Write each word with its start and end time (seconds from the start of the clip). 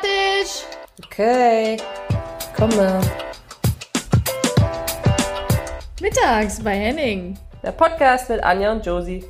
fertig! 0.00 0.66
Okay, 1.04 1.76
komme. 2.56 3.00
Mittags 6.00 6.62
bei 6.62 6.76
Henning. 6.76 7.38
Der 7.62 7.72
Podcast 7.72 8.30
mit 8.30 8.42
Anja 8.42 8.72
und 8.72 8.84
Josie. 8.84 9.24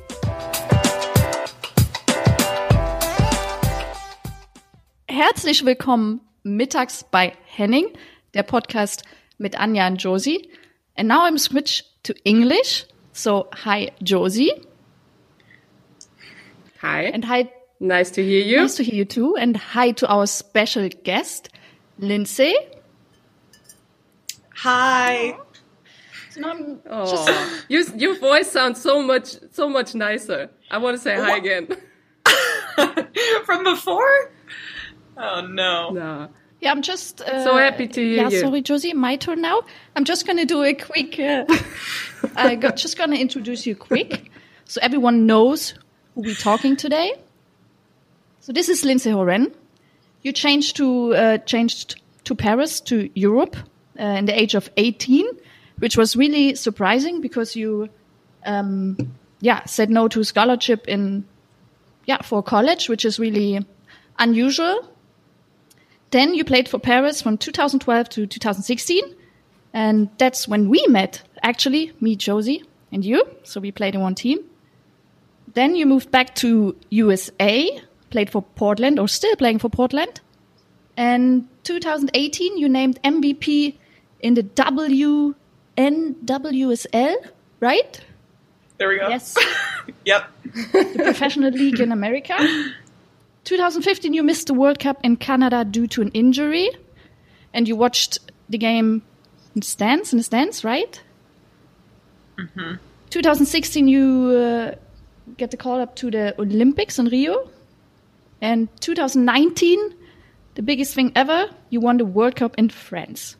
Herzlich 5.07 5.65
willkommen 5.65 6.21
mittags 6.43 7.03
bei 7.03 7.33
Henning, 7.45 7.87
der 8.33 8.43
Podcast 8.43 9.03
mit 9.37 9.59
Anja 9.59 9.87
und 9.87 9.97
Josie. 9.97 10.49
And 10.95 11.09
now 11.09 11.25
I'm 11.25 11.37
switch 11.37 11.83
to 12.03 12.13
English. 12.23 12.85
So, 13.11 13.49
hi 13.65 13.91
Josie. 13.99 14.53
Hi. 16.81 17.11
And 17.13 17.27
hi, 17.27 17.49
Nice 17.81 18.11
to 18.11 18.23
hear 18.23 18.43
you. 18.45 18.57
nice 18.57 18.75
to 18.75 18.83
hear 18.83 18.93
you 18.93 19.05
too. 19.05 19.35
And 19.37 19.57
hi 19.57 19.89
to 19.93 20.07
our 20.07 20.27
special 20.27 20.87
guest, 21.03 21.49
Lindsey. 21.97 22.53
Hi. 24.57 25.35
So 26.29 26.41
now 26.41 26.51
I'm 26.51 26.79
Oh, 26.87 27.09
just 27.09 27.65
you, 27.69 27.83
your 27.95 28.19
voice 28.19 28.51
sounds 28.51 28.79
so 28.79 29.01
much 29.01 29.35
so 29.51 29.67
much 29.67 29.95
nicer. 29.95 30.49
I 30.69 30.77
want 30.77 30.95
to 30.95 31.01
say 31.01 31.15
hi 31.15 31.37
again. 31.37 31.67
From 33.45 33.63
before? 33.63 34.31
Oh 35.17 35.41
no. 35.41 35.89
no. 35.89 36.29
Yeah, 36.59 36.71
I'm 36.71 36.83
just 36.83 37.21
uh, 37.21 37.43
So 37.43 37.57
happy 37.57 37.87
to 37.87 37.99
hear 38.01 38.21
yeah, 38.23 38.29
you. 38.29 38.39
sorry, 38.41 38.61
Josi. 38.61 38.93
My 38.93 39.15
turn 39.15 39.41
now. 39.41 39.63
I'm 39.95 40.05
just 40.05 40.27
gonna 40.27 40.45
do 40.45 40.61
a 40.63 40.75
quick. 40.75 41.19
Uh, 41.19 41.45
I 42.35 42.53
got 42.55 42.75
just 42.77 42.95
gonna 42.97 43.15
introduce 43.15 43.65
you 43.65 43.75
quick, 43.75 44.29
so 44.65 44.79
everyone 44.83 45.25
knows 45.25 45.73
who 46.13 46.21
we're 46.21 46.35
talking 46.35 46.75
today. 46.75 47.15
So 48.41 48.51
this 48.51 48.69
is 48.69 48.83
Lindsey 48.83 49.11
Horan. 49.11 49.53
You 50.23 50.31
changed 50.31 50.75
to 50.77 51.13
uh, 51.13 51.37
changed 51.37 52.01
to 52.23 52.33
Paris 52.33 52.81
to 52.81 53.07
Europe 53.13 53.55
uh, 53.99 54.03
in 54.03 54.25
the 54.25 54.33
age 54.33 54.55
of 54.55 54.67
18, 54.77 55.27
which 55.77 55.95
was 55.95 56.15
really 56.15 56.55
surprising 56.55 57.21
because 57.21 57.55
you, 57.55 57.89
um, 58.43 58.97
yeah, 59.41 59.63
said 59.65 59.91
no 59.91 60.07
to 60.07 60.23
scholarship 60.23 60.87
in, 60.87 61.23
yeah, 62.05 62.23
for 62.23 62.41
college, 62.41 62.89
which 62.89 63.05
is 63.05 63.19
really 63.19 63.63
unusual. 64.17 64.89
Then 66.09 66.33
you 66.33 66.43
played 66.43 66.67
for 66.67 66.79
Paris 66.79 67.21
from 67.21 67.37
2012 67.37 68.09
to 68.09 68.25
2016. 68.25 69.03
And 69.73 70.09
that's 70.17 70.47
when 70.47 70.67
we 70.67 70.83
met, 70.87 71.21
actually, 71.43 71.93
me, 72.01 72.17
Josi, 72.17 72.63
and 72.91 73.05
you. 73.05 73.23
So 73.43 73.61
we 73.61 73.71
played 73.71 73.93
in 73.93 74.01
one 74.01 74.15
team. 74.15 74.39
Then 75.53 75.75
you 75.75 75.85
moved 75.85 76.09
back 76.09 76.33
to 76.35 76.75
USA, 76.89 77.81
played 78.11 78.29
for 78.29 78.41
Portland, 78.41 78.99
or 78.99 79.07
still 79.07 79.35
playing 79.35 79.59
for 79.59 79.69
Portland. 79.69 80.21
And 80.95 81.47
2018, 81.63 82.57
you 82.57 82.69
named 82.69 83.01
MVP 83.03 83.75
in 84.19 84.35
the 84.35 84.43
WNWSL, 84.43 85.35
right? 87.59 88.01
There 88.77 88.89
we 88.89 88.99
go. 88.99 89.09
Yes. 89.09 89.37
Yep. 90.05 90.23
the 90.73 91.01
professional 91.03 91.51
league 91.51 91.79
in 91.79 91.91
America. 91.91 92.35
2015, 93.43 94.13
you 94.13 94.23
missed 94.23 94.47
the 94.47 94.53
World 94.53 94.79
Cup 94.79 94.99
in 95.03 95.15
Canada 95.15 95.65
due 95.65 95.87
to 95.87 96.01
an 96.01 96.09
injury, 96.09 96.69
and 97.53 97.67
you 97.67 97.75
watched 97.75 98.19
the 98.49 98.57
game 98.57 99.01
in 99.55 99.61
stands 99.61 100.13
in 100.13 100.17
the 100.17 100.23
stands, 100.23 100.63
right? 100.63 101.01
Mm-hmm. 102.37 102.75
2016, 103.09 103.87
you 103.87 104.29
uh, 104.31 104.75
get 105.37 105.51
the 105.51 105.57
call 105.57 105.79
up 105.79 105.95
to 105.97 106.09
the 106.09 106.39
Olympics 106.39 106.97
in 106.97 107.07
Rio, 107.07 107.49
and 108.41 108.67
2019, 108.81 109.95
the 110.55 110.61
biggest 110.61 110.93
thing 110.93 111.11
ever, 111.15 111.49
you 111.69 111.79
won 111.79 111.97
the 111.97 112.05
World 112.05 112.35
Cup 112.35 112.55
in 112.57 112.69
France. 112.69 113.35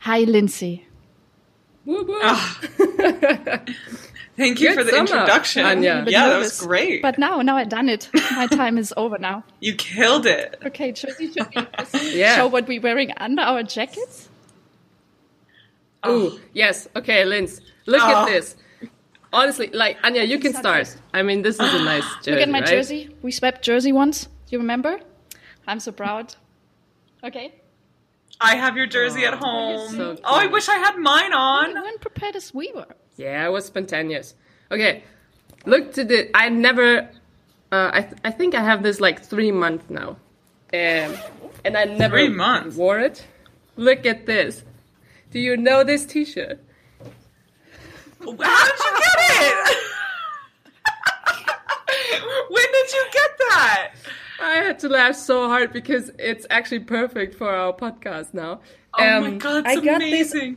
Hi, 0.00 0.20
Lindsey. 0.20 0.86
Woo 1.84 2.04
woo. 2.04 2.18
Ah. 2.22 2.60
Thank 4.36 4.60
you 4.60 4.68
Good 4.68 4.76
for 4.78 4.84
the 4.84 4.90
summer, 4.90 5.00
introduction. 5.00 5.64
Anja. 5.64 6.04
Bit 6.04 6.12
Yeah, 6.12 6.28
that 6.28 6.38
was 6.38 6.60
great. 6.60 7.02
But 7.02 7.18
now, 7.18 7.40
now 7.42 7.56
I've 7.56 7.68
done 7.68 7.88
it. 7.88 8.08
My 8.36 8.46
time 8.46 8.78
is 8.78 8.94
over 8.96 9.18
now. 9.18 9.42
you 9.60 9.74
killed 9.74 10.26
it. 10.26 10.56
Okay, 10.64 10.92
Josi, 10.92 11.32
should 11.34 12.02
we 12.04 12.10
Yeah. 12.20 12.36
show 12.36 12.46
what 12.46 12.68
we're 12.68 12.80
wearing 12.80 13.10
under 13.16 13.42
our 13.42 13.64
jackets? 13.64 14.28
Ooh, 16.06 16.38
yes. 16.52 16.86
Okay, 16.94 17.24
Linz. 17.24 17.60
Look 17.86 18.00
Oh. 18.04 18.22
at 18.22 18.26
this. 18.28 18.54
Honestly, 19.32 19.68
like 19.72 19.98
Anja, 20.02 20.26
you 20.26 20.38
can 20.38 20.52
Start 20.52 20.86
start. 20.86 21.02
I 21.12 21.22
mean, 21.22 21.42
this 21.42 21.56
is 21.60 21.74
a 21.74 21.84
nice 21.84 22.04
jersey. 22.22 22.30
Look 22.32 22.40
at 22.40 22.48
my 22.48 22.60
right? 22.60 22.68
jersey. 22.68 23.14
We 23.22 23.30
swept 23.30 23.62
jersey 23.62 23.92
once. 23.92 24.28
You 24.48 24.58
remember? 24.58 25.00
I'm 25.66 25.80
so 25.80 25.92
proud. 25.92 26.34
Okay. 27.22 27.52
I 28.40 28.56
have 28.56 28.76
your 28.76 28.86
jersey 28.86 29.24
at 29.24 29.34
home. 29.34 29.88
so 29.90 30.16
oh, 30.24 30.34
I 30.40 30.46
wish 30.46 30.68
I 30.68 30.76
had 30.76 30.96
mine 30.96 31.32
on. 31.32 31.70
You 31.70 31.82
weren't 31.82 32.00
prepared 32.00 32.36
as 32.36 32.54
we 32.54 32.72
were. 32.74 32.86
Yeah, 33.16 33.44
it 33.46 33.50
was 33.50 33.66
spontaneous. 33.66 34.34
Okay, 34.70 35.02
look 35.66 35.92
to 35.94 36.04
the. 36.04 36.30
I 36.34 36.48
never. 36.48 37.10
Uh, 37.70 37.90
I 37.92 38.02
th- 38.02 38.14
I 38.24 38.30
think 38.30 38.54
I 38.54 38.62
have 38.62 38.82
this 38.82 39.00
like 39.00 39.22
three 39.22 39.50
months 39.50 39.90
now, 39.90 40.10
um, 40.72 41.16
and 41.64 41.76
I 41.76 41.84
never 41.84 42.16
Three 42.16 42.28
months? 42.28 42.76
wore 42.76 42.98
it. 43.00 43.26
Look 43.76 44.06
at 44.06 44.24
this. 44.24 44.62
Do 45.32 45.38
you 45.40 45.56
know 45.56 45.84
this 45.84 46.06
T-shirt? 46.06 46.58
How 48.20 48.26
did 48.26 48.38
you 48.38 48.98
get 48.98 49.17
it? 49.40 49.78
when 52.50 52.64
did 52.72 52.92
you 52.92 53.04
get 53.12 53.30
that? 53.38 53.92
I 54.40 54.54
had 54.56 54.78
to 54.80 54.88
laugh 54.88 55.16
so 55.16 55.48
hard 55.48 55.72
because 55.72 56.10
it's 56.18 56.46
actually 56.50 56.80
perfect 56.80 57.34
for 57.34 57.50
our 57.50 57.72
podcast 57.72 58.34
now. 58.34 58.60
Oh 58.98 59.20
my 59.20 59.28
Um, 59.28 59.38
god, 59.38 59.66
I 59.66 59.72
it's 59.74 59.82
this 59.82 59.96
amazing. 60.32 60.56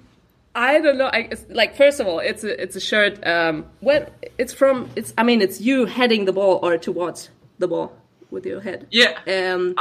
I 0.54 0.80
don't 0.82 0.98
know. 0.98 1.08
I 1.08 1.30
like 1.50 1.76
first 1.76 2.00
of 2.00 2.08
all, 2.08 2.20
it's 2.20 2.44
a 2.44 2.62
it's 2.62 2.76
a 2.76 2.80
shirt. 2.80 3.26
Um, 3.26 3.66
when 3.80 4.08
it's 4.38 4.54
from 4.54 4.90
it's. 4.96 5.14
I 5.18 5.24
mean, 5.24 5.42
it's 5.42 5.62
you 5.62 5.86
heading 5.86 6.26
the 6.26 6.34
ball 6.34 6.60
or 6.62 6.78
towards 6.78 7.30
the 7.60 7.68
ball 7.68 7.94
with 8.30 8.46
your 8.46 8.60
head. 8.62 8.88
Yeah. 8.92 9.18
Um, 9.28 9.76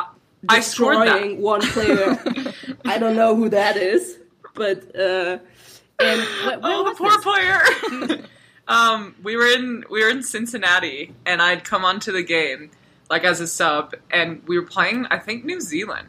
I 0.49 0.61
scored 0.61 0.97
that. 0.99 1.05
destroying 1.21 1.43
one 1.43 1.61
player. 1.61 2.19
I 2.85 2.99
don't 2.99 3.17
know 3.17 3.35
who 3.37 3.49
that 3.51 3.77
is, 3.77 4.17
but 4.55 4.95
uh, 4.97 5.39
and 5.99 6.21
wh- 6.21 6.47
where 6.47 6.59
Oh, 6.63 6.85
the 6.89 6.95
poor 6.97 7.11
this? 7.11 7.23
player. 7.25 8.25
um, 8.71 9.17
we 9.23 9.37
were 9.37 9.49
in 9.49 9.85
we 9.91 10.03
were 10.03 10.09
in 10.09 10.23
Cincinnati, 10.23 11.13
and 11.27 11.43
I'd 11.43 11.65
come 11.65 11.85
onto 11.85 12.13
the 12.13 12.23
game 12.23 12.71
like 13.11 13.25
as 13.25 13.41
a 13.41 13.47
sub, 13.47 13.95
and 14.11 14.43
we 14.47 14.59
were 14.59 14.65
playing 14.65 15.07
I 15.11 15.19
think 15.19 15.45
New 15.45 15.61
Zealand, 15.61 16.09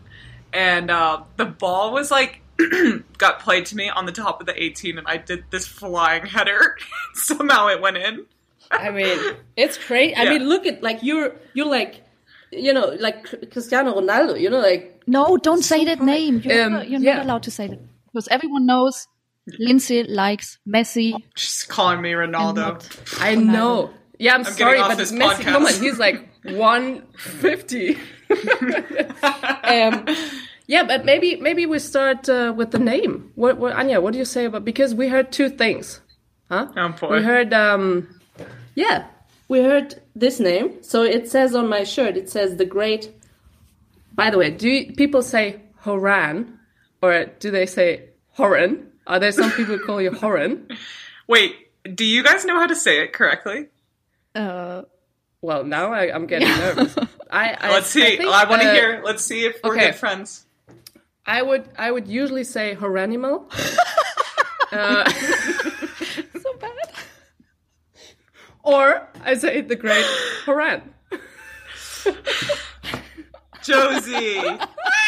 and 0.54 0.92
uh, 0.92 1.24
the 1.38 1.46
ball 1.46 1.92
was 1.92 2.12
like 2.12 2.42
got 3.18 3.40
played 3.40 3.66
to 3.66 3.76
me 3.76 3.90
on 3.90 4.06
the 4.06 4.12
top 4.12 4.40
of 4.40 4.46
the 4.46 4.64
18, 4.64 5.00
and 5.00 5.08
I 5.08 5.18
did 5.18 5.44
this 5.50 5.68
flying 5.68 6.28
header. 6.28 6.78
Somehow 7.16 7.68
it 7.68 7.82
went 7.82 7.98
in. 7.98 8.26
I 8.70 8.92
mean, 8.92 9.36
it's 9.58 9.78
crazy. 9.78 10.16
I 10.16 10.30
mean, 10.30 10.48
look 10.48 10.68
at 10.68 10.84
like 10.84 11.02
you're 11.02 11.36
you're 11.56 11.66
like 11.66 12.04
you 12.52 12.74
know 12.74 12.96
like 13.00 13.26
Cristiano 13.52 14.00
Ronaldo. 14.00 14.40
You 14.40 14.52
know, 14.52 14.60
like 14.60 15.02
No, 15.08 15.36
don't 15.38 15.64
say 15.64 15.84
that 15.86 16.00
name. 16.00 16.42
You're, 16.46 16.66
Um, 16.66 16.74
not, 16.74 16.90
you're 16.90 17.02
yeah. 17.02 17.16
not 17.16 17.26
allowed 17.26 17.44
to 17.44 17.52
say 17.52 17.68
that. 17.68 17.80
Because 18.06 18.28
everyone 18.28 18.66
knows 18.66 19.08
Lindsey 19.59 20.03
likes 20.03 20.59
Messi. 20.68 21.13
Just 21.35 21.68
calling 21.69 22.02
me 22.02 22.12
Ronaldo. 22.12 22.56
not 22.56 23.00
I 23.19 23.35
Ronaldo. 23.35 23.46
know. 23.46 23.90
Yeah, 24.19 24.35
I'm, 24.35 24.44
getting 24.44 24.57
sorry, 24.57 24.79
but 24.79 24.97
this 24.97 25.12
Messi, 25.12 25.34
podcast. 25.34 25.44
come 25.44 25.66
on, 25.66 25.74
he's 25.74 25.97
like 25.97 26.29
150. 26.44 27.97
um, 29.63 30.06
yeah, 30.68 30.84
but 30.84 31.06
maybe 31.06 31.38
maybe 31.38 31.66
we 31.66 31.79
start 31.79 32.29
uh, 32.29 32.53
with 32.56 32.72
the 32.72 32.79
name. 32.79 33.31
What, 33.35 33.57
what, 33.57 33.75
Anja? 33.75 34.02
What 34.02 34.13
do 34.13 34.19
you 34.19 34.25
say 34.25 34.46
about? 34.46 34.63
Because 34.63 34.94
we 34.94 35.07
heard 35.07 35.31
two 35.31 35.50
things, 35.50 36.02
huh? 36.50 36.68
Oh, 36.78 36.90
boy. 36.90 37.18
We 37.18 37.23
heard, 37.23 37.52
um, 37.53 38.08
yeah, 38.75 39.08
we 39.47 39.63
heard 39.63 40.02
this 40.16 40.40
name. 40.40 40.84
So 40.84 41.03
it 41.03 41.29
says 41.29 41.56
on 41.56 41.68
my 41.68 41.84
shirt, 41.84 42.16
it 42.16 42.29
says 42.29 42.58
the 42.58 42.66
great. 42.66 43.11
By 44.14 44.29
the 44.29 44.37
way, 44.37 44.52
do 44.52 44.70
you, 44.70 44.94
people 44.94 45.23
say 45.23 45.61
Horan, 45.79 46.59
or 47.02 47.26
do 47.40 47.49
they 47.49 47.66
say 47.66 48.09
Horan? 48.34 48.91
Are 49.08 49.20
there 49.20 49.32
some 49.32 49.52
people 49.52 49.78
who 49.78 49.86
call 49.86 50.02
you 50.02 50.12
Horan? 50.12 50.68
Wait, 51.28 51.56
do 51.96 52.06
you 52.06 52.24
guys 52.24 52.46
know 52.46 52.59
how 52.59 52.68
to 52.68 52.76
say 52.76 53.02
it 53.03 53.14
correctly? 53.14 53.68
Uh, 54.36 54.84
Well, 55.42 55.64
now 55.64 55.92
I, 55.92 56.14
I'm 56.14 56.28
getting 56.28 56.48
nervous. 56.48 56.96
I, 57.32 57.53
I 57.59 57.72
Let's 57.72 57.88
see. 57.88 58.06
I, 58.06 58.18
think, 58.18 58.30
want 58.30 58.62
to 58.62 58.70
uh, 58.70 58.74
hear. 58.74 59.02
Let's 59.03 59.26
see 59.26 59.46
if 59.46 59.59
we're 59.64 59.74
okay. 59.76 59.88
good 59.88 59.96
friends. 59.96 60.46
I 61.26 61.42
would 61.42 61.70
I 61.78 61.92
would 61.92 62.08
usually 62.08 62.44
say 62.44 62.76
horanimal. 62.76 63.46
uh, 64.72 65.09
so 66.40 66.54
bad. 66.59 66.92
or 68.64 69.08
I 69.24 69.36
say 69.36 69.62
the 69.62 69.76
great 69.76 70.06
Horan. 70.46 70.94
Josi, 73.64 74.68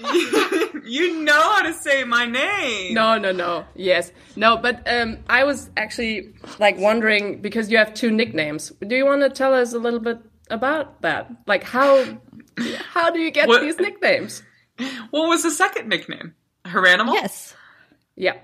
you, 0.00 0.82
you 0.84 1.22
know 1.22 1.40
how 1.40 1.62
to 1.62 1.72
say 1.74 2.04
my 2.04 2.26
name. 2.26 2.94
No, 2.94 3.18
no, 3.18 3.32
no. 3.32 3.64
Yes, 3.74 4.12
no. 4.36 4.56
But 4.56 4.82
um, 4.90 5.18
I 5.28 5.44
was 5.44 5.70
actually 5.76 6.34
like 6.58 6.78
wondering 6.78 7.40
because 7.40 7.70
you 7.70 7.78
have 7.78 7.94
two 7.94 8.10
nicknames. 8.10 8.72
Do 8.86 8.94
you 8.96 9.04
want 9.06 9.22
to 9.22 9.30
tell 9.30 9.54
us 9.54 9.72
a 9.72 9.78
little 9.78 10.00
bit 10.00 10.18
about 10.50 11.02
that? 11.02 11.30
Like 11.46 11.64
how 11.64 12.04
How 12.92 13.10
do 13.10 13.18
you 13.20 13.30
get 13.30 13.48
What- 13.48 13.62
these 13.62 13.78
nicknames? 13.78 14.42
What 15.10 15.28
was 15.28 15.42
the 15.42 15.50
second 15.50 15.88
nickname? 15.88 16.34
Horanimal? 16.66 17.14
Yes. 17.14 17.54
Yeah. 18.14 18.34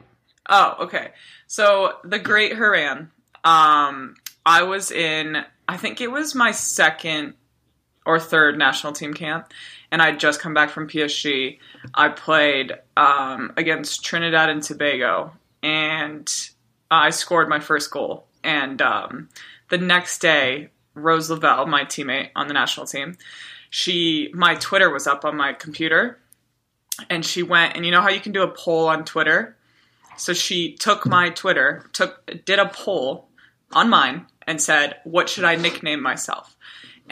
Oh, 0.49 0.77
okay. 0.85 1.11
So 1.47 1.93
the 2.05 2.19
Great 2.19 2.57
Horan. 2.57 3.11
Um, 3.45 4.15
I 4.47 4.63
was 4.63 4.91
in. 4.91 5.37
I 5.69 5.77
think 5.77 6.01
it 6.01 6.11
was 6.11 6.35
my 6.35 6.53
second 6.53 7.35
or 8.07 8.19
third 8.19 8.59
national 8.59 8.95
team 8.95 9.13
camp, 9.15 9.53
and 9.93 10.01
I'd 10.01 10.19
just 10.19 10.41
come 10.41 10.55
back 10.55 10.71
from 10.71 10.89
PSG. 10.89 11.59
I 11.95 12.09
played 12.09 12.73
um, 12.97 13.53
against 13.59 14.03
Trinidad 14.03 14.49
and 14.49 14.63
Tobago, 14.63 15.33
and 15.63 16.29
I 16.91 17.11
scored 17.11 17.51
my 17.51 17.61
first 17.61 17.91
goal. 17.91 18.27
And 18.43 18.81
um, 18.81 19.29
the 19.69 19.77
next 19.77 20.21
day, 20.21 20.71
Rose 20.95 21.31
Lavelle, 21.31 21.67
my 21.67 21.85
teammate 21.85 22.31
on 22.35 22.49
the 22.49 22.55
national 22.55 22.87
team, 22.87 23.19
she 23.69 24.31
my 24.35 24.55
Twitter 24.57 24.91
was 24.91 25.07
up 25.07 25.25
on 25.25 25.37
my 25.37 25.53
computer, 25.53 26.19
and 27.09 27.25
she 27.25 27.43
went 27.43 27.77
and 27.77 27.85
you 27.85 27.93
know 27.93 28.01
how 28.01 28.11
you 28.11 28.21
can 28.21 28.33
do 28.33 28.43
a 28.43 28.49
poll 28.49 28.89
on 28.89 29.05
Twitter. 29.05 29.57
So 30.17 30.33
she 30.33 30.75
took 30.75 31.07
my 31.07 31.31
Twitter, 31.31 31.89
took 31.93 32.45
did 32.45 32.59
a 32.59 32.69
poll 32.69 33.29
on 33.73 33.89
mine, 33.89 34.27
and 34.47 34.61
said, 34.61 34.97
"What 35.05 35.29
should 35.29 35.45
I 35.45 35.57
nickname 35.57 36.03
myself?" 36.03 36.57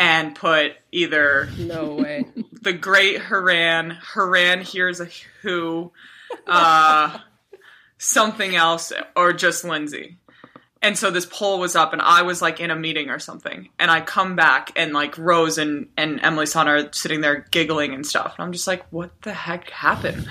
And 0.01 0.35
put 0.35 0.73
either 0.93 1.51
No 1.59 1.95
way. 1.97 2.25
the 2.63 2.73
Great 2.73 3.21
Horan, 3.21 3.91
Haran 4.15 4.63
here's 4.63 4.99
a 5.01 5.09
who, 5.43 5.93
uh, 6.47 7.19
something 7.99 8.57
else, 8.57 8.93
or 9.15 9.35
just 9.35 9.63
Lindsey. 9.63 10.17
And 10.83 10.97
so 10.97 11.11
this 11.11 11.27
poll 11.27 11.59
was 11.59 11.77
up, 11.77 11.93
and 11.93 12.01
I 12.01 12.23
was 12.23 12.41
like 12.41 12.61
in 12.61 12.71
a 12.71 12.77
meeting 12.77 13.11
or 13.11 13.19
something, 13.19 13.69
and 13.79 13.91
I 13.91 14.01
come 14.01 14.37
back, 14.37 14.73
and 14.77 14.95
like 14.95 15.19
Rose 15.19 15.59
and 15.59 15.91
and 15.99 16.19
Emily 16.23 16.47
Sonnett 16.47 16.89
are 16.89 16.93
sitting 16.95 17.21
there 17.21 17.47
giggling 17.51 17.93
and 17.93 18.07
stuff, 18.07 18.37
and 18.39 18.45
I'm 18.47 18.53
just 18.53 18.67
like, 18.67 18.87
what 18.91 19.11
the 19.21 19.35
heck 19.35 19.69
happened? 19.69 20.27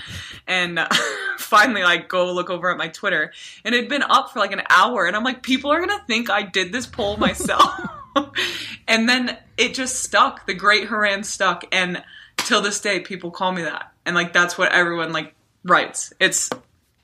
And 0.48 0.80
uh, 0.80 0.88
finally, 1.38 1.84
I 1.84 1.98
go 1.98 2.34
look 2.34 2.50
over 2.50 2.72
at 2.72 2.78
my 2.78 2.88
Twitter, 2.88 3.32
and 3.64 3.76
it 3.76 3.82
had 3.82 3.90
been 3.90 4.02
up 4.02 4.32
for 4.32 4.40
like 4.40 4.52
an 4.52 4.64
hour, 4.72 5.06
and 5.06 5.16
I'm 5.16 5.24
like, 5.24 5.44
people 5.44 5.72
are 5.72 5.80
gonna 5.80 6.04
think 6.08 6.32
I 6.32 6.42
did 6.42 6.74
this 6.74 6.88
poll 6.88 7.18
myself. 7.18 7.80
and 8.88 9.08
then 9.08 9.38
it 9.60 9.74
just 9.74 10.02
stuck. 10.02 10.46
The 10.48 10.54
Great 10.54 10.88
Horan 10.88 11.24
stuck, 11.24 11.64
and 11.72 12.02
till 12.38 12.62
this 12.62 12.80
day, 12.80 13.00
people 13.00 13.30
call 13.32 13.52
me 13.52 13.62
that, 13.64 13.92
and 14.06 14.16
like 14.16 14.34
that's 14.34 14.58
what 14.58 14.72
everyone 14.72 15.12
like 15.14 15.36
writes. 15.64 16.14
It's 16.20 16.50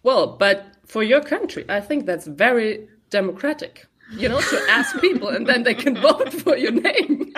Well, 0.03 0.27
but 0.37 0.65
for 0.85 1.03
your 1.03 1.21
country, 1.21 1.65
I 1.69 1.81
think 1.81 2.05
that's 2.05 2.25
very 2.25 2.87
democratic. 3.09 3.85
You 4.11 4.29
know, 4.29 4.39
to 4.39 4.65
ask 4.69 4.99
people 5.01 5.29
and 5.29 5.47
then 5.47 5.63
they 5.63 5.73
can 5.73 5.95
vote 6.09 6.31
for 6.31 6.55
your 6.55 6.71
name. 6.71 7.33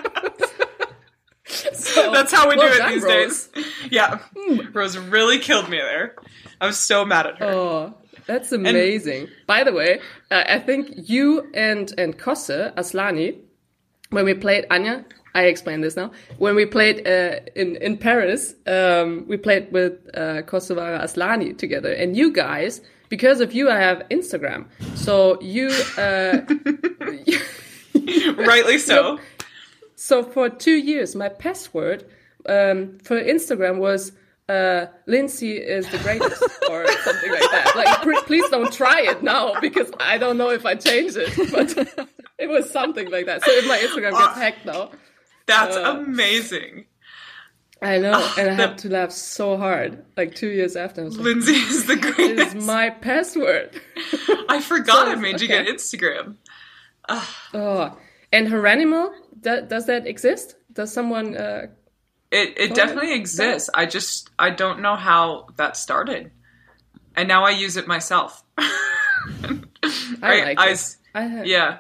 so, 1.46 2.12
That's 2.12 2.34
how 2.34 2.50
we 2.50 2.58
well 2.58 2.68
do 2.68 2.74
it 2.76 2.78
done, 2.80 2.92
these 2.92 3.04
Rose. 3.04 3.48
days. 3.48 3.66
Yeah. 3.90 4.20
Rose 4.74 4.98
really 4.98 5.40
killed 5.40 5.70
me 5.70 5.78
there. 5.78 6.16
I 6.60 6.66
was 6.68 6.78
so 6.78 7.06
mad 7.06 7.26
at 7.26 7.38
her. 7.38 7.46
Oh, 7.46 7.94
that's 8.26 8.52
amazing. 8.52 9.30
By 9.46 9.64
the 9.64 9.72
way, 9.72 10.02
uh, 10.30 10.44
I 10.46 10.60
think 10.60 10.92
you 11.10 11.50
and 11.54 11.94
and 11.98 12.18
Kosse 12.18 12.74
Asllani, 12.76 13.38
when 14.10 14.26
we 14.26 14.34
played 14.34 14.66
Anja, 14.70 15.04
I 15.36 15.44
explain 15.44 15.82
this 15.82 15.96
now. 15.96 16.12
When 16.40 16.56
we 16.56 16.66
played 16.66 17.08
uh, 17.08 17.40
in 17.56 17.76
in 17.78 17.98
Paris, 17.98 18.56
um, 18.66 19.26
we 19.28 19.38
played 19.38 19.72
with 19.72 19.94
uh, 20.16 20.42
Kosovare 20.44 21.00
Asllani 21.00 21.56
together, 21.58 21.94
and 21.94 22.18
you 22.18 22.32
guys, 22.32 22.82
because 23.10 23.40
of 23.40 23.54
you, 23.54 23.70
I 23.70 23.78
have 23.80 24.04
Instagram. 24.10 24.66
So 24.96 25.40
you, 25.42 25.68
uh, 25.98 26.42
Rightly 28.44 28.80
so. 28.80 29.20
so 29.96 30.24
for 30.24 30.50
two 30.50 30.76
years, 30.76 31.16
my 31.16 31.30
password 31.30 32.06
um, 32.48 32.98
for 33.04 33.22
Instagram 33.22 33.78
was. 33.78 34.12
Uh, 34.50 34.86
Lindsey 35.08 35.58
is 35.58 35.86
the 35.90 35.98
greatest, 35.98 36.42
or 36.70 36.88
something 37.04 37.32
like 37.32 37.52
that. 37.52 37.74
Like, 37.76 38.02
pr- 38.02 38.26
please 38.26 38.50
don't 38.50 38.72
try 38.72 39.02
it 39.02 39.22
now 39.22 39.60
because 39.60 39.92
I 40.00 40.18
don't 40.18 40.38
know 40.38 40.52
if 40.52 40.66
I 40.66 40.76
change 40.76 41.18
it, 41.18 41.36
but 41.52 42.08
it 42.40 42.48
was 42.50 42.70
something 42.72 43.10
like 43.12 43.26
that. 43.26 43.44
So 43.44 43.52
if 43.52 43.68
my 43.68 43.78
Instagram 43.78 44.12
gets 44.18 44.38
hacked 44.38 44.66
now, 44.66 44.92
That's 45.48 45.76
Uh, 45.78 46.04
amazing. 46.06 46.86
I 47.82 48.00
know, 48.00 48.14
and 48.38 48.50
I 48.50 48.56
the- 48.56 48.68
have 48.68 48.76
to 48.78 48.90
laugh 48.90 49.12
so 49.12 49.56
hard. 49.56 50.04
Like 50.18 50.36
two 50.36 50.50
years 50.50 50.76
after, 50.76 51.02
I 51.02 51.06
was 51.06 51.16
like, 51.18 51.26
Lindsey 51.26 51.54
is 51.54 51.86
the 51.86 51.94
"It 51.94 52.06
is 52.06 52.16
greatest. 52.16 52.56
my 52.68 52.90
password." 52.90 53.80
I 54.50 54.60
forgot 54.62 55.08
I 55.08 55.14
So, 55.14 55.20
made 55.22 55.40
you 55.42 55.48
okay. 55.48 55.64
get 55.64 55.74
Instagram. 55.76 56.36
Oh, 57.54 57.98
and 58.34 58.48
Horanimal, 58.48 59.12
do- 59.40 59.62
does 59.62 59.86
that 59.86 60.06
exist? 60.08 60.56
Does 60.74 60.92
someone? 60.92 61.38
Uh, 61.38 61.68
It 62.32 62.58
it 62.58 62.72
Oh, 62.72 62.76
definitely 62.76 63.12
yeah. 63.12 63.22
exists. 63.24 63.70
I 63.74 63.86
just 63.86 64.30
I 64.38 64.50
don't 64.50 64.82
know 64.82 64.96
how 64.98 65.48
that 65.56 65.78
started, 65.78 66.32
and 67.16 67.28
now 67.30 67.46
I 67.46 67.52
use 67.52 67.78
it 67.78 67.88
myself. 67.88 68.44
I 68.58 70.42
like 70.44 70.60
I 70.60 70.70
it. 70.72 70.96
I 71.16 71.22
have, 71.24 71.48
yeah, 71.48 71.78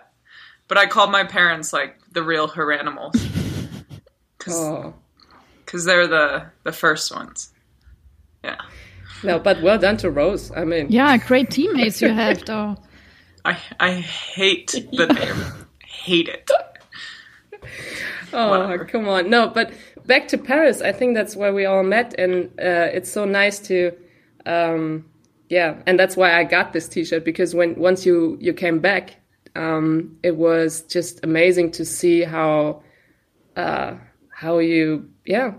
but 0.68 0.78
I 0.78 0.86
called 0.86 1.12
my 1.12 1.24
parents 1.24 1.74
like 1.74 1.98
the 2.12 2.24
real 2.24 2.48
Horanimals 2.48 3.14
because 4.38 4.56
Oh 4.58 4.94
they're 5.74 6.08
the 6.08 6.46
the 6.64 6.72
first 6.72 7.14
ones. 7.14 7.52
Yeah, 8.44 8.58
no, 9.24 9.40
but 9.40 9.62
well 9.62 9.78
done 9.78 9.98
to 9.98 10.12
Rose. 10.12 10.52
I 10.56 10.64
mean, 10.66 10.88
Yeah, 10.90 11.18
great 11.18 11.50
teammates 11.50 12.02
you 12.02 12.10
have, 12.10 12.46
though. 12.46 12.78
I 13.44 13.58
I 13.80 13.92
hate 13.94 14.72
the 14.92 15.08
name, 15.08 15.68
hate 15.86 16.30
it. 16.30 16.50
Oh, 18.34 18.50
Whatever. 18.50 18.86
come 18.86 19.08
on. 19.08 19.30
No, 19.30 19.48
but 19.50 19.72
back 20.06 20.28
to 20.30 20.38
Paris. 20.38 20.81
I 20.81 20.92
think 20.92 21.16
that's 21.16 21.36
where 21.36 21.54
we 21.54 21.66
all 21.66 21.84
met, 21.84 22.14
and 22.19 22.48
uh, 22.60 22.92
it's 22.94 23.12
so 23.12 23.25
nice 23.25 23.60
to, 23.60 23.94
um, 24.46 25.06
yeah, 25.50 25.81
and 25.86 25.98
that's 26.00 26.18
why 26.18 26.38
I 26.38 26.44
got 26.44 26.74
this 26.74 26.88
T-shirt 26.88 27.24
because 27.24 27.56
when 27.56 27.75
once 27.75 28.06
you 28.06 28.38
you 28.40 28.54
came 28.54 28.80
back, 28.80 29.16
um, 29.57 30.18
it 30.24 30.36
was 30.38 30.81
just 30.83 31.24
amazing 31.24 31.71
to 31.71 31.83
see 31.86 32.21
how, 32.24 32.83
uh, 33.56 33.95
how 34.30 34.59
you 34.59 35.09
yeah 35.25 35.54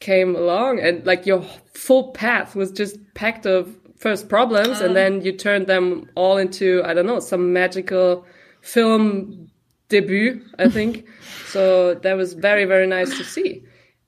came 0.00 0.34
along 0.36 0.80
and 0.80 1.06
like 1.06 1.24
your 1.24 1.42
full 1.74 2.12
path 2.12 2.54
was 2.54 2.70
just 2.72 2.96
packed 3.14 3.46
of 3.46 3.74
first 3.96 4.28
problems, 4.28 4.80
and 4.80 4.94
then 4.94 5.22
you 5.22 5.32
turned 5.32 5.66
them 5.66 6.10
all 6.14 6.36
into 6.36 6.82
I 6.84 6.92
don't 6.94 7.06
know 7.06 7.20
some 7.20 7.52
magical 7.52 8.26
film 8.60 9.48
debut, 9.88 10.42
I 10.58 10.68
think. 10.68 11.06
so 11.48 11.94
that 11.94 12.14
was 12.14 12.34
very, 12.34 12.64
very 12.66 12.86
nice 12.86 13.16
to 13.18 13.24
see. 13.24 13.62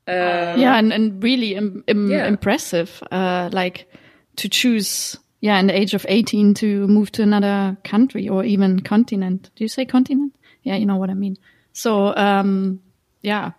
Um, 0.09 0.61
yeah, 0.61 0.77
and, 0.79 0.93
and 0.93 1.23
really 1.23 1.55
Im- 1.55 1.83
Im- 1.87 2.11
Yeah. 2.11 2.27
impressive. 2.27 3.03
Uh, 3.11 3.49
like 3.53 3.91
to 4.37 4.49
choose, 4.49 5.17
yeah, 5.47 5.61
in 5.61 5.69
the 5.69 5.79
age 5.79 5.95
of 5.95 6.05
18 6.09 6.55
to 6.55 6.89
move 6.89 7.13
to 7.13 7.23
another 7.23 7.77
country 7.85 8.29
or 8.29 8.43
even 8.43 8.81
continent. 8.81 9.51
Do 9.55 9.63
you 9.63 9.69
say 9.69 9.85
continent? 9.85 10.35
Yeah, 10.65 10.75
you 10.75 10.87
know 10.87 10.97
what 10.97 11.09
I 11.09 11.15
mean. 11.15 11.37
So, 11.73 12.13
um, 12.17 12.81
yeah, 13.23 13.53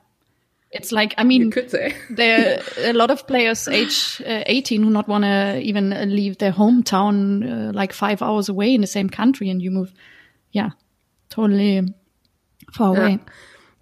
it's 0.70 0.92
like, 0.92 1.14
I 1.18 1.24
mean, 1.24 1.44
you 1.44 1.50
could 1.50 1.72
say. 1.72 1.96
there 2.10 2.60
are 2.60 2.90
a 2.90 2.94
lot 2.94 3.10
of 3.10 3.26
players 3.26 3.70
age 3.70 4.22
uh, 4.26 4.44
18 4.46 4.84
who 4.84 4.90
not 4.90 5.08
want 5.08 5.24
to 5.24 5.62
even 5.62 5.92
leave 6.14 6.40
their 6.40 6.52
hometown 6.52 7.70
uh, 7.70 7.72
like 7.72 7.94
five 7.94 8.22
hours 8.22 8.50
away 8.50 8.76
in 8.76 8.82
the 8.82 8.88
same 8.88 9.10
country 9.10 9.50
and 9.50 9.62
you 9.62 9.72
move 9.72 9.94
yeah 10.52 10.72
totally 11.30 11.88
far 12.74 12.98
away 12.98 13.20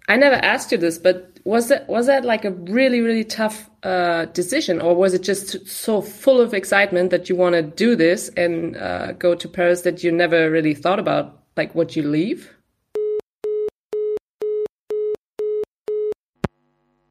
I 0.08 0.16
never 0.16 0.36
asked 0.36 0.70
you 0.72 0.78
this, 0.78 0.98
but 0.98 1.35
was 1.46 1.68
that 1.68 1.88
was 1.88 2.06
that 2.06 2.24
like 2.24 2.44
a 2.44 2.50
really, 2.50 3.00
really 3.00 3.22
tough 3.22 3.70
uh, 3.84 4.24
decision, 4.26 4.80
or 4.80 4.96
was 4.96 5.14
it 5.14 5.22
just 5.22 5.64
so 5.68 6.02
full 6.02 6.40
of 6.40 6.52
excitement 6.52 7.10
that 7.10 7.28
you 7.28 7.36
want 7.36 7.54
to 7.54 7.62
do 7.62 7.94
this 7.94 8.28
and 8.30 8.76
uh, 8.76 9.12
go 9.12 9.36
to 9.36 9.48
Paris 9.48 9.82
that 9.82 10.02
you 10.02 10.10
never 10.10 10.50
really 10.50 10.74
thought 10.74 10.98
about 10.98 11.44
like 11.56 11.72
what 11.72 11.94
you 11.94 12.02
leave? 12.02 12.52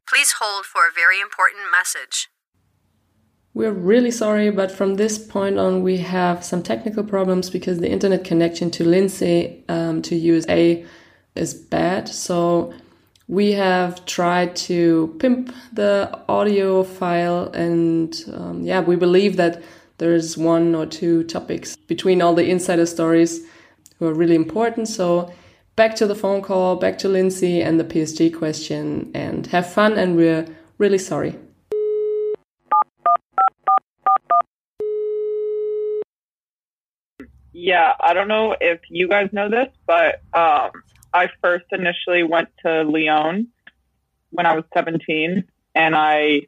Please 0.06 0.34
hold 0.38 0.66
for 0.66 0.82
a 0.82 0.92
very 0.94 1.18
important 1.18 1.62
message. 1.72 2.28
We're 3.54 3.72
really 3.72 4.10
sorry, 4.10 4.50
but 4.50 4.70
from 4.70 4.96
this 4.96 5.16
point 5.16 5.58
on, 5.58 5.82
we 5.82 5.96
have 5.96 6.44
some 6.44 6.62
technical 6.62 7.04
problems 7.04 7.48
because 7.48 7.78
the 7.78 7.90
internet 7.90 8.22
connection 8.24 8.70
to 8.72 8.84
Lindsey 8.84 9.64
um, 9.70 10.02
to 10.02 10.14
USA 10.14 10.84
is 11.34 11.54
bad. 11.54 12.06
So 12.06 12.74
we 13.28 13.52
have 13.52 14.04
tried 14.06 14.54
to 14.54 15.16
pimp 15.18 15.52
the 15.72 16.20
audio 16.28 16.84
file, 16.84 17.50
and 17.54 18.24
um, 18.32 18.62
yeah, 18.62 18.80
we 18.80 18.94
believe 18.96 19.36
that 19.36 19.62
there's 19.98 20.36
one 20.36 20.74
or 20.74 20.86
two 20.86 21.24
topics 21.24 21.76
between 21.76 22.22
all 22.22 22.34
the 22.34 22.48
insider 22.48 22.86
stories 22.86 23.40
who 23.98 24.06
are 24.06 24.14
really 24.14 24.34
important. 24.36 24.88
So 24.88 25.32
back 25.74 25.96
to 25.96 26.06
the 26.06 26.14
phone 26.14 26.42
call, 26.42 26.76
back 26.76 26.98
to 26.98 27.08
Lindsey 27.08 27.62
and 27.62 27.80
the 27.80 27.84
PSG 27.84 28.36
question, 28.36 29.10
and 29.14 29.46
have 29.48 29.72
fun. 29.72 29.94
And 29.94 30.16
we're 30.16 30.46
really 30.78 30.98
sorry. 30.98 31.36
Yeah, 37.52 37.94
I 38.00 38.12
don't 38.12 38.28
know 38.28 38.54
if 38.60 38.80
you 38.88 39.08
guys 39.08 39.30
know 39.32 39.48
this, 39.48 39.68
but 39.86 40.20
um, 40.34 40.70
I 41.16 41.28
first 41.42 41.64
initially 41.72 42.22
went 42.22 42.48
to 42.64 42.82
Lyon 42.82 43.48
when 44.30 44.44
I 44.44 44.54
was 44.54 44.64
17, 44.74 45.44
and 45.74 45.94
I 45.96 46.42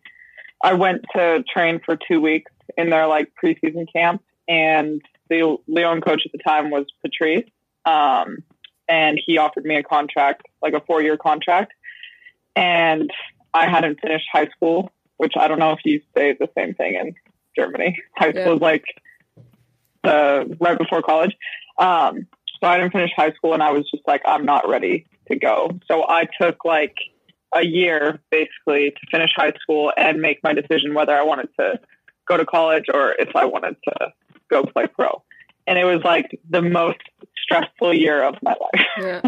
I 0.63 0.75
went 0.75 1.05
to 1.15 1.43
train 1.53 1.81
for 1.85 1.97
two 1.97 2.21
weeks 2.21 2.53
in 2.77 2.91
their 2.91 3.07
like 3.07 3.33
preseason 3.43 3.87
camp, 3.91 4.23
and 4.47 5.01
the 5.31 5.57
Lyon 5.67 6.01
coach 6.03 6.23
at 6.27 6.33
the 6.33 6.39
time 6.39 6.71
was 6.71 6.85
Patrice, 7.03 7.49
um, 7.87 8.39
and 8.89 9.19
he 9.25 9.39
offered 9.39 9.65
me 9.65 9.77
a 9.77 9.83
contract, 9.83 10.43
like 10.61 10.75
a 10.75 10.81
four 10.81 11.01
year 11.03 11.17
contract, 11.17 11.73
and 12.55 13.11
I 13.55 13.69
hadn't 13.69 14.01
finished 14.01 14.27
high 14.31 14.49
school, 14.49 14.91
which 15.17 15.33
I 15.39 15.49
don't 15.49 15.59
know 15.59 15.73
if 15.73 15.81
you 15.85 16.03
say 16.15 16.37
the 16.39 16.51
same 16.57 16.75
thing 16.75 16.95
in 16.95 17.15
Germany. 17.57 17.97
High 18.17 18.31
school 18.33 18.43
Yeah. 18.43 18.55
is 18.55 18.61
like 18.61 18.85
uh, 20.05 20.45
right 20.61 20.77
before 20.79 21.01
college. 21.03 21.35
Um, 21.79 22.27
so 22.61 22.69
I 22.69 22.79
didn't 22.79 22.93
finish 22.93 23.11
high 23.17 23.33
school, 23.33 23.55
and 23.55 23.63
I 23.63 23.71
was 23.71 23.89
just 23.91 24.03
like, 24.07 24.23
I'm 24.27 24.45
not 24.45 24.69
ready 24.69 25.07
to 25.31 25.37
go. 25.37 25.71
So 25.91 26.05
I 26.09 26.27
took 26.41 26.65
like 26.65 26.95
a 27.55 27.65
year 27.65 28.21
basically 28.31 28.91
to 28.91 29.07
finish 29.11 29.31
high 29.37 29.53
school 29.61 29.93
and 29.97 30.21
make 30.21 30.43
my 30.43 30.53
decision 30.53 30.95
whether 30.95 31.13
I 31.13 31.23
wanted 31.23 31.49
to 31.59 31.81
go 32.27 32.37
to 32.37 32.45
college 32.45 32.85
or 32.93 33.15
if 33.19 33.35
I 33.35 33.47
wanted 33.47 33.77
to 33.89 34.13
go 34.51 34.65
play 34.65 34.87
pro. 34.87 35.23
And 35.67 35.79
it 35.79 35.85
was 35.85 36.03
like 36.05 36.39
the 36.49 36.63
most 36.63 36.99
stressful 37.43 37.95
year 37.95 38.23
of 38.23 38.37
my 38.43 38.53
life. 38.53 38.87
Yeah. 38.99 39.23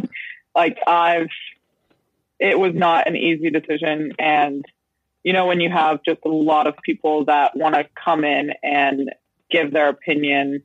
like 0.54 0.78
I've, 0.86 1.28
it 2.40 2.58
was 2.58 2.72
not 2.74 3.06
an 3.06 3.16
easy 3.16 3.50
decision. 3.50 4.12
And, 4.18 4.64
you 5.22 5.32
know, 5.32 5.46
when 5.46 5.60
you 5.60 5.70
have 5.70 6.00
just 6.02 6.20
a 6.24 6.28
lot 6.28 6.66
of 6.66 6.74
people 6.82 7.26
that 7.26 7.56
want 7.56 7.74
to 7.76 7.84
come 7.94 8.24
in 8.24 8.52
and 8.62 9.12
give 9.50 9.72
their 9.72 9.88
opinion 9.88 10.62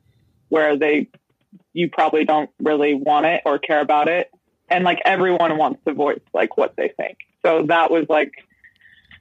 where 0.50 0.78
they, 0.78 1.10
you 1.74 1.90
probably 1.90 2.26
don't 2.26 2.50
really 2.60 2.94
want 2.94 3.26
it 3.26 3.42
or 3.46 3.60
care 3.60 3.82
about 3.82 4.08
it. 4.08 4.30
And 4.70 4.84
like 4.84 5.00
everyone 5.06 5.58
wants 5.58 5.82
to 5.88 5.94
voice 5.94 6.22
like 6.34 6.58
what 6.58 6.76
they 6.76 6.92
think. 6.98 7.18
So 7.46 7.66
that 7.68 7.92
was 7.92 8.06
like 8.10 8.32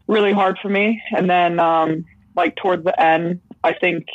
really 0.06 0.32
hard 0.32 0.58
for 0.60 0.68
me. 0.68 1.02
And 1.14 1.28
then, 1.28 1.58
um, 1.60 2.06
like 2.36 2.56
towards 2.56 2.84
the 2.84 3.00
end, 3.00 3.40
I 3.62 3.74
think 3.74 4.06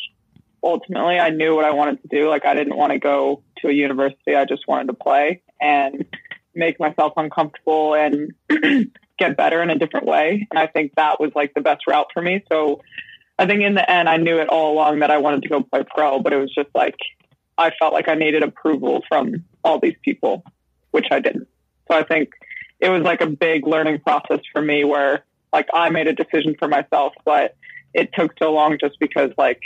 ultimately 0.64 1.20
I 1.20 1.30
knew 1.30 1.56
what 1.56 1.66
I 1.66 1.72
wanted 1.72 2.02
to 2.02 2.08
do. 2.08 2.30
Like 2.30 2.46
I 2.46 2.54
didn't 2.54 2.76
want 2.76 2.92
to 2.92 3.00
go 3.00 3.44
to 3.60 3.70
a 3.70 3.72
university. 3.72 4.36
I 4.36 4.46
just 4.46 4.68
wanted 4.68 4.88
to 4.88 4.94
play 4.94 5.42
and 5.62 6.06
make 6.56 6.80
myself 6.80 7.14
uncomfortable 7.18 7.94
and 7.94 8.34
get 9.18 9.38
better 9.38 9.62
in 9.62 9.70
a 9.70 9.78
different 9.78 10.06
way. 10.06 10.48
And 10.50 10.60
I 10.60 10.68
think 10.68 10.96
that 10.96 11.20
was 11.20 11.32
like 11.36 11.54
the 11.54 11.62
best 11.62 11.88
route 11.88 12.08
for 12.14 12.22
me. 12.22 12.44
So 12.52 12.82
I 13.38 13.46
think 13.46 13.62
in 13.62 13.76
the 13.76 13.90
end, 13.90 14.10
I 14.10 14.18
knew 14.18 14.40
it 14.40 14.50
all 14.50 14.74
along 14.74 15.00
that 15.00 15.12
I 15.12 15.18
wanted 15.18 15.44
to 15.44 15.50
go 15.50 15.64
play 15.64 15.84
pro, 15.84 16.20
but 16.20 16.34
it 16.34 16.38
was 16.38 16.54
just 16.54 16.70
like, 16.76 16.98
I 17.60 17.72
felt 17.78 17.94
like 17.94 18.08
I 18.08 18.16
needed 18.16 18.42
approval 18.42 19.04
from 19.08 19.44
all 19.64 19.80
these 19.80 19.98
people, 20.04 20.44
which 20.92 21.08
I 21.12 21.20
didn't. 21.20 21.48
So 21.92 21.98
I 21.98 22.04
think 22.04 22.30
it 22.80 22.90
was 22.90 23.02
like 23.04 23.22
a 23.22 23.28
big 23.28 23.68
learning 23.68 24.00
process 24.00 24.40
for 24.54 24.62
me 24.62 24.86
where 24.86 25.26
like 25.52 25.68
I 25.74 25.90
made 25.90 26.08
a 26.08 26.14
decision 26.14 26.56
for 26.58 26.68
myself, 26.68 27.14
but 27.26 27.56
it 27.94 28.12
took 28.14 28.32
so 28.40 28.54
long 28.54 28.78
just 28.80 28.98
because 29.00 29.32
like 29.38 29.62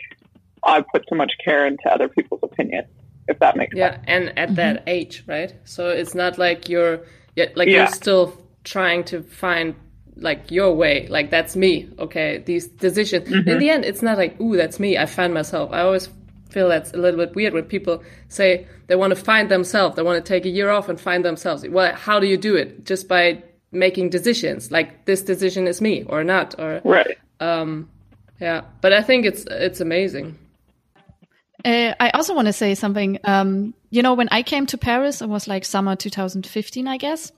I 0.63 0.81
put 0.81 1.05
so 1.07 1.15
much 1.15 1.33
care 1.43 1.67
into 1.67 1.87
other 1.89 2.07
people's 2.07 2.39
opinion, 2.41 2.85
if 3.27 3.37
that 3.39 3.55
makes 3.55 3.75
Yeah, 3.75 3.91
sense. 3.91 4.03
and 4.07 4.23
at 4.29 4.35
mm-hmm. 4.35 4.55
that 4.55 4.83
age, 4.87 5.23
right? 5.27 5.53
So 5.65 5.89
it's 5.89 6.15
not 6.15 6.37
like 6.37 6.69
you're 6.69 7.01
yeah, 7.35 7.49
like 7.55 7.67
Yeah. 7.67 7.77
you're 7.77 7.87
still 7.87 8.41
trying 8.63 9.03
to 9.05 9.21
find 9.21 9.75
like 10.15 10.49
your 10.49 10.73
way. 10.73 11.07
Like 11.07 11.29
that's 11.29 11.55
me. 11.55 11.89
Okay, 11.99 12.41
these 12.45 12.67
decisions. 12.67 13.31
In 13.31 13.43
mm-hmm. 13.43 13.59
the 13.59 13.69
end, 13.69 13.85
it's 13.85 14.01
not 14.01 14.17
like 14.17 14.39
ooh, 14.41 14.55
that's 14.57 14.79
me. 14.79 14.97
I 14.97 15.05
found 15.05 15.33
myself. 15.33 15.71
I 15.71 15.81
always 15.81 16.09
feel 16.53 16.69
that's 16.69 16.93
a 16.93 16.97
little 16.97 17.19
bit 17.19 17.35
weird 17.35 17.53
when 17.53 17.65
people 17.65 18.03
say 18.29 18.67
they 18.87 18.95
want 18.95 19.11
to 19.15 19.21
find 19.21 19.49
themselves. 19.49 19.95
They 19.95 20.03
want 20.03 20.23
to 20.23 20.27
take 20.27 20.45
a 20.45 20.49
year 20.49 20.69
off 20.69 20.87
and 20.89 20.99
find 20.99 21.25
themselves. 21.25 21.67
Well, 21.67 21.93
how 21.95 22.19
do 22.19 22.27
you 22.27 22.37
do 22.37 22.55
it? 22.55 22.85
Just 22.85 23.07
by 23.07 23.43
making 23.71 24.09
decisions. 24.09 24.71
Like 24.71 25.05
this 25.05 25.21
decision 25.21 25.67
is 25.67 25.81
me 25.81 26.03
or 26.03 26.23
not. 26.23 26.59
Or 26.59 26.81
Right. 26.83 27.17
um, 27.39 27.89
yeah. 28.39 28.61
But 28.81 28.93
I 28.93 29.01
think 29.01 29.25
it's 29.25 29.45
it's 29.49 29.81
amazing. 29.81 30.37
Uh, 31.65 31.93
I 31.99 32.09
also 32.09 32.35
want 32.35 32.47
to 32.47 32.53
say 32.53 32.75
something. 32.75 33.19
Um, 33.23 33.73
you 33.89 34.01
know, 34.01 34.15
when 34.15 34.27
I 34.31 34.43
came 34.43 34.65
to 34.67 34.77
Paris, 34.77 35.21
it 35.21 35.29
was 35.29 35.47
like 35.47 35.63
summer 35.63 35.95
2015, 35.95 36.87
I 36.87 36.97
guess. 36.97 37.31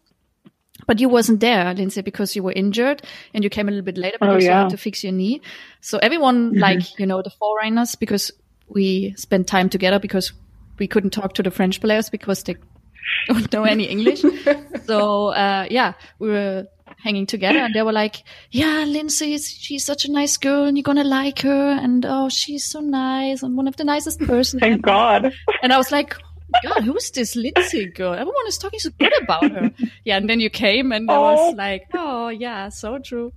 But 0.88 1.00
you 1.00 1.10
wasn't 1.10 1.40
there, 1.40 1.74
Lindsey, 1.74 2.02
because 2.02 2.36
you 2.36 2.44
were 2.44 2.52
injured 2.52 3.02
and 3.34 3.44
you 3.44 3.50
came 3.50 3.68
a 3.68 3.72
little 3.72 3.86
bit 3.86 3.98
later 3.98 4.18
because 4.20 4.44
you 4.44 4.50
yeah. 4.50 4.64
had 4.64 4.72
to 4.72 4.78
fix 4.78 5.04
your 5.04 5.14
knee. 5.14 5.42
So 5.82 6.00
everyone, 6.00 6.54
like, 6.60 7.00
you 7.00 7.06
know, 7.06 7.22
the 7.22 7.30
foreigners, 7.30 7.96
because 7.96 8.32
we 8.68 9.14
spent 9.18 9.48
time 9.48 9.70
together 9.70 10.00
because 10.00 10.34
we 10.80 10.88
couldn't 10.88 11.12
talk 11.12 11.34
to 11.36 11.44
the 11.44 11.52
French 11.52 11.80
players 11.82 12.10
because 12.10 12.44
they 12.44 12.56
don't 13.28 13.52
know 13.54 13.64
any 13.64 13.86
English. 13.86 14.24
so, 14.86 15.28
uh, 15.28 15.68
yeah, 15.70 15.94
we 16.20 16.30
were 16.30 16.68
hanging 16.98 17.26
together 17.26 17.60
and 17.60 17.74
they 17.74 17.82
were 17.84 17.92
like, 17.94 18.24
yeah, 18.52 18.84
Lindsey, 18.88 19.38
she's 19.38 19.86
such 19.86 20.06
a 20.06 20.12
nice 20.12 20.38
girl 20.38 20.64
and 20.66 20.78
you're 20.78 20.84
going 20.84 20.98
to 20.98 21.04
like 21.04 21.40
her. 21.42 21.70
And 21.82 22.06
oh, 22.06 22.30
she's 22.30 22.64
so 22.66 22.80
nice 22.80 23.44
and 23.44 23.56
one 23.56 23.68
of 23.68 23.76
the 23.78 23.84
nicest 23.84 24.20
person. 24.22 24.60
Thank 24.60 24.82
God. 24.82 25.32
And 25.62 25.72
I 25.72 25.78
was 25.78 25.92
like, 25.92 26.16
God, 26.64 26.84
who's 26.84 27.12
this 27.12 27.36
Lindsey 27.36 27.88
girl? 27.88 28.14
Everyone 28.14 28.48
is 28.48 28.58
talking 28.58 28.80
so 28.80 28.90
good 29.00 29.12
about 29.22 29.52
her. 29.52 29.72
Yeah, 30.04 30.18
and 30.18 30.30
then 30.30 30.40
you 30.40 30.50
came 30.50 30.92
and 30.92 31.10
I 31.10 31.16
Oh. 31.16 31.22
was 31.22 31.56
like, 31.56 31.88
oh 31.94 32.30
yeah, 32.30 32.70
so 32.70 32.98
true. 33.00 33.34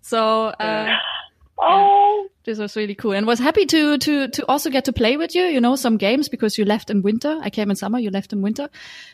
So 0.00 0.46
uh, 0.46 0.96
Oh, 1.58 2.28
this 2.44 2.58
was 2.58 2.76
really 2.76 2.94
cool, 2.94 3.12
and 3.12 3.26
was 3.26 3.38
happy 3.38 3.66
to 3.66 3.98
to 3.98 4.28
to 4.28 4.46
also 4.48 4.70
get 4.70 4.84
to 4.86 4.92
play 4.92 5.16
with 5.16 5.34
you. 5.34 5.44
You 5.44 5.60
know, 5.60 5.76
some 5.76 5.96
games 5.96 6.28
because 6.28 6.58
you 6.58 6.64
left 6.64 6.90
in 6.90 7.02
winter. 7.02 7.38
I 7.40 7.50
came 7.50 7.70
in 7.70 7.76
summer, 7.76 7.98
you 7.98 8.10
left 8.10 8.32
in 8.32 8.42
winter, 8.42 8.68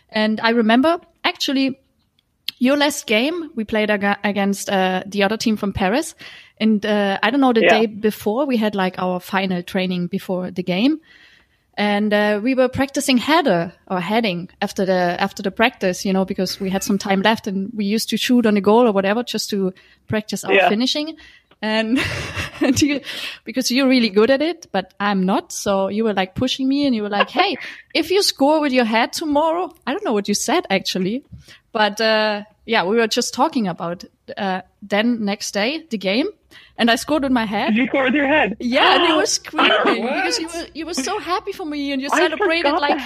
and 0.09 0.41
I 0.41 0.51
remember 0.51 1.01
actually 1.25 1.79
your 2.59 2.77
last 2.77 3.07
game 3.07 3.51
we 3.55 3.65
played 3.65 3.91
aga- 3.91 4.19
against 4.25 4.69
uh, 4.71 5.03
the 5.07 5.23
other 5.25 5.37
team 5.37 5.57
from 5.57 5.73
Paris, 5.73 6.15
and 6.59 6.85
uh, 6.87 7.19
I 7.23 7.31
don't 7.31 7.41
know 7.41 7.53
the 7.53 7.63
Yeah. 7.63 7.81
day 7.81 7.87
before 7.87 8.47
we 8.47 8.57
had 8.57 8.75
like 8.75 8.99
our 8.99 9.21
final 9.21 9.63
training 9.63 10.07
before 10.09 10.51
the 10.51 10.63
game, 10.63 11.01
and 11.77 12.13
uh, 12.15 12.41
we 12.43 12.55
were 12.55 12.69
practicing 12.69 13.19
header 13.19 13.73
or 13.89 14.01
heading 14.01 14.49
after 14.63 14.87
the 14.87 15.17
after 15.21 15.43
the 15.43 15.51
practice, 15.51 16.05
you 16.07 16.13
know, 16.13 16.25
because 16.25 16.59
we 16.61 16.71
had 16.71 16.83
some 16.83 16.99
time 16.99 17.21
left 17.23 17.47
and 17.47 17.71
we 17.75 17.85
used 17.85 18.09
to 18.11 18.17
shoot 18.17 18.47
on 18.47 18.57
a 18.57 18.61
goal 18.61 18.87
or 18.89 18.93
whatever 18.93 19.23
just 19.23 19.51
to 19.51 19.73
practice 20.09 20.45
our 20.45 20.55
Yeah. 20.55 20.69
finishing. 20.69 21.17
And, 21.61 21.99
and 22.61 22.81
you, 22.81 23.01
because 23.45 23.71
you're 23.71 23.89
really 23.89 24.11
good 24.11 24.31
at 24.31 24.43
it, 24.43 24.69
but 24.73 24.95
I'm 25.01 25.25
not. 25.25 25.53
So 25.53 25.89
you 25.89 26.05
were 26.05 26.15
like 26.15 26.35
pushing 26.35 26.69
me 26.69 26.87
and 26.87 26.95
you 26.95 27.03
were 27.03 27.09
like, 27.09 27.31
Hey, 27.31 27.57
if 27.95 28.11
you 28.11 28.23
score 28.23 28.61
with 28.61 28.73
your 28.73 28.85
head 28.85 29.13
tomorrow, 29.13 29.75
I 29.87 29.93
don't 29.93 30.05
know 30.05 30.13
what 30.13 30.29
you 30.29 30.35
said 30.35 30.67
actually, 30.71 31.25
but, 31.73 32.01
uh, 32.01 32.45
yeah, 32.65 32.85
we 32.85 32.97
were 32.97 33.07
just 33.07 33.35
talking 33.35 33.67
about, 33.67 34.05
uh, 34.37 34.63
then 34.83 35.25
next 35.25 35.53
day, 35.53 35.85
the 35.91 35.99
game 35.99 36.29
and 36.79 36.91
I 36.91 36.95
scored 36.95 37.25
with 37.25 37.33
my 37.33 37.45
head. 37.45 37.75
did 37.75 37.77
you 37.77 37.87
score 37.89 38.05
with 38.05 38.15
your 38.15 38.29
head? 38.29 38.57
Yeah, 38.61 38.95
and 38.95 39.09
you 39.09 39.17
were 39.17 39.27
screaming 39.27 39.73
because 39.85 40.39
you 40.39 40.47
were 40.47 40.67
you 40.75 40.87
were 40.87 40.95
so 40.95 41.19
happy 41.19 41.53
for 41.53 41.67
me, 41.67 41.93
and 41.93 42.01
you 42.01 42.09
celebrated 42.09 42.73
like 42.73 43.01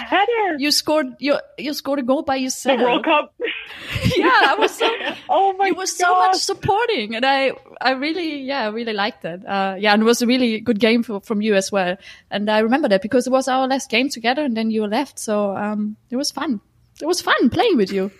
you 0.58 0.70
scored 0.70 1.06
you 1.18 1.38
you 1.58 1.72
scored 1.72 1.98
a 1.98 2.02
goal 2.02 2.22
by 2.22 2.36
yourself. 2.36 2.78
the. 2.78 2.84
World 2.84 3.04
Cup. 3.04 3.34
Yeah, 4.22 4.52
I 4.52 4.54
was 4.58 4.72
so 4.76 4.88
Oh 5.28 5.52
my 5.58 5.66
you 5.68 5.74
were 5.74 5.82
God. 5.82 5.88
so 5.88 6.14
much 6.14 6.36
supporting, 6.36 7.14
and 7.14 7.24
I 7.24 7.52
I 7.80 7.92
really 7.92 8.40
yeah 8.42 8.62
I 8.64 8.68
really 8.68 8.92
liked 8.92 9.24
it. 9.24 9.46
Uh, 9.46 9.76
yeah, 9.78 9.92
and 9.92 10.02
it 10.02 10.06
was 10.06 10.22
a 10.22 10.26
really 10.26 10.60
good 10.60 10.78
game 10.80 11.02
for, 11.02 11.20
from 11.20 11.42
you 11.42 11.54
as 11.54 11.70
well. 11.72 11.96
And 12.30 12.50
I 12.50 12.58
remember 12.60 12.88
that 12.88 13.02
because 13.02 13.26
it 13.26 13.30
was 13.30 13.48
our 13.48 13.66
last 13.68 13.90
game 13.90 14.08
together, 14.08 14.42
and 14.44 14.56
then 14.56 14.70
you 14.70 14.86
left, 14.86 15.18
so 15.18 15.56
um 15.56 15.96
it 16.10 16.16
was 16.16 16.30
fun. 16.30 16.60
It 17.00 17.06
was 17.06 17.20
fun 17.20 17.50
playing 17.50 17.76
with 17.76 17.92
you. 17.92 18.10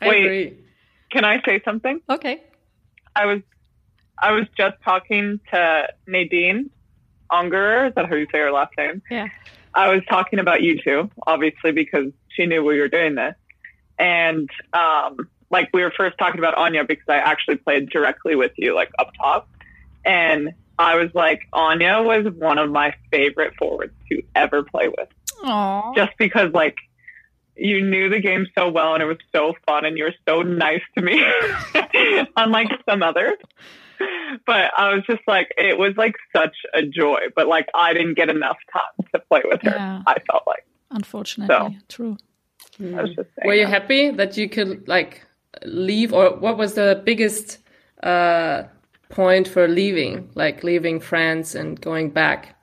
I 0.00 0.08
Wait. 0.08 0.24
agree. 0.24 0.58
Can 1.10 1.24
I 1.24 1.40
say 1.44 1.60
something? 1.64 2.00
Okay. 2.10 2.42
I 3.16 3.26
was 3.26 3.40
I 4.18 4.32
was 4.32 4.46
just 4.56 4.76
talking 4.84 5.40
to 5.52 5.88
Nadine 6.06 6.70
Angerer. 7.30 7.88
Is 7.88 7.94
that 7.94 8.08
how 8.08 8.14
you 8.16 8.26
say 8.32 8.38
her 8.38 8.52
last 8.52 8.72
name? 8.76 9.02
Yeah. 9.10 9.28
I 9.74 9.88
was 9.88 10.02
talking 10.08 10.38
about 10.38 10.62
you 10.62 10.80
two, 10.82 11.10
obviously, 11.26 11.72
because 11.72 12.12
she 12.28 12.46
knew 12.46 12.62
we 12.64 12.78
were 12.80 12.88
doing 12.88 13.14
this. 13.16 13.34
And 13.98 14.50
um, 14.72 15.16
like 15.50 15.70
we 15.72 15.82
were 15.82 15.92
first 15.96 16.18
talking 16.18 16.38
about 16.38 16.56
Anja 16.56 16.86
because 16.86 17.04
I 17.08 17.16
actually 17.16 17.56
played 17.56 17.90
directly 17.90 18.34
with 18.34 18.52
you, 18.56 18.74
like 18.74 18.90
up 18.98 19.10
top. 19.20 19.48
And 20.04 20.50
I 20.78 20.96
was 20.96 21.10
like, 21.14 21.42
Anja 21.52 22.04
was 22.04 22.32
one 22.34 22.58
of 22.58 22.70
my 22.70 22.94
favorite 23.10 23.54
forwards 23.58 23.94
to 24.10 24.22
ever 24.34 24.64
play 24.64 24.88
with, 24.88 25.08
Aww. 25.42 25.94
just 25.94 26.12
because 26.18 26.52
like 26.52 26.76
you 27.56 27.84
knew 27.84 28.08
the 28.08 28.20
game 28.20 28.46
so 28.56 28.68
well 28.68 28.94
and 28.94 29.02
it 29.02 29.06
was 29.06 29.18
so 29.34 29.54
fun 29.66 29.84
and 29.84 29.96
you 29.96 30.04
were 30.04 30.14
so 30.28 30.42
nice 30.42 30.82
to 30.96 31.04
me, 31.04 31.24
unlike 32.36 32.68
some 32.88 33.02
others. 33.02 33.36
But 34.44 34.72
I 34.76 34.94
was 34.94 35.04
just 35.08 35.22
like, 35.28 35.52
it 35.56 35.78
was 35.78 35.94
like 35.96 36.14
such 36.34 36.56
a 36.74 36.82
joy. 36.82 37.18
But 37.34 37.46
like, 37.46 37.68
I 37.74 37.92
didn't 37.92 38.14
get 38.14 38.28
enough 38.28 38.56
time 38.72 39.08
to 39.14 39.20
play 39.20 39.42
with 39.44 39.62
her. 39.62 39.70
Yeah. 39.70 40.02
I 40.06 40.16
felt 40.30 40.42
like. 40.46 40.66
Unfortunately, 40.90 41.54
so. 41.54 41.84
true. 41.88 42.16
I 42.80 43.02
was 43.02 43.14
just 43.14 43.28
saying 43.36 43.46
Were 43.46 43.54
you 43.54 43.66
that. 43.66 43.82
happy 43.82 44.10
that 44.10 44.36
you 44.36 44.48
could 44.48 44.88
like 44.88 45.24
leave, 45.64 46.12
or 46.12 46.36
what 46.36 46.56
was 46.56 46.74
the 46.74 47.02
biggest 47.04 47.58
uh, 48.02 48.64
point 49.08 49.48
for 49.48 49.68
leaving, 49.68 50.30
like 50.34 50.64
leaving 50.64 51.00
France 51.00 51.54
and 51.54 51.80
going 51.80 52.10
back? 52.10 52.56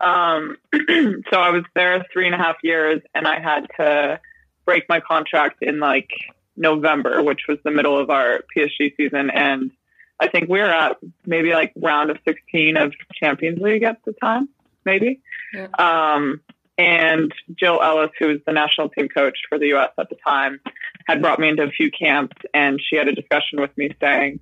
Um, 0.00 0.56
so 0.74 1.38
I 1.40 1.50
was 1.50 1.64
there 1.74 2.04
three 2.12 2.26
and 2.26 2.34
a 2.34 2.38
half 2.38 2.56
years, 2.62 3.02
and 3.14 3.26
I 3.26 3.40
had 3.40 3.66
to 3.78 4.20
break 4.64 4.88
my 4.88 5.00
contract 5.00 5.62
in 5.62 5.80
like 5.80 6.10
November, 6.56 7.22
which 7.22 7.42
was 7.48 7.58
the 7.64 7.70
middle 7.70 7.98
of 7.98 8.10
our 8.10 8.40
PSG 8.54 8.96
season, 8.96 9.30
and 9.30 9.70
I 10.18 10.28
think 10.28 10.48
we 10.48 10.60
were 10.60 10.66
at 10.66 10.96
maybe 11.26 11.52
like 11.52 11.72
round 11.76 12.10
of 12.10 12.18
16 12.26 12.76
of 12.76 12.92
Champions 13.12 13.60
League 13.60 13.82
at 13.82 13.98
the 14.04 14.12
time, 14.12 14.48
maybe. 14.84 15.20
Yeah. 15.52 15.68
Um, 15.78 16.40
and 16.78 17.32
Jill 17.58 17.80
Ellis, 17.82 18.10
who 18.18 18.28
was 18.28 18.38
the 18.46 18.52
national 18.52 18.88
team 18.90 19.08
coach 19.08 19.38
for 19.48 19.58
the 19.58 19.68
U.S. 19.68 19.90
at 19.98 20.08
the 20.08 20.16
time, 20.26 20.60
had 21.06 21.22
brought 21.22 21.38
me 21.38 21.48
into 21.48 21.62
a 21.62 21.70
few 21.70 21.90
camps, 21.90 22.36
and 22.52 22.80
she 22.80 22.96
had 22.96 23.08
a 23.08 23.12
discussion 23.12 23.60
with 23.60 23.76
me 23.76 23.90
saying, 24.00 24.40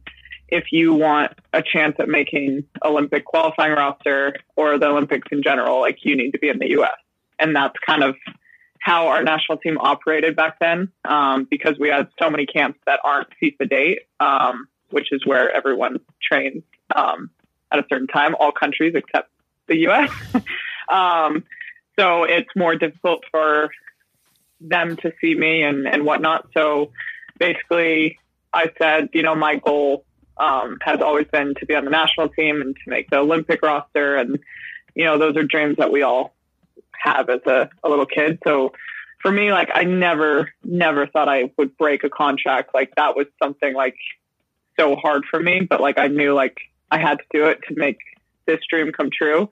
if 0.48 0.72
you 0.72 0.94
want 0.94 1.32
a 1.52 1.62
chance 1.62 1.96
at 1.98 2.08
making 2.08 2.64
Olympic 2.84 3.24
qualifying 3.24 3.72
roster 3.72 4.34
or 4.56 4.78
the 4.78 4.86
Olympics 4.86 5.28
in 5.32 5.42
general, 5.42 5.80
like 5.80 5.98
you 6.02 6.16
need 6.16 6.32
to 6.32 6.38
be 6.38 6.48
in 6.48 6.58
the 6.58 6.70
U.S. 6.70 6.96
And 7.38 7.56
that's 7.56 7.74
kind 7.86 8.02
of 8.02 8.16
how 8.78 9.08
our 9.08 9.22
national 9.22 9.58
team 9.58 9.78
operated 9.78 10.36
back 10.36 10.58
then, 10.60 10.92
um, 11.06 11.46
because 11.50 11.78
we 11.78 11.88
had 11.88 12.08
so 12.20 12.28
many 12.28 12.46
camps 12.46 12.78
that 12.86 13.00
aren't 13.04 13.28
FIFA 13.42 13.70
date, 13.70 13.98
um, 14.20 14.68
which 14.90 15.10
is 15.10 15.24
where 15.24 15.50
everyone 15.50 16.00
trains 16.22 16.62
um, 16.94 17.30
at 17.72 17.78
a 17.78 17.84
certain 17.90 18.06
time, 18.06 18.34
all 18.38 18.52
countries 18.52 18.94
except 18.94 19.30
the 19.68 19.78
U.S. 19.78 20.10
so 21.98 22.24
it's 22.24 22.48
more 22.56 22.76
difficult 22.76 23.24
for 23.30 23.70
them 24.60 24.96
to 24.98 25.12
see 25.20 25.34
me 25.34 25.62
and, 25.62 25.86
and 25.86 26.04
whatnot. 26.04 26.48
So 26.54 26.92
basically, 27.38 28.18
I 28.52 28.70
said, 28.78 29.10
you 29.12 29.22
know, 29.22 29.34
my 29.34 29.56
goal 29.56 30.04
um, 30.36 30.78
has 30.82 31.00
always 31.00 31.26
been 31.28 31.54
to 31.60 31.66
be 31.66 31.74
on 31.74 31.84
the 31.84 31.90
national 31.90 32.28
team 32.30 32.60
and 32.60 32.74
to 32.74 32.90
make 32.90 33.10
the 33.10 33.18
Olympic 33.18 33.62
roster. 33.62 34.16
And, 34.16 34.38
you 34.94 35.04
know, 35.04 35.18
those 35.18 35.36
are 35.36 35.44
dreams 35.44 35.76
that 35.78 35.92
we 35.92 36.02
all 36.02 36.34
have 36.92 37.28
as 37.28 37.40
a, 37.46 37.68
a 37.82 37.88
little 37.88 38.06
kid. 38.06 38.38
So 38.44 38.72
for 39.20 39.30
me, 39.30 39.52
like, 39.52 39.70
I 39.74 39.84
never, 39.84 40.52
never 40.62 41.06
thought 41.06 41.28
I 41.28 41.52
would 41.56 41.76
break 41.76 42.04
a 42.04 42.10
contract. 42.10 42.74
Like, 42.74 42.94
that 42.96 43.16
was 43.16 43.26
something 43.42 43.74
like 43.74 43.96
so 44.78 44.96
hard 44.96 45.24
for 45.30 45.38
me, 45.38 45.60
but 45.68 45.80
like, 45.80 45.98
I 45.98 46.08
knew 46.08 46.34
like 46.34 46.58
I 46.90 46.98
had 46.98 47.18
to 47.18 47.24
do 47.32 47.46
it 47.46 47.60
to 47.68 47.74
make 47.76 47.98
this 48.46 48.60
dream 48.68 48.92
come 48.92 49.10
true. 49.10 49.48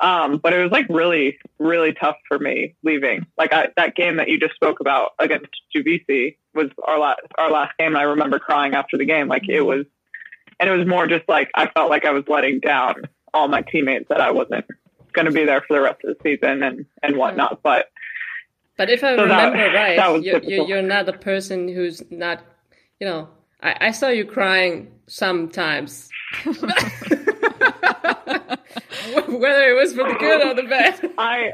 Um, 0.00 0.38
but 0.42 0.52
it 0.52 0.62
was 0.62 0.72
like 0.72 0.86
really, 0.88 1.38
really 1.58 1.92
tough 1.92 2.16
for 2.28 2.38
me 2.38 2.74
leaving. 2.82 3.26
Like 3.38 3.52
I, 3.52 3.68
that 3.76 3.94
game 3.94 4.16
that 4.16 4.28
you 4.28 4.40
just 4.40 4.54
spoke 4.54 4.80
about 4.80 5.10
against 5.20 5.50
Juvisy 5.74 6.36
was 6.54 6.70
our 6.86 6.98
last, 6.98 7.20
our 7.38 7.50
last 7.50 7.76
game. 7.78 7.88
And 7.88 7.98
I 7.98 8.02
remember 8.02 8.38
crying 8.38 8.74
after 8.74 8.98
the 8.98 9.04
game. 9.04 9.28
Like 9.28 9.48
it 9.48 9.60
was, 9.62 9.86
and 10.58 10.68
it 10.68 10.76
was 10.76 10.86
more 10.86 11.06
just 11.06 11.28
like, 11.28 11.50
I 11.54 11.68
felt 11.68 11.90
like 11.90 12.04
I 12.04 12.10
was 12.10 12.24
letting 12.28 12.60
down 12.60 13.04
all 13.32 13.48
my 13.48 13.62
teammates 13.62 14.08
that 14.08 14.20
I 14.20 14.30
wasn't 14.32 14.64
going 15.12 15.26
to 15.26 15.32
be 15.32 15.44
there 15.44 15.60
for 15.66 15.74
the 15.76 15.80
rest 15.82 16.00
of 16.04 16.16
the 16.16 16.22
season 16.22 16.62
and, 16.62 16.86
and 17.02 17.16
whatnot. 17.16 17.60
But, 17.62 17.86
But 18.76 18.90
if 18.90 19.04
I 19.04 19.16
So 19.16 19.28
that- 19.28 19.52
remember 19.52 19.76
right, 19.78 19.96
that 19.96 20.22
you're, 20.22 20.42
you're, 20.42 20.66
you're 20.66 20.82
not 20.82 21.08
a 21.08 21.12
person 21.12 21.68
who's 21.68 22.02
not, 22.10 22.42
you 22.98 23.06
know, 23.06 23.28
I, 23.62 23.88
I 23.88 23.90
saw 23.92 24.08
you 24.08 24.24
crying 24.24 24.90
sometimes. 25.06 26.08
Whether 29.28 29.70
it 29.70 29.76
was 29.80 29.92
for 29.94 30.04
the 30.08 30.14
good 30.18 30.46
or 30.46 30.54
the 30.54 30.62
bad. 30.68 31.10
I, 31.18 31.52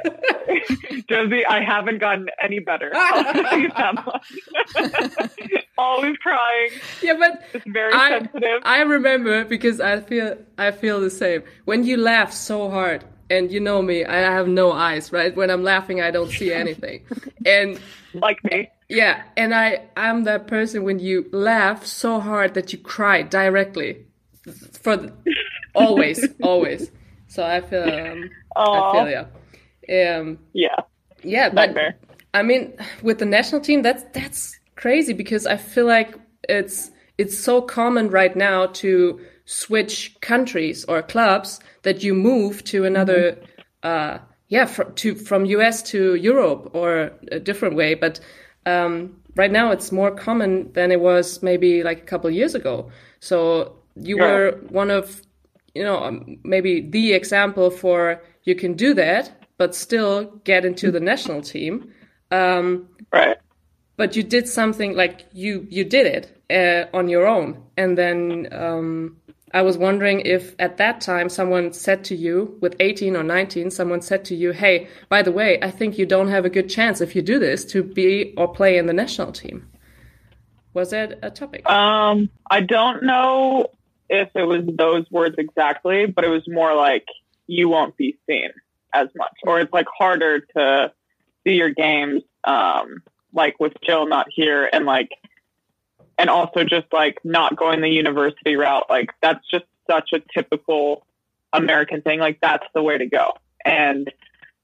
Josi, 1.09 1.42
I 1.49 1.62
haven't 1.62 1.99
gotten 1.99 2.28
any 2.42 2.59
better. 2.61 2.90
I'll 2.95 3.33
tell 3.33 3.59
you 3.59 3.71
that 3.76 3.95
much. 3.95 5.64
Always 5.78 6.16
crying, 6.19 6.71
Yeah, 7.02 7.14
but 7.19 7.42
just 7.52 7.66
very 7.66 7.92
I, 7.92 8.11
sensitive. 8.19 8.62
I 8.64 8.83
remember 8.83 9.45
because 9.45 9.80
I 9.80 10.00
feel 10.00 10.37
I 10.59 10.71
feel 10.73 11.00
the 11.00 11.11
same. 11.11 11.42
When 11.64 11.85
you 11.85 11.97
laugh 11.97 12.33
so 12.33 12.71
hard, 12.71 13.04
and 13.30 13.50
you 13.50 13.61
know 13.61 13.80
me, 13.80 14.04
I 14.04 14.16
have 14.16 14.49
no 14.49 14.73
eyes, 14.73 15.12
right? 15.12 15.35
When 15.35 15.50
I'm 15.50 15.62
laughing, 15.62 16.00
I 16.00 16.11
don't 16.11 16.30
see 16.30 16.52
anything. 16.52 17.04
and 17.47 17.80
like 18.12 18.42
me. 18.45 18.69
yeah, 18.88 19.23
and 19.37 19.54
I 19.54 19.83
I'm 19.97 20.25
that 20.25 20.47
person 20.49 20.83
when 20.85 20.99
you 20.99 21.28
laugh 21.33 21.87
so 21.87 22.21
hard 22.21 22.54
that 22.54 22.73
you 22.73 22.78
cry 22.78 23.23
directly, 23.23 24.04
for 24.83 24.97
the, 24.97 25.12
always, 25.75 26.26
always. 26.43 26.91
So 27.30 27.45
I 27.45 27.60
feel 27.60 27.84
um, 27.84 28.30
I 28.73 28.82
feel 28.82 29.08
yeah, 29.08 29.26
um, 30.19 30.38
Yeah, 30.52 30.76
yeah, 31.23 31.50
but 31.50 31.71
nightmare. 31.75 31.97
I 32.34 32.43
mean, 32.43 32.75
with 33.02 33.19
the 33.19 33.26
national 33.26 33.60
team, 33.62 33.82
that's 33.82 34.04
that's 34.14 34.58
crazy 34.76 35.14
because 35.14 35.47
I 35.47 35.56
feel 35.56 35.86
like 35.86 36.14
it's 36.49 36.90
it's 37.19 37.38
so 37.38 37.62
common 37.62 38.10
right 38.10 38.36
now 38.36 38.66
to 38.82 39.21
switch 39.47 40.16
countries 40.23 40.84
or 40.86 41.02
clubs 41.02 41.60
that 41.82 42.02
you 42.02 42.14
move 42.14 42.64
to 42.64 42.84
another, 42.84 43.38
uh, 43.82 44.19
yeah, 44.49 44.66
fr- 44.66 44.84
to 44.84 45.14
from 45.14 45.45
US 45.47 45.82
to 45.93 46.16
Europe 46.16 46.71
or 46.75 47.12
a 47.32 47.40
different 47.40 47.76
way. 47.76 47.95
But 47.95 48.21
um, 48.66 49.21
right 49.36 49.52
now, 49.52 49.73
it's 49.73 49.93
more 49.93 50.10
common 50.12 50.73
than 50.75 50.93
it 50.93 51.00
was 51.00 51.43
maybe 51.43 51.82
like 51.84 52.00
a 52.02 52.06
couple 52.06 52.28
of 52.28 52.34
years 52.34 52.54
ago. 52.54 52.90
So 53.21 53.76
you 53.97 54.19
Yeah. 54.19 54.19
were 54.19 54.60
one 54.71 54.90
of 54.90 55.23
you 55.75 55.83
know, 55.85 56.02
um, 56.02 56.39
maybe 56.45 56.80
the 56.80 57.13
example 57.13 57.71
for 57.71 58.23
you 58.45 58.54
can 58.54 58.75
do 58.75 58.95
that, 58.95 59.47
but 59.59 59.75
still 59.75 60.25
get 60.45 60.65
into 60.65 60.91
the 60.91 61.00
national 61.00 61.43
team. 61.43 61.93
Um, 62.30 62.89
Right. 63.13 63.37
but 63.97 64.17
you 64.17 64.23
did 64.23 64.49
something 64.49 64.95
like 64.97 65.26
you 65.33 65.67
you 65.69 65.85
did 65.85 66.06
it 66.06 66.43
uh, 66.50 66.97
on 66.97 67.09
your 67.09 67.26
own, 67.26 67.63
and 67.76 67.99
then 67.99 68.49
um, 68.52 69.17
I 69.52 69.63
was 69.63 69.76
wondering 69.76 70.21
if 70.21 70.54
at 70.59 70.76
that 70.76 71.00
time 71.00 71.28
someone 71.28 71.73
said 71.73 72.04
to 72.04 72.15
you, 72.15 72.56
with 72.61 72.76
18 72.78 73.17
or 73.17 73.25
19, 73.25 73.71
someone 73.71 74.00
said 74.00 74.25
to 74.26 74.35
you, 74.35 74.52
"Hey, 74.52 74.89
by 75.09 75.23
the 75.23 75.33
way, 75.33 75.59
I 75.61 75.71
think 75.71 75.99
you 75.99 76.06
don't 76.06 76.28
have 76.28 76.45
a 76.45 76.50
good 76.50 76.69
chance 76.69 77.00
if 77.00 77.17
you 77.17 77.23
do 77.23 77.39
this 77.39 77.65
to 77.67 77.83
be 77.83 78.33
or 78.37 78.52
play 78.52 78.78
in 78.78 78.87
the 78.87 78.93
national 78.93 79.33
team." 79.33 79.67
Was 80.73 80.91
that 80.91 81.19
a 81.23 81.30
topic? 81.30 81.69
Um, 81.69 82.30
I 82.49 82.61
don't 82.61 83.02
know 83.02 83.67
if 84.11 84.29
it 84.35 84.43
was 84.43 84.63
those 84.67 85.09
words 85.11 85.37
exactly, 85.39 86.07
but 86.07 86.25
it 86.25 86.29
was 86.29 86.43
more 86.49 86.75
like 86.75 87.07
you 87.47 87.69
won't 87.69 87.97
be 87.97 88.19
seen 88.29 88.51
as 88.93 89.09
much, 89.17 89.33
or 89.45 89.61
it's 89.61 89.73
like 89.73 89.87
harder 89.97 90.41
to 90.57 90.93
see 91.47 91.55
your 91.55 91.71
games. 91.71 92.23
Um, 92.45 93.03
like 93.33 93.61
with 93.61 93.73
Jill 93.87 94.09
not 94.09 94.27
here, 94.29 94.69
and 94.71 94.85
like, 94.85 95.11
and 96.19 96.29
also 96.29 96.65
just 96.65 96.87
like 96.93 97.19
not 97.23 97.57
going 97.57 97.81
the 97.81 97.89
university 97.89 98.57
route. 98.57 98.87
Like 98.91 99.11
that's 99.23 99.49
just 99.49 99.65
such 99.89 100.11
a 100.13 100.21
typical 100.35 101.07
American 101.53 102.03
thing. 102.03 102.19
Like 102.19 102.41
that's 102.43 102.67
the 102.75 102.83
way 102.83 102.99
to 102.99 103.07
go, 103.07 103.35
and 103.65 104.13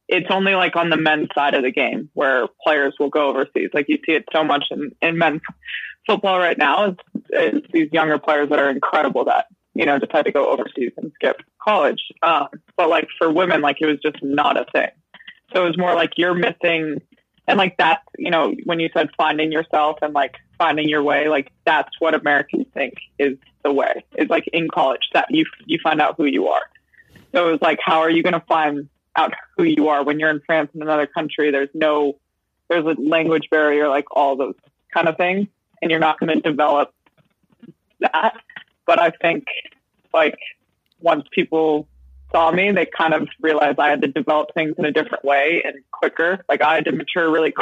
it's 0.08 0.26
only 0.30 0.54
like 0.54 0.74
on 0.74 0.90
the 0.90 0.96
men's 0.96 1.28
side 1.34 1.54
of 1.54 1.62
the 1.62 1.70
game 1.70 2.10
where 2.14 2.48
players 2.64 2.96
will 2.98 3.10
go 3.10 3.28
overseas. 3.28 3.70
Like 3.72 3.86
you 3.88 3.98
see 4.04 4.12
it 4.12 4.24
so 4.32 4.42
much 4.42 4.64
in, 4.72 4.90
in 5.00 5.18
men's 5.18 5.42
football 6.06 6.38
right 6.38 6.58
now 6.58 6.96
is 7.30 7.62
these 7.72 7.92
younger 7.92 8.18
players 8.18 8.48
that 8.50 8.58
are 8.58 8.70
incredible 8.70 9.24
that 9.26 9.46
you 9.74 9.86
know 9.86 9.98
decide 9.98 10.24
to 10.24 10.32
go 10.32 10.50
overseas 10.50 10.92
and 10.96 11.12
skip 11.14 11.42
college. 11.62 12.00
Um, 12.22 12.48
but 12.76 12.88
like 12.88 13.08
for 13.18 13.30
women, 13.30 13.60
like 13.60 13.78
it 13.80 13.86
was 13.86 13.98
just 14.02 14.22
not 14.22 14.56
a 14.56 14.66
thing. 14.72 14.90
So 15.52 15.64
it 15.64 15.68
was 15.68 15.78
more 15.78 15.94
like 15.94 16.12
you're 16.16 16.34
missing, 16.34 17.00
and 17.46 17.58
like 17.58 17.76
that's 17.76 18.04
you 18.18 18.30
know 18.30 18.54
when 18.64 18.80
you 18.80 18.90
said 18.94 19.10
finding 19.16 19.52
yourself 19.52 19.98
and 20.02 20.14
like 20.14 20.34
finding 20.58 20.88
your 20.88 21.02
way, 21.02 21.28
like 21.28 21.52
that's 21.64 21.90
what 22.00 22.14
Americans 22.14 22.66
think 22.74 22.94
is 23.18 23.36
the 23.64 23.72
way. 23.72 24.04
Is 24.16 24.28
like 24.28 24.46
in 24.52 24.68
college 24.68 25.08
that 25.12 25.26
you 25.30 25.44
you 25.66 25.78
find 25.82 26.00
out 26.00 26.16
who 26.16 26.24
you 26.24 26.48
are. 26.48 26.62
So 27.36 27.48
it 27.48 27.52
was 27.52 27.60
like, 27.60 27.78
how 27.82 28.00
are 28.00 28.10
you 28.10 28.22
going 28.22 28.32
to 28.32 28.44
find 28.48 28.88
out 29.14 29.34
who 29.56 29.64
you 29.64 29.88
are 29.88 30.02
when 30.02 30.18
you're 30.18 30.30
in 30.30 30.40
France 30.46 30.70
in 30.74 30.80
another 30.80 31.06
country? 31.06 31.50
There's 31.50 31.68
no, 31.74 32.16
there's 32.68 32.86
a 32.86 32.98
language 32.98 33.48
barrier, 33.50 33.88
like 33.88 34.06
all 34.10 34.36
those 34.36 34.54
kind 34.92 35.06
of 35.06 35.18
things, 35.18 35.46
and 35.82 35.90
you're 35.90 36.00
not 36.00 36.18
going 36.18 36.34
to 36.34 36.40
develop 36.40 36.94
that. 38.00 38.36
But 38.86 39.00
I 39.00 39.10
think, 39.10 39.44
like, 40.12 40.38
once 41.00 41.26
people 41.32 41.88
saw 42.32 42.50
me, 42.50 42.72
they 42.72 42.86
kind 42.86 43.14
of 43.14 43.28
realized 43.40 43.78
I 43.78 43.88
had 43.88 44.02
to 44.02 44.08
develop 44.08 44.54
things 44.54 44.74
in 44.78 44.84
a 44.84 44.92
different 44.92 45.24
way 45.24 45.62
and 45.64 45.76
quicker. 45.90 46.44
Like 46.48 46.62
I 46.62 46.74
had 46.76 46.84
to 46.86 46.92
mature 46.92 47.30
really, 47.30 47.54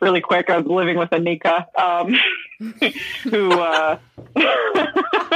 really 0.00 0.20
quick. 0.20 0.50
I 0.50 0.58
was 0.58 0.66
living 0.66 0.96
with 0.98 1.10
Annike, 1.10 1.46
um, 1.78 2.16
who, 3.24 3.52
uh, 3.52 3.98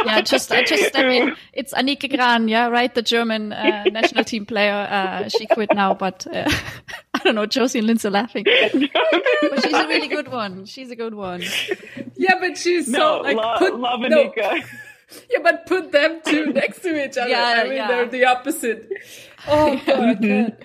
Yeah, 0.05 0.21
just 0.23 0.51
I 0.53 0.63
just 0.63 0.85
step 0.85 1.05
in. 1.05 1.37
It's 1.53 1.73
Annike 1.75 2.11
Krahn, 2.11 2.49
yeah, 2.49 2.69
right, 2.69 2.95
the 2.95 3.03
German 3.03 3.53
uh, 3.53 3.85
national 3.85 4.25
team 4.25 4.47
player. 4.47 4.87
Uh, 4.91 5.29
she 5.29 5.47
quit 5.47 5.75
now, 5.75 5.95
but 5.95 6.27
uh, 6.27 6.49
I 7.10 7.10
don't 7.25 7.35
know. 7.35 7.47
Josi 7.47 7.79
and 7.79 7.87
Lindsey 7.87 8.09
are 8.09 8.11
laughing, 8.11 8.45
but 8.73 9.63
she's 9.63 9.73
a 9.73 9.89
really 9.89 10.09
good 10.09 10.29
one. 10.29 10.65
She's 10.65 10.91
a 10.91 10.97
good 10.97 11.15
one. 11.15 11.43
yeah, 12.17 12.35
but 12.41 12.57
she's 12.57 12.89
no, 12.89 12.99
so 12.99 13.21
like 13.23 13.37
lo- 13.37 13.59
put, 13.59 13.79
love 13.79 14.01
no, 14.01 14.31
Annike. 14.31 14.65
Yeah, 15.29 15.41
but 15.43 15.67
put 15.67 15.91
them 15.91 16.21
two 16.25 16.47
next 16.53 16.83
to 16.83 17.05
each 17.05 17.19
other. 17.19 17.31
Yeah, 17.31 17.55
I 17.59 17.65
mean, 17.65 17.73
yeah. 17.73 17.89
they're 17.89 18.07
the 18.07 18.27
opposite. 18.27 18.89
Oh 19.49 19.75
god, 19.85 19.89
I 19.89 20.15
mm-hmm. 20.15 20.65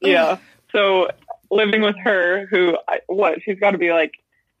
yeah. 0.00 0.38
So 0.70 1.08
living 1.50 1.82
with 1.82 1.96
her, 2.04 2.46
who 2.46 2.78
I, 2.86 3.00
what 3.08 3.42
she's 3.42 3.58
got 3.58 3.72
to 3.72 3.78
be 3.78 3.92
like 3.92 4.12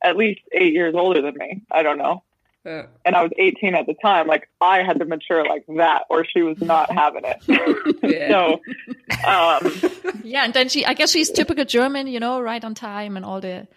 at 0.02 0.16
least 0.16 0.40
eight 0.52 0.72
years 0.72 0.94
older 0.96 1.22
than 1.22 1.36
me. 1.36 1.62
I 1.70 1.84
don't 1.84 1.98
know. 1.98 2.24
Uh, 2.66 2.82
And 3.04 3.14
I 3.14 3.22
was 3.22 3.30
18 3.38 3.74
at 3.74 3.86
the 3.86 3.94
time. 3.94 4.26
Like 4.26 4.48
I 4.60 4.82
had 4.82 4.98
to 4.98 5.04
mature 5.04 5.44
like 5.46 5.64
that, 5.76 6.02
or 6.10 6.24
she 6.24 6.42
was 6.42 6.60
not 6.60 6.90
having 6.90 7.22
it. 7.24 7.38
yeah. 8.02 8.28
so, 8.30 8.60
um, 9.28 10.20
Yeah, 10.24 10.44
and 10.44 10.52
then 10.52 10.68
she, 10.68 10.84
I 10.84 10.94
guess 10.94 11.12
she's 11.12 11.30
typical 11.30 11.64
German, 11.64 12.06
you 12.08 12.18
know, 12.20 12.40
right 12.40 12.64
on 12.64 12.74
time 12.74 13.16
and 13.16 13.24
all 13.24 13.40
the 13.40 13.68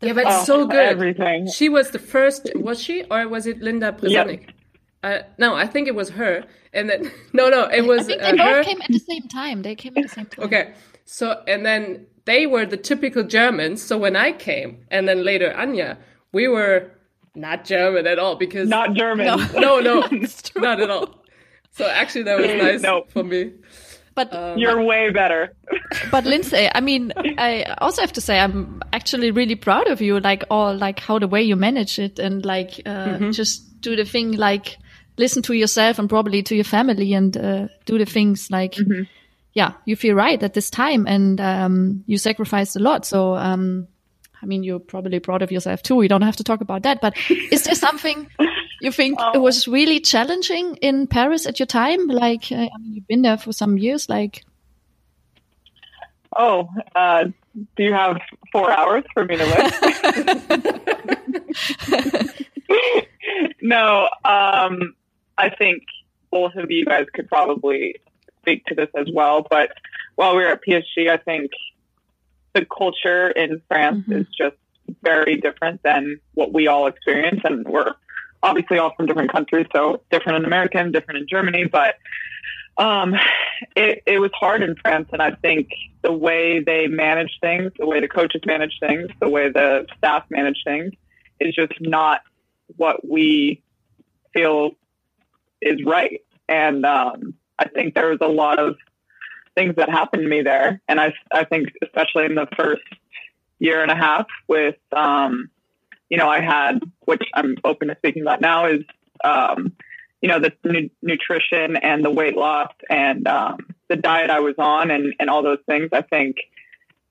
Yeah, 0.00 0.12
but 0.12 0.24
Oh, 0.26 0.44
so 0.44 0.66
good. 0.66 0.78
Everything. 0.80 1.48
She 1.48 1.68
was 1.68 1.90
the 1.90 1.98
first, 1.98 2.50
was 2.54 2.80
she, 2.80 3.02
or 3.10 3.28
was 3.28 3.46
it 3.46 3.60
Linda 3.60 3.92
Bresonik? 3.92 4.50
Uh, 5.02 5.20
no, 5.38 5.54
I 5.54 5.66
think 5.66 5.88
it 5.88 5.94
was 5.94 6.10
her. 6.10 6.44
And 6.72 6.88
then 6.88 7.10
no, 7.32 7.48
no, 7.48 7.68
it 7.68 7.82
was. 7.86 8.02
I 8.02 8.02
was 8.02 8.06
think 8.06 8.22
uh, 8.22 8.30
they 8.30 8.36
both 8.36 8.56
her. 8.56 8.64
came 8.64 8.82
at 8.82 8.88
the 8.92 8.98
same 8.98 9.22
time. 9.28 9.62
They 9.62 9.74
came 9.74 9.94
at 9.96 10.02
the 10.02 10.08
same 10.08 10.26
time. 10.26 10.44
Okay, 10.44 10.74
so 11.04 11.42
and 11.48 11.64
then 11.66 12.06
they 12.26 12.46
were 12.46 12.66
the 12.66 12.76
typical 12.76 13.24
Germans. 13.24 13.82
So 13.82 13.98
when 13.98 14.14
I 14.14 14.30
came, 14.32 14.84
and 14.90 15.08
then 15.08 15.24
later 15.24 15.52
Anja, 15.56 15.96
we 16.32 16.46
were 16.48 16.90
not 17.34 17.64
German 17.64 18.06
at 18.06 18.18
all 18.18 18.36
because 18.36 18.68
Not 18.68 18.94
German. 18.94 19.26
no, 19.54 19.80
no, 19.80 20.00
not 20.56 20.80
at 20.80 20.90
all. 20.90 21.08
So 21.72 21.86
actually, 21.86 22.24
that 22.24 22.38
was 22.38 22.48
nice 22.62 22.80
Nope. 22.82 23.10
for 23.10 23.22
me. 23.22 23.52
But 24.14 24.34
Um, 24.34 24.58
You're 24.58 24.82
way 24.82 25.10
better. 25.10 25.54
but 26.10 26.24
Lindsey, 26.24 26.68
I 26.74 26.80
mean, 26.80 27.12
I 27.38 27.62
also 27.80 28.00
have 28.02 28.12
to 28.14 28.20
say 28.20 28.38
I'm 28.40 28.82
actually 28.92 29.30
really 29.30 29.54
proud 29.54 29.86
of 29.88 30.00
you. 30.00 30.18
Like 30.20 30.44
all, 30.50 30.74
like 30.76 30.98
how 30.98 31.18
the 31.20 31.28
way 31.28 31.42
you 31.42 31.56
manage 31.56 31.98
it, 31.98 32.18
and 32.18 32.44
like 32.44 32.80
uh, 32.84 33.06
Mm-hmm. 33.06 33.30
just 33.30 33.80
do 33.80 33.94
the 33.96 34.04
thing, 34.04 34.32
like 34.32 34.76
listen 35.16 35.42
to 35.42 35.54
yourself 35.54 35.98
and 35.98 36.08
probably 36.08 36.42
to 36.42 36.54
your 36.54 36.64
family, 36.64 37.14
and 37.14 37.36
uh, 37.36 37.68
do 37.86 37.98
the 37.98 38.04
things 38.04 38.50
like, 38.50 38.74
Mm-hmm. 38.74 39.02
yeah, 39.54 39.72
you 39.86 39.94
feel 39.96 40.16
right 40.16 40.42
at 40.42 40.54
this 40.54 40.70
time, 40.70 41.06
and 41.06 41.40
um, 41.40 42.02
you 42.06 42.18
sacrificed 42.18 42.76
a 42.76 42.80
lot. 42.80 43.06
So, 43.06 43.36
um, 43.36 43.86
I 44.42 44.46
mean, 44.46 44.62
you're 44.62 44.78
probably 44.78 45.20
proud 45.20 45.42
of 45.42 45.52
yourself 45.52 45.82
too. 45.82 45.96
We 45.96 46.08
don't 46.08 46.22
have 46.22 46.36
to 46.36 46.44
talk 46.44 46.60
about 46.60 46.82
that. 46.82 47.00
But 47.00 47.14
is 47.28 47.64
there 47.64 47.74
something 47.74 48.28
you 48.80 48.92
think 48.92 49.18
it 49.34 49.38
was 49.40 49.68
really 49.68 50.00
challenging 50.00 50.76
in 50.76 51.06
Paris 51.06 51.46
at 51.46 51.58
your 51.58 51.66
time? 51.66 52.06
Like, 52.06 52.50
uh, 52.50 52.56
I 52.56 52.78
mean, 52.78 52.94
you've 52.94 53.06
been 53.06 53.22
there 53.22 53.38
for 53.38 53.52
some 53.52 53.76
years. 53.76 54.08
Like, 54.08 54.44
Oh, 56.36 56.68
uh, 56.94 57.24
do 57.76 57.82
you 57.82 57.92
have 57.92 58.20
four 58.52 58.70
hours 58.70 59.04
for 59.12 59.24
me 59.24 59.36
to 59.36 59.44
list? 59.44 59.82
no, 63.60 64.08
um, 64.24 64.94
I 65.36 65.50
think 65.50 65.82
both 66.30 66.54
of 66.54 66.70
you 66.70 66.84
guys 66.84 67.06
could 67.12 67.28
probably 67.28 67.96
speak 68.40 68.64
to 68.66 68.74
this 68.76 68.90
as 68.94 69.08
well. 69.12 69.44
But 69.48 69.72
while 70.14 70.36
we 70.36 70.42
were 70.42 70.50
at 70.50 70.62
PSG, 70.62 71.10
I 71.10 71.16
think 71.16 71.50
the 72.54 72.66
culture 72.66 73.30
in 73.30 73.62
France 73.68 74.04
Mhm. 74.08 74.20
is 74.20 74.26
just 74.36 74.56
very 75.02 75.36
different 75.36 75.82
than 75.82 76.20
what 76.34 76.52
we 76.52 76.66
all 76.66 76.86
experience. 76.86 77.40
And 77.44 77.66
we're 77.66 77.94
obviously 78.42 78.78
all 78.78 78.92
from 78.96 79.06
different 79.06 79.30
countries, 79.30 79.66
so 79.72 80.02
different 80.10 80.38
in 80.38 80.44
America 80.44 80.78
and 80.78 80.92
different 80.92 81.20
in 81.20 81.26
Germany. 81.28 81.64
But 81.64 81.96
um, 82.78 83.14
it, 83.76 84.02
it 84.06 84.18
was 84.20 84.30
hard 84.34 84.62
in 84.62 84.74
France, 84.76 85.08
and 85.12 85.20
I 85.20 85.32
think 85.32 85.68
the 86.02 86.12
way 86.12 86.60
they 86.60 86.86
manage 86.86 87.38
things, 87.40 87.72
the 87.78 87.86
way 87.86 88.00
the 88.00 88.08
coaches 88.08 88.40
manage 88.46 88.78
things, 88.80 89.08
the 89.20 89.28
way 89.28 89.50
the 89.50 89.86
staff 89.98 90.24
manage 90.30 90.62
things, 90.64 90.92
is 91.40 91.54
just 91.54 91.74
not 91.80 92.22
what 92.76 93.06
we 93.06 93.62
feel 94.32 94.72
is 95.60 95.84
right. 95.84 96.20
And 96.48 96.86
um, 96.86 97.34
I 97.58 97.68
think 97.68 97.94
there 97.94 98.08
was 98.08 98.18
a 98.22 98.28
lot 98.28 98.58
of 98.58 98.76
things 99.54 99.76
that 99.76 99.88
happened 99.88 100.22
to 100.22 100.28
me 100.28 100.42
there, 100.42 100.80
and 100.88 101.00
I 101.00 101.12
I 101.32 101.44
think 101.44 101.68
especially 101.82 102.26
in 102.26 102.34
the 102.34 102.46
first 102.56 102.82
year 103.58 103.82
and 103.82 103.90
a 103.90 103.96
half 103.96 104.26
with 104.48 104.76
um, 104.92 105.50
you 106.08 106.16
know 106.16 106.28
I 106.28 106.40
had 106.40 106.80
which 107.04 107.22
I'm 107.34 107.56
open 107.64 107.88
to 107.88 107.96
speaking 107.96 108.22
about 108.22 108.40
now 108.40 108.66
is 108.66 108.82
um, 109.22 109.72
you 110.20 110.28
know, 110.28 110.38
the 110.38 110.52
nu- 110.64 110.90
nutrition 111.02 111.76
and 111.76 112.04
the 112.04 112.10
weight 112.10 112.36
loss 112.36 112.72
and 112.88 113.26
um, 113.26 113.58
the 113.88 113.96
diet 113.96 114.30
I 114.30 114.40
was 114.40 114.54
on 114.58 114.90
and, 114.90 115.14
and 115.18 115.30
all 115.30 115.42
those 115.42 115.60
things, 115.66 115.90
I 115.92 116.02
think 116.02 116.36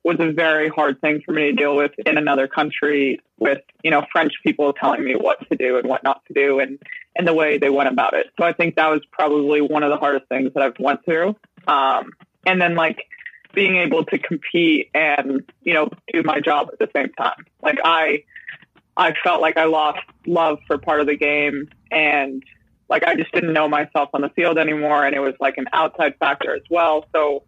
was 0.04 0.18
a 0.20 0.32
very 0.32 0.70
hard 0.70 1.02
thing 1.02 1.22
for 1.26 1.34
me 1.34 1.44
to 1.44 1.54
deal 1.54 1.76
with 1.76 1.92
in 2.06 2.18
another 2.18 2.48
country 2.48 3.20
with, 3.38 3.60
you 3.84 3.92
know, 3.92 4.06
French 4.12 4.34
people 4.44 4.74
telling 4.74 5.04
me 5.04 5.14
what 5.14 5.48
to 5.50 5.58
do 5.58 5.78
and 5.78 5.90
what 5.90 6.04
not 6.04 6.22
to 6.28 6.34
do 6.34 6.60
and, 6.60 6.80
and 7.16 7.28
the 7.28 7.34
way 7.34 7.58
they 7.58 7.70
went 7.70 7.90
about 7.90 8.14
it. 8.14 8.28
So 8.40 8.46
I 8.46 8.54
think 8.54 8.76
that 8.76 8.88
was 8.88 9.02
probably 9.12 9.62
one 9.62 9.84
of 9.84 9.90
the 9.90 9.98
hardest 9.98 10.28
things 10.30 10.54
that 10.54 10.64
I've 10.64 10.80
went 10.80 11.04
through. 11.04 11.36
Um, 11.68 12.12
and 12.46 12.62
then 12.62 12.76
like 12.76 13.06
being 13.54 13.78
able 13.78 14.06
to 14.06 14.18
compete 14.18 14.90
and, 14.94 15.42
you 15.62 15.74
know, 15.74 15.90
do 16.14 16.22
my 16.24 16.40
job 16.40 16.70
at 16.72 16.80
the 16.80 16.90
same 16.96 17.10
time. 17.14 17.46
Like 17.62 17.80
I, 17.84 18.24
I 18.96 19.14
felt 19.24 19.42
like 19.42 19.58
I 19.58 19.66
lost 19.66 20.00
love 20.28 20.60
for 20.68 20.78
part 20.78 21.02
of 21.02 21.08
the 21.08 21.16
game 21.16 21.70
and 21.92 22.44
like 22.90 23.04
I 23.04 23.16
just 23.16 23.32
didn't 23.32 23.54
know 23.54 23.68
myself 23.68 24.10
on 24.14 24.22
the 24.22 24.30
field 24.30 24.58
anymore, 24.58 25.06
and 25.06 25.16
it 25.16 25.20
was 25.20 25.36
like 25.40 25.58
an 25.58 25.68
outside 25.72 26.16
factor 26.20 26.56
as 26.56 26.64
well. 26.70 27.06
So, 27.14 27.44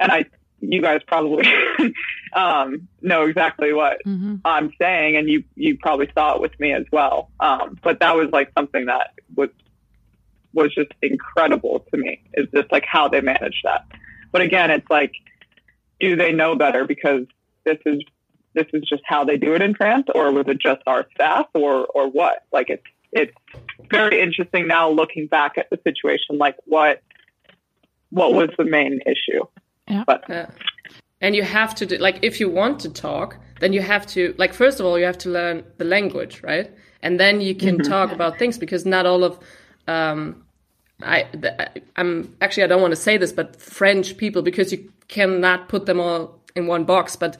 and 0.00 0.10
I, 0.10 0.24
you 0.60 0.80
guys 0.80 1.02
probably 1.06 1.46
um, 2.32 2.88
know 3.02 3.26
exactly 3.26 3.72
what 3.72 3.98
mhm. 4.04 4.40
I'm 4.44 4.72
saying, 4.80 5.16
and 5.16 5.28
you 5.28 5.44
you 5.54 5.76
probably 5.78 6.10
saw 6.14 6.34
it 6.34 6.40
with 6.40 6.58
me 6.58 6.72
as 6.72 6.86
well. 6.90 7.30
Um, 7.38 7.78
but 7.82 8.00
that 8.00 8.16
was 8.16 8.30
like 8.32 8.50
something 8.56 8.86
that 8.86 9.12
was 9.36 9.50
was 10.54 10.74
just 10.74 10.92
incredible 11.02 11.84
to 11.92 11.98
me. 11.98 12.22
Is 12.34 12.48
just 12.54 12.72
like 12.72 12.86
how 12.86 13.08
they 13.08 13.20
manage 13.20 13.60
that. 13.64 13.86
But 14.30 14.42
again, 14.42 14.70
it's 14.70 14.88
like, 14.90 15.12
do 16.00 16.16
they 16.16 16.32
know 16.32 16.54
better 16.54 16.84
because 16.84 17.26
this 17.64 17.78
is 17.86 18.02
this 18.54 18.66
is 18.72 18.82
just 18.88 19.02
how 19.04 19.24
they 19.24 19.36
do 19.36 19.54
it 19.54 19.62
in 19.62 19.74
France, 19.74 20.06
or 20.14 20.32
was 20.32 20.46
it 20.48 20.58
just 20.60 20.80
our 20.86 21.06
staff, 21.14 21.46
or 21.54 21.86
or 21.86 22.08
what? 22.08 22.44
Like 22.52 22.70
it's 22.70 22.84
it's 23.12 23.34
very 23.90 24.20
interesting 24.20 24.66
now 24.66 24.90
looking 24.90 25.26
back 25.26 25.58
at 25.58 25.70
the 25.70 25.78
situation. 25.84 26.38
Like 26.38 26.56
what 26.64 27.02
what 28.10 28.32
was 28.34 28.50
the 28.56 28.64
main 28.64 29.00
issue? 29.06 29.44
Yeah. 29.86 30.04
But 30.06 30.24
Yeah. 30.28 30.50
And 31.20 31.34
you 31.34 31.42
have 31.42 31.74
to 31.76 31.86
do, 31.86 31.98
like, 31.98 32.20
if 32.22 32.38
you 32.38 32.48
want 32.48 32.78
to 32.80 32.88
talk, 32.88 33.38
then 33.60 33.72
you 33.72 33.82
have 33.82 34.06
to, 34.08 34.34
like, 34.38 34.54
first 34.54 34.78
of 34.78 34.86
all, 34.86 34.98
you 34.98 35.04
have 35.04 35.18
to 35.18 35.28
learn 35.28 35.64
the 35.78 35.84
language, 35.84 36.42
right? 36.44 36.70
And 37.02 37.18
then 37.18 37.40
you 37.40 37.54
can 37.54 37.78
talk 37.78 38.12
about 38.12 38.38
things 38.38 38.56
because 38.56 38.86
not 38.86 39.04
all 39.04 39.24
of, 39.24 39.38
um, 39.88 40.44
I, 41.02 41.26
I'm 41.96 42.34
actually, 42.40 42.64
I 42.64 42.66
don't 42.66 42.82
want 42.82 42.92
to 42.92 42.96
say 43.00 43.16
this, 43.18 43.32
but 43.32 43.60
French 43.60 44.16
people, 44.16 44.42
because 44.42 44.72
you 44.72 44.90
cannot 45.08 45.68
put 45.68 45.86
them 45.86 46.00
all 46.00 46.40
in 46.56 46.66
one 46.66 46.84
box, 46.84 47.16
but 47.16 47.36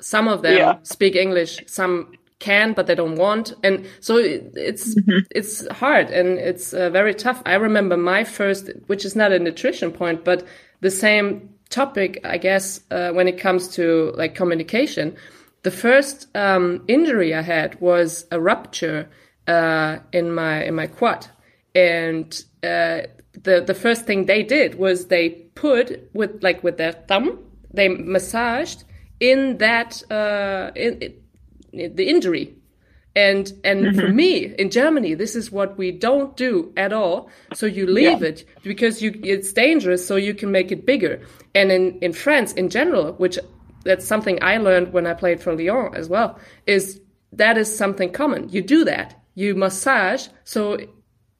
some 0.00 0.28
of 0.28 0.42
them 0.42 0.54
Yeah. 0.56 0.74
speak 0.82 1.14
English, 1.16 1.62
some 1.66 2.12
can, 2.38 2.72
but 2.72 2.86
they 2.86 2.94
don't 2.94 3.16
want. 3.16 3.54
And 3.62 3.86
so 4.00 4.16
it, 4.16 4.52
it's, 4.56 4.96
it's 5.30 5.66
hard 5.68 6.10
and 6.10 6.38
it's 6.38 6.72
uh, 6.74 6.90
very 6.90 7.14
tough. 7.14 7.42
I 7.46 7.54
remember 7.54 7.96
my 7.96 8.24
first, 8.24 8.70
which 8.88 9.04
is 9.04 9.14
not 9.14 9.32
a 9.32 9.38
nutrition 9.38 9.92
point, 9.92 10.24
but 10.24 10.44
the 10.80 10.90
same 10.90 11.50
topic, 11.70 12.20
I 12.24 12.38
guess, 12.38 12.80
uh, 12.90 13.12
when 13.12 13.28
it 13.28 13.38
comes 13.38 13.68
to 13.76 14.12
like 14.16 14.34
communication. 14.34 15.16
The 15.62 15.70
first 15.70 16.26
um, 16.34 16.82
injury 16.88 17.32
I 17.34 17.42
had 17.42 17.80
was 17.80 18.26
a 18.32 18.40
rupture 18.40 19.08
uh, 19.46 19.98
in 20.12 20.32
my 20.34 20.64
in 20.64 20.74
my 20.74 20.88
quad, 20.88 21.28
and 21.74 22.44
uh, 22.62 23.02
the 23.42 23.62
the 23.66 23.74
first 23.74 24.04
thing 24.06 24.26
they 24.26 24.42
did 24.42 24.74
was 24.76 25.06
they 25.06 25.30
put 25.54 26.10
with 26.14 26.42
like 26.42 26.62
with 26.62 26.76
their 26.76 26.92
thumb, 26.92 27.38
they 27.72 27.88
massaged 27.88 28.84
in 29.20 29.58
that 29.58 30.02
uh, 30.10 30.70
in, 30.76 31.14
in 31.72 31.94
the 31.96 32.08
injury 32.08 32.54
and 33.14 33.52
and 33.64 33.94
for 33.94 34.08
me 34.08 34.54
in 34.58 34.70
Germany, 34.70 35.14
this 35.14 35.36
is 35.36 35.50
what 35.52 35.76
we 35.76 35.90
don't 35.92 36.36
do 36.36 36.72
at 36.76 36.92
all. 36.92 37.30
So 37.54 37.66
you 37.66 37.86
leave 37.86 38.22
Yeah. 38.22 38.28
it 38.28 38.44
because 38.62 39.02
you 39.02 39.18
it's 39.22 39.52
dangerous, 39.52 40.06
so 40.06 40.16
you 40.16 40.34
can 40.34 40.50
make 40.50 40.72
it 40.72 40.86
bigger. 40.86 41.20
And 41.54 41.70
in 41.70 41.98
in 42.00 42.12
France 42.12 42.52
in 42.54 42.70
general, 42.70 43.12
which 43.14 43.38
that's 43.84 44.06
something 44.06 44.38
I 44.42 44.56
learned 44.58 44.92
when 44.92 45.06
I 45.06 45.14
played 45.14 45.40
for 45.40 45.54
Lyon 45.54 45.94
as 45.94 46.08
well, 46.08 46.38
is 46.66 47.00
that 47.32 47.58
is 47.58 47.74
something 47.76 48.12
common. 48.12 48.48
You 48.48 48.62
do 48.62 48.84
that. 48.84 49.14
You 49.34 49.54
massage. 49.54 50.28
So 50.44 50.78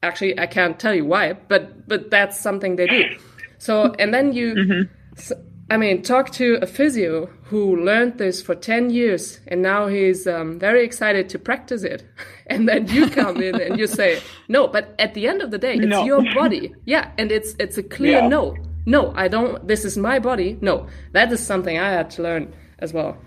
actually, 0.03 0.39
I 0.39 0.45
can't 0.47 0.79
tell 0.79 0.93
you 0.93 1.05
why, 1.05 1.33
but 1.47 1.87
but 1.87 2.11
that's 2.11 2.39
something 2.39 2.75
they 2.75 2.87
do. 2.87 3.03
So 3.57 3.93
and 3.99 4.13
then 4.13 4.33
you. 4.33 4.87
So, 5.15 5.35
I 5.71 5.77
mean, 5.77 6.03
talk 6.03 6.29
to 6.31 6.59
a 6.61 6.67
physio 6.67 7.27
who 7.43 7.77
learned 7.77 8.17
this 8.17 8.41
for 8.41 8.53
10 8.53 8.89
years 8.89 9.39
and 9.47 9.61
now 9.61 9.87
he's 9.87 10.27
um, 10.27 10.59
very 10.59 10.83
excited 10.83 11.29
to 11.29 11.39
practice 11.39 11.83
it. 11.83 12.03
And 12.47 12.67
then 12.67 12.87
you 12.89 13.09
come 13.09 13.41
in 13.41 13.55
and 13.61 13.79
you 13.79 13.87
say, 13.87 14.21
no, 14.49 14.67
but 14.67 14.93
at 14.99 15.13
the 15.13 15.27
end 15.27 15.41
of 15.41 15.49
the 15.51 15.57
day, 15.57 15.75
it's 15.75 15.85
No. 15.87 16.03
your 16.03 16.21
body. 16.35 16.73
Yeah. 16.85 17.05
And 17.17 17.31
it's, 17.31 17.55
it's 17.59 17.77
a 17.77 17.83
clear 17.83 18.19
Yeah. 18.19 18.27
no. 18.27 18.55
No, 18.85 19.13
I 19.15 19.29
don't, 19.29 19.65
this 19.65 19.85
is 19.85 19.97
my 19.97 20.19
body. 20.19 20.57
No, 20.61 20.87
that 21.13 21.31
is 21.31 21.39
something 21.39 21.79
I 21.79 21.89
had 21.91 22.09
to 22.15 22.21
learn 22.21 22.53
as 22.79 22.91
well. 22.93 23.17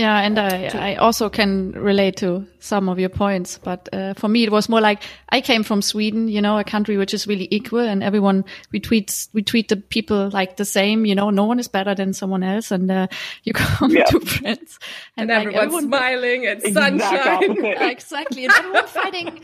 Yeah, 0.00 0.18
and 0.20 0.38
I, 0.38 0.92
I 0.92 0.94
also 0.96 1.28
can 1.28 1.72
relate 1.72 2.16
to 2.18 2.46
some 2.58 2.88
of 2.88 2.98
your 2.98 3.10
points. 3.10 3.58
But 3.62 3.88
uh, 3.92 4.14
for 4.14 4.28
me, 4.28 4.44
it 4.44 4.50
was 4.50 4.68
more 4.68 4.80
like 4.80 5.02
I 5.28 5.42
came 5.42 5.62
from 5.62 5.82
Sweden, 5.82 6.28
you 6.28 6.40
know, 6.40 6.58
a 6.58 6.64
country 6.64 6.96
which 6.96 7.12
is 7.12 7.26
really 7.26 7.48
equal, 7.50 7.80
and 7.80 8.02
everyone 8.02 8.44
we 8.72 8.80
treat 8.80 9.28
we 9.34 9.42
treat 9.42 9.68
the 9.68 9.76
people 9.76 10.30
like 10.30 10.56
the 10.56 10.64
same. 10.64 11.04
You 11.04 11.14
know, 11.14 11.30
no 11.30 11.44
one 11.44 11.58
is 11.60 11.68
better 11.68 11.94
than 11.94 12.14
someone 12.14 12.42
else, 12.42 12.70
and 12.70 12.90
uh, 12.90 13.08
you 13.44 13.52
come 13.52 13.90
Yeah. 13.92 14.04
to 14.04 14.20
France, 14.20 14.78
And 15.18 15.28
like, 15.28 15.38
everyone's 15.40 15.64
everyone- 15.66 15.88
smiling 15.88 16.46
and 16.46 16.62
sunshine. 16.62 17.66
Exactly, 17.90 18.44
and 18.44 18.52
everyone 18.54 18.86
fighting 18.86 19.40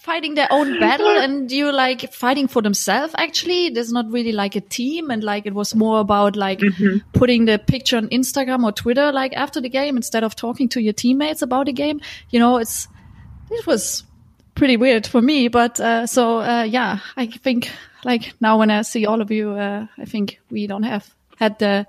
fighting 0.00 0.34
their 0.34 0.48
own 0.50 0.80
battle, 0.80 1.06
and 1.06 1.52
you 1.52 1.70
like 1.70 2.12
fighting 2.12 2.48
for 2.48 2.62
themselves. 2.62 3.14
Actually, 3.18 3.68
there's 3.68 3.92
not 3.92 4.10
really 4.10 4.32
like 4.32 4.56
a 4.56 4.60
team, 4.60 5.10
and 5.10 5.22
like 5.22 5.44
it 5.46 5.54
was 5.54 5.74
more 5.74 6.00
about 6.00 6.36
like 6.36 6.60
putting 7.12 7.44
the 7.44 7.58
picture 7.58 7.98
on 7.98 8.08
Instagram 8.08 8.64
or 8.64 8.72
Twitter 8.72 9.12
like 9.12 9.34
after 9.34 9.60
the 9.60 9.68
game 9.68 9.96
instead 9.96 10.24
of 10.24 10.34
talking 10.34 10.68
to 10.70 10.80
your 10.80 10.94
teammates 10.94 11.42
about 11.42 11.66
the 11.66 11.72
game. 11.72 12.00
You 12.30 12.40
know, 12.40 12.56
it's 12.56 12.88
it 13.50 13.66
was 13.66 14.04
pretty 14.54 14.78
weird 14.78 15.06
for 15.06 15.20
me, 15.20 15.48
but 15.48 15.78
uh, 15.78 16.06
so 16.06 16.38
uh, 16.40 16.62
yeah, 16.62 17.00
I 17.16 17.26
think 17.26 17.70
like 18.02 18.32
now 18.40 18.58
when 18.58 18.70
I 18.70 18.82
see 18.82 19.04
all 19.04 19.20
of 19.20 19.30
you, 19.30 19.50
uh, 19.50 19.86
I 19.98 20.04
think 20.06 20.40
we 20.50 20.66
don't 20.66 20.84
have 20.84 21.14
had 21.36 21.58
the 21.58 21.86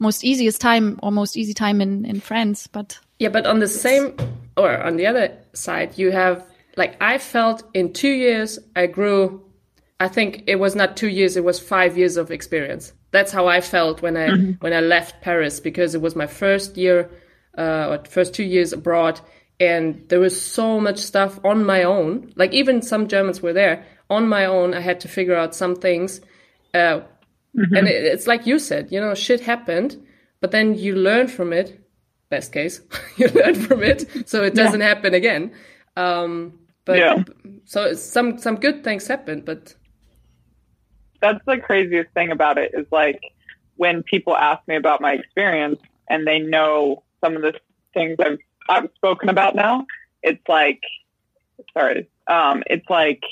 most 0.00 0.24
easiest 0.24 0.60
time 0.60 0.98
or 1.04 1.12
most 1.12 1.36
easy 1.36 1.54
time 1.54 1.80
in 1.80 2.04
in 2.04 2.18
France, 2.18 2.66
but 2.66 2.98
Yeah, 3.20 3.28
but 3.28 3.46
on 3.46 3.60
the 3.60 3.68
same 3.68 4.16
or 4.56 4.76
on 4.82 4.96
the 4.96 5.06
other 5.06 5.30
side, 5.52 5.96
you 5.96 6.10
have 6.10 6.44
like 6.76 6.96
I 7.00 7.18
felt 7.18 7.62
in 7.74 7.92
two 7.92 8.10
years 8.10 8.58
I 8.74 8.86
grew. 8.86 9.42
I 10.00 10.08
think 10.08 10.44
it 10.46 10.56
was 10.56 10.74
not 10.74 10.96
two 10.96 11.08
years; 11.08 11.36
it 11.36 11.44
was 11.44 11.60
five 11.60 11.96
years 11.96 12.16
of 12.16 12.30
experience. 12.30 12.92
That's 13.10 13.32
how 13.32 13.46
I 13.46 13.60
felt 13.60 14.02
when 14.02 14.16
I 14.16 14.30
when 14.60 14.72
I 14.72 14.80
left 14.80 15.22
Paris 15.22 15.60
because 15.60 15.94
it 15.94 16.00
was 16.00 16.16
my 16.16 16.26
first 16.26 16.76
year 16.76 17.10
uh, 17.56 17.88
or 17.90 18.04
first 18.08 18.34
two 18.34 18.44
years 18.44 18.72
abroad, 18.72 19.20
and 19.60 20.04
there 20.08 20.20
was 20.20 20.40
so 20.40 20.80
much 20.80 20.98
stuff 20.98 21.38
on 21.44 21.64
my 21.64 21.84
own. 21.84 22.32
Like 22.36 22.52
even 22.52 22.82
some 22.82 23.08
Germans 23.08 23.40
were 23.40 23.52
there 23.52 23.86
on 24.10 24.28
my 24.28 24.44
own. 24.46 24.74
I 24.74 24.80
had 24.80 25.00
to 25.00 25.08
figure 25.08 25.36
out 25.36 25.54
some 25.54 25.76
things, 25.76 26.20
uh, 26.74 27.00
and 27.54 27.86
it, 27.86 28.04
it's 28.04 28.26
like 28.26 28.46
you 28.46 28.58
said, 28.58 28.90
you 28.90 29.00
know, 29.00 29.14
shit 29.14 29.40
happened, 29.40 30.04
but 30.40 30.50
then 30.50 30.74
you 30.74 30.96
learn 30.96 31.28
from 31.28 31.52
it 31.52 31.80
best 32.30 32.52
case 32.52 32.80
you 33.16 33.28
learn 33.28 33.54
from 33.54 33.82
it 33.82 34.28
so 34.28 34.42
it 34.42 34.54
doesn't 34.54 34.80
happen 34.80 35.14
again 35.14 35.52
um 35.96 36.58
but 36.84 36.98
Yeah. 36.98 37.22
so 37.64 37.94
some 37.94 38.38
some 38.38 38.56
good 38.56 38.84
things 38.84 39.06
happened, 39.06 39.44
but 39.44 39.74
that's 41.20 41.44
the 41.46 41.58
craziest 41.58 42.10
thing 42.12 42.30
about 42.30 42.58
it 42.58 42.72
is 42.74 42.86
like 42.90 43.20
when 43.76 44.02
people 44.02 44.36
ask 44.36 44.66
me 44.68 44.76
about 44.76 45.00
my 45.00 45.12
experience 45.14 45.80
and 46.08 46.26
they 46.26 46.38
know 46.38 47.02
some 47.22 47.36
of 47.36 47.42
the 47.42 47.54
things 47.92 48.16
I've 48.20 48.38
I've 48.68 48.90
spoken 48.96 49.28
about 49.28 49.54
now, 49.54 49.86
it's 50.22 50.46
like 50.48 50.80
sorry, 51.72 52.08
um, 52.26 52.62
it's 52.68 52.88
like 52.88 53.22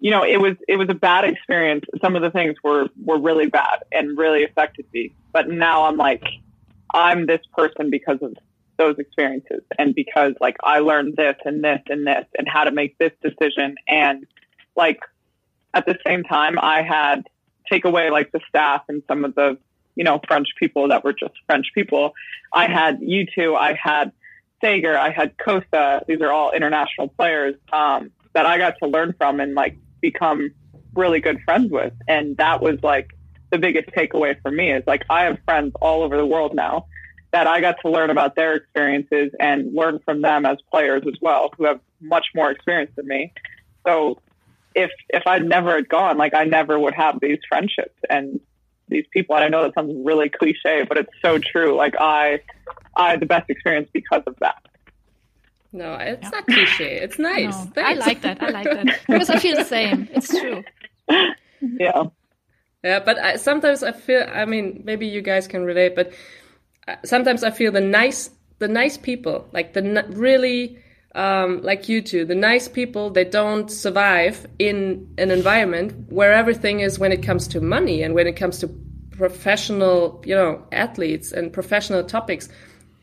you 0.00 0.10
know, 0.10 0.22
it 0.22 0.38
was 0.38 0.56
it 0.68 0.76
was 0.76 0.88
a 0.90 0.94
bad 0.94 1.24
experience. 1.24 1.86
Some 2.02 2.14
of 2.14 2.20
the 2.20 2.30
things 2.30 2.56
were 2.62 2.88
were 3.02 3.18
really 3.18 3.46
bad 3.46 3.84
and 3.90 4.18
really 4.18 4.44
affected 4.44 4.84
me. 4.92 5.14
But 5.32 5.48
now 5.48 5.86
I'm 5.86 5.96
like, 5.96 6.24
I'm 6.92 7.24
this 7.24 7.40
person 7.56 7.88
because 7.88 8.18
of 8.20 8.36
those 8.76 8.98
experiences 8.98 9.62
and 9.78 9.94
because 9.94 10.34
like 10.40 10.56
I 10.62 10.80
learned 10.80 11.16
this 11.16 11.36
and 11.44 11.62
this 11.62 11.80
and 11.88 12.06
this 12.06 12.26
and 12.36 12.48
how 12.48 12.64
to 12.64 12.70
make 12.70 12.98
this 12.98 13.12
decision 13.22 13.76
and 13.86 14.26
like 14.76 15.00
at 15.72 15.86
the 15.86 15.96
same 16.06 16.24
time 16.24 16.58
I 16.58 16.82
had 16.82 17.24
take 17.70 17.84
away 17.84 18.10
like 18.10 18.32
the 18.32 18.40
staff 18.48 18.82
and 18.88 19.02
some 19.08 19.24
of 19.24 19.34
the 19.34 19.58
you 19.94 20.04
know 20.04 20.20
French 20.26 20.48
people 20.58 20.88
that 20.88 21.04
were 21.04 21.12
just 21.12 21.34
French 21.46 21.66
people. 21.74 22.14
I 22.52 22.66
had 22.66 22.98
you 23.00 23.26
two, 23.26 23.54
I 23.54 23.74
had 23.74 24.12
Sager, 24.62 24.96
I 24.96 25.10
had 25.10 25.36
Costa. 25.38 26.04
These 26.06 26.20
are 26.20 26.32
all 26.32 26.52
international 26.52 27.08
players 27.08 27.54
um, 27.72 28.10
that 28.32 28.46
I 28.46 28.58
got 28.58 28.78
to 28.82 28.88
learn 28.88 29.14
from 29.16 29.40
and 29.40 29.54
like 29.54 29.76
become 30.00 30.50
really 30.94 31.20
good 31.20 31.40
friends 31.44 31.70
with. 31.70 31.92
And 32.08 32.36
that 32.36 32.60
was 32.60 32.78
like 32.82 33.10
the 33.50 33.58
biggest 33.58 33.88
takeaway 33.90 34.40
for 34.42 34.50
me 34.50 34.72
is 34.72 34.82
like 34.86 35.04
I 35.10 35.24
have 35.24 35.38
friends 35.44 35.72
all 35.80 36.02
over 36.02 36.16
the 36.16 36.26
world 36.26 36.54
now 36.54 36.86
that 37.34 37.48
I 37.48 37.60
got 37.60 37.80
to 37.82 37.90
learn 37.90 38.10
about 38.10 38.36
their 38.36 38.54
experiences 38.54 39.32
and 39.40 39.74
learn 39.74 39.98
from 40.04 40.22
them 40.22 40.46
as 40.46 40.58
players 40.70 41.02
as 41.08 41.14
well, 41.20 41.50
who 41.58 41.64
have 41.64 41.80
much 42.00 42.26
more 42.32 42.48
experience 42.52 42.92
than 42.94 43.08
me. 43.08 43.32
So 43.84 44.20
if 44.72 44.92
if 45.08 45.24
I'd 45.26 45.44
never 45.44 45.74
had 45.74 45.88
gone, 45.88 46.16
like 46.16 46.32
I 46.32 46.44
never 46.44 46.78
would 46.78 46.94
have 46.94 47.18
these 47.20 47.40
friendships 47.48 47.98
and 48.08 48.38
these 48.86 49.04
people. 49.12 49.34
And 49.34 49.44
I 49.44 49.48
know 49.48 49.64
that 49.64 49.74
sounds 49.74 49.92
really 50.06 50.28
cliche, 50.28 50.84
but 50.88 50.96
it's 50.96 51.10
so 51.24 51.38
true. 51.38 51.76
Like 51.76 51.94
I 51.98 52.38
I 52.94 53.10
had 53.10 53.20
the 53.20 53.26
best 53.26 53.50
experience 53.50 53.88
because 53.92 54.22
of 54.28 54.36
that. 54.38 54.62
no 55.72 55.94
it's 55.94 56.30
not 56.30 56.46
cliche 56.46 56.92
it's 57.04 57.18
nice 57.18 57.58
no, 57.76 57.82
I 57.82 57.94
like 57.94 58.20
that. 58.22 58.40
I 58.40 58.50
like 58.50 58.70
that 58.76 58.86
because 59.08 59.28
I 59.28 59.38
feel 59.40 59.56
the 59.56 59.64
same. 59.64 60.08
It's 60.12 60.28
true. 60.28 60.62
Yeah. 61.60 62.02
yeah 62.82 63.00
but 63.08 63.16
I, 63.18 63.36
sometimes 63.36 63.82
i 63.82 63.92
feel 63.92 64.22
i 64.42 64.44
mean 64.44 64.82
maybe 64.84 65.06
you 65.06 65.22
guys 65.22 65.48
can 65.48 65.64
relate 65.64 65.92
but 65.96 66.12
sometimes 67.04 67.44
i 67.44 67.50
feel 67.50 67.72
the 67.72 67.80
nice 67.80 68.30
the 68.58 68.68
nice 68.68 68.96
people 68.96 69.48
like 69.52 69.72
the 69.72 70.04
really 70.10 70.78
um, 71.16 71.62
like 71.62 71.88
you 71.88 72.02
two 72.02 72.24
the 72.24 72.34
nice 72.34 72.66
people 72.66 73.08
they 73.08 73.24
don't 73.24 73.70
survive 73.70 74.46
in 74.58 75.08
an 75.16 75.30
environment 75.30 75.94
where 76.10 76.32
everything 76.32 76.80
is 76.80 76.98
when 76.98 77.12
it 77.12 77.22
comes 77.22 77.46
to 77.48 77.60
money 77.60 78.02
and 78.02 78.14
when 78.14 78.26
it 78.26 78.34
comes 78.34 78.58
to 78.58 78.68
professional 79.12 80.20
you 80.26 80.34
know 80.34 80.60
athletes 80.72 81.30
and 81.30 81.52
professional 81.52 82.02
topics 82.02 82.48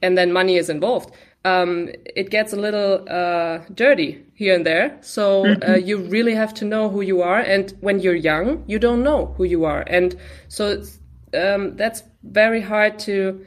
and 0.01 0.17
then 0.17 0.33
money 0.33 0.57
is 0.57 0.69
involved. 0.69 1.13
Um, 1.43 1.89
it 2.05 2.29
gets 2.29 2.53
a 2.53 2.55
little 2.55 3.03
uh, 3.09 3.59
dirty 3.73 4.23
here 4.35 4.53
and 4.53 4.65
there. 4.65 4.97
So 5.01 5.55
uh, 5.67 5.75
you 5.75 5.97
really 5.97 6.35
have 6.35 6.53
to 6.55 6.65
know 6.65 6.89
who 6.89 7.01
you 7.01 7.21
are 7.21 7.39
and 7.39 7.73
when 7.81 7.99
you're 7.99 8.15
young 8.15 8.63
you 8.67 8.77
don't 8.77 9.03
know 9.03 9.33
who 9.37 9.45
you 9.45 9.65
are. 9.65 9.81
And 9.87 10.15
so 10.49 10.67
it's, 10.67 10.99
um, 11.33 11.75
that's 11.77 12.03
very 12.23 12.61
hard 12.61 12.99
to 12.99 13.45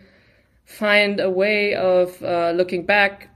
find 0.65 1.21
a 1.21 1.31
way 1.31 1.75
of 1.75 2.23
uh, 2.23 2.53
looking 2.55 2.85
back 2.85 3.29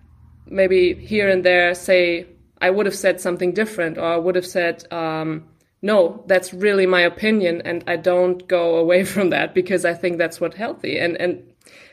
maybe 0.47 0.95
here 0.95 1.29
and 1.29 1.45
there 1.45 1.75
say 1.75 2.27
i 2.61 2.71
would 2.71 2.87
have 2.87 2.95
said 2.95 3.21
something 3.21 3.53
different 3.53 3.99
or 3.99 4.05
i 4.05 4.17
would 4.17 4.35
have 4.35 4.47
said 4.47 4.91
um, 4.93 5.47
no 5.83 6.25
that's 6.27 6.55
really 6.55 6.87
my 6.87 7.01
opinion 7.01 7.61
and 7.65 7.85
i 7.87 7.97
don't 7.97 8.49
go 8.49 8.77
away 8.77 9.05
from 9.13 9.31
that 9.31 9.55
because 9.55 9.85
i 9.85 9.95
think 9.95 10.19
that's 10.19 10.41
what 10.41 10.55
healthy 10.55 10.99
and 10.99 11.17
and 11.17 11.43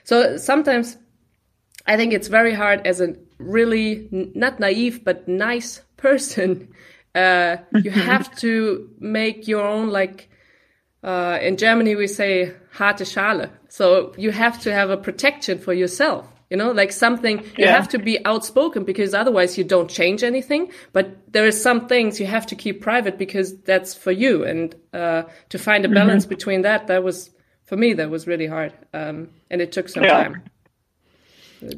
so 0.03 0.37
sometimes 0.37 0.97
i 1.85 1.97
think 1.97 2.13
it's 2.13 2.27
very 2.27 2.53
hard 2.53 2.85
as 2.87 3.01
a 3.01 3.15
really 3.37 4.07
not 4.11 4.59
naive 4.59 5.03
but 5.03 5.27
nice 5.27 5.81
person 5.97 6.69
uh, 7.15 7.57
you 7.81 7.91
have 8.11 8.35
to 8.35 8.89
make 8.99 9.47
your 9.47 9.65
own 9.65 9.89
like 9.89 10.29
uh, 11.05 11.37
in 11.41 11.55
Germany 11.57 11.95
we 11.95 12.07
say 12.07 12.51
harte 12.73 13.05
Schale. 13.05 13.49
So 13.69 14.13
you 14.17 14.31
have 14.31 14.59
to 14.63 14.73
have 14.73 14.89
a 14.89 14.97
protection 14.97 15.59
for 15.59 15.73
yourself. 15.73 16.25
You 16.49 16.57
know, 16.57 16.71
like 16.71 16.91
something 16.91 17.39
you 17.57 17.65
Yeah. 17.65 17.75
have 17.75 17.87
to 17.89 17.97
be 17.97 18.23
outspoken 18.25 18.83
because 18.83 19.13
otherwise 19.13 19.57
you 19.57 19.63
don't 19.63 19.89
change 19.89 20.23
anything. 20.23 20.71
But 20.93 21.05
there 21.33 21.45
are 21.47 21.51
some 21.51 21.87
things 21.87 22.19
you 22.19 22.27
have 22.27 22.45
to 22.47 22.55
keep 22.55 22.81
private 22.81 23.17
because 23.17 23.57
that's 23.63 23.93
for 23.93 24.11
you. 24.11 24.43
And 24.45 24.75
uh, 24.93 25.23
to 25.49 25.57
find 25.57 25.85
a 25.85 25.89
balance 25.89 26.25
between 26.27 26.61
that, 26.63 26.87
that 26.87 27.03
was 27.03 27.31
for 27.65 27.75
me 27.77 27.93
that 27.93 28.09
was 28.09 28.27
really 28.27 28.47
hard, 28.47 28.73
um, 28.93 29.29
and 29.49 29.61
it 29.61 29.71
took 29.71 29.89
some 29.89 30.03
Yeah. 30.03 30.23
time. 30.23 30.43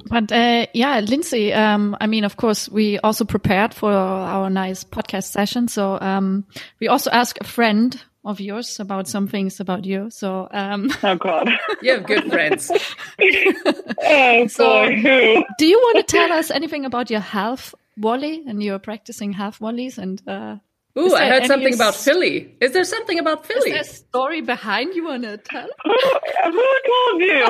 But 0.10 0.32
uh, 0.32 0.66
yeah, 0.74 1.00
Lindsey, 1.00 1.54
um, 1.54 1.96
I 2.02 2.08
mean, 2.08 2.26
of 2.26 2.36
course, 2.36 2.68
we 2.68 3.00
also 3.00 3.24
prepared 3.26 3.74
for 3.74 3.92
our 3.92 4.50
nice 4.50 4.84
podcast 4.84 5.32
session. 5.32 5.68
So 5.70 5.98
um, 6.02 6.46
we 6.82 6.90
also 6.90 7.10
asked 7.12 7.38
a 7.42 7.46
friend 7.48 7.96
of 8.28 8.40
yours 8.40 8.80
about 8.80 9.08
some 9.08 9.28
things 9.28 9.60
about 9.60 9.86
you. 9.86 10.10
So 10.12 10.48
um, 10.52 10.92
Oh 11.04 11.16
God. 11.16 11.50
You 11.82 11.94
have 11.94 12.06
good 12.06 12.30
friends. 12.30 12.70
oh 13.20 14.48
boy. 14.58 14.96
Who? 14.96 15.44
do 15.58 15.66
you 15.66 15.78
want 15.80 15.98
to 15.98 16.04
tell 16.18 16.32
us 16.32 16.52
anything 16.52 16.86
about 16.86 17.10
your 17.10 17.20
half 17.22 17.74
volley 17.98 18.44
and 18.48 18.62
you're 18.62 18.80
practicing 18.80 19.34
half 19.34 19.58
volleys 19.58 19.98
and 19.98 20.22
uh, 20.28 20.58
Ooh, 21.00 21.14
I 21.16 21.26
heard 21.30 21.40
any 21.44 21.48
something 21.48 21.74
about 21.76 21.94
Philly. 21.96 22.56
Is 22.60 22.72
there 22.74 22.84
something 22.84 23.20
about 23.20 23.42
is 23.42 23.48
Philly? 23.48 23.72
there 23.72 23.82
a 23.82 23.84
story 23.84 24.42
behind 24.42 24.96
you 24.96 25.06
want 25.06 25.24
to 25.24 25.38
tell? 25.38 25.68
Who 25.86 26.68
told 26.88 27.22
you? 27.22 27.48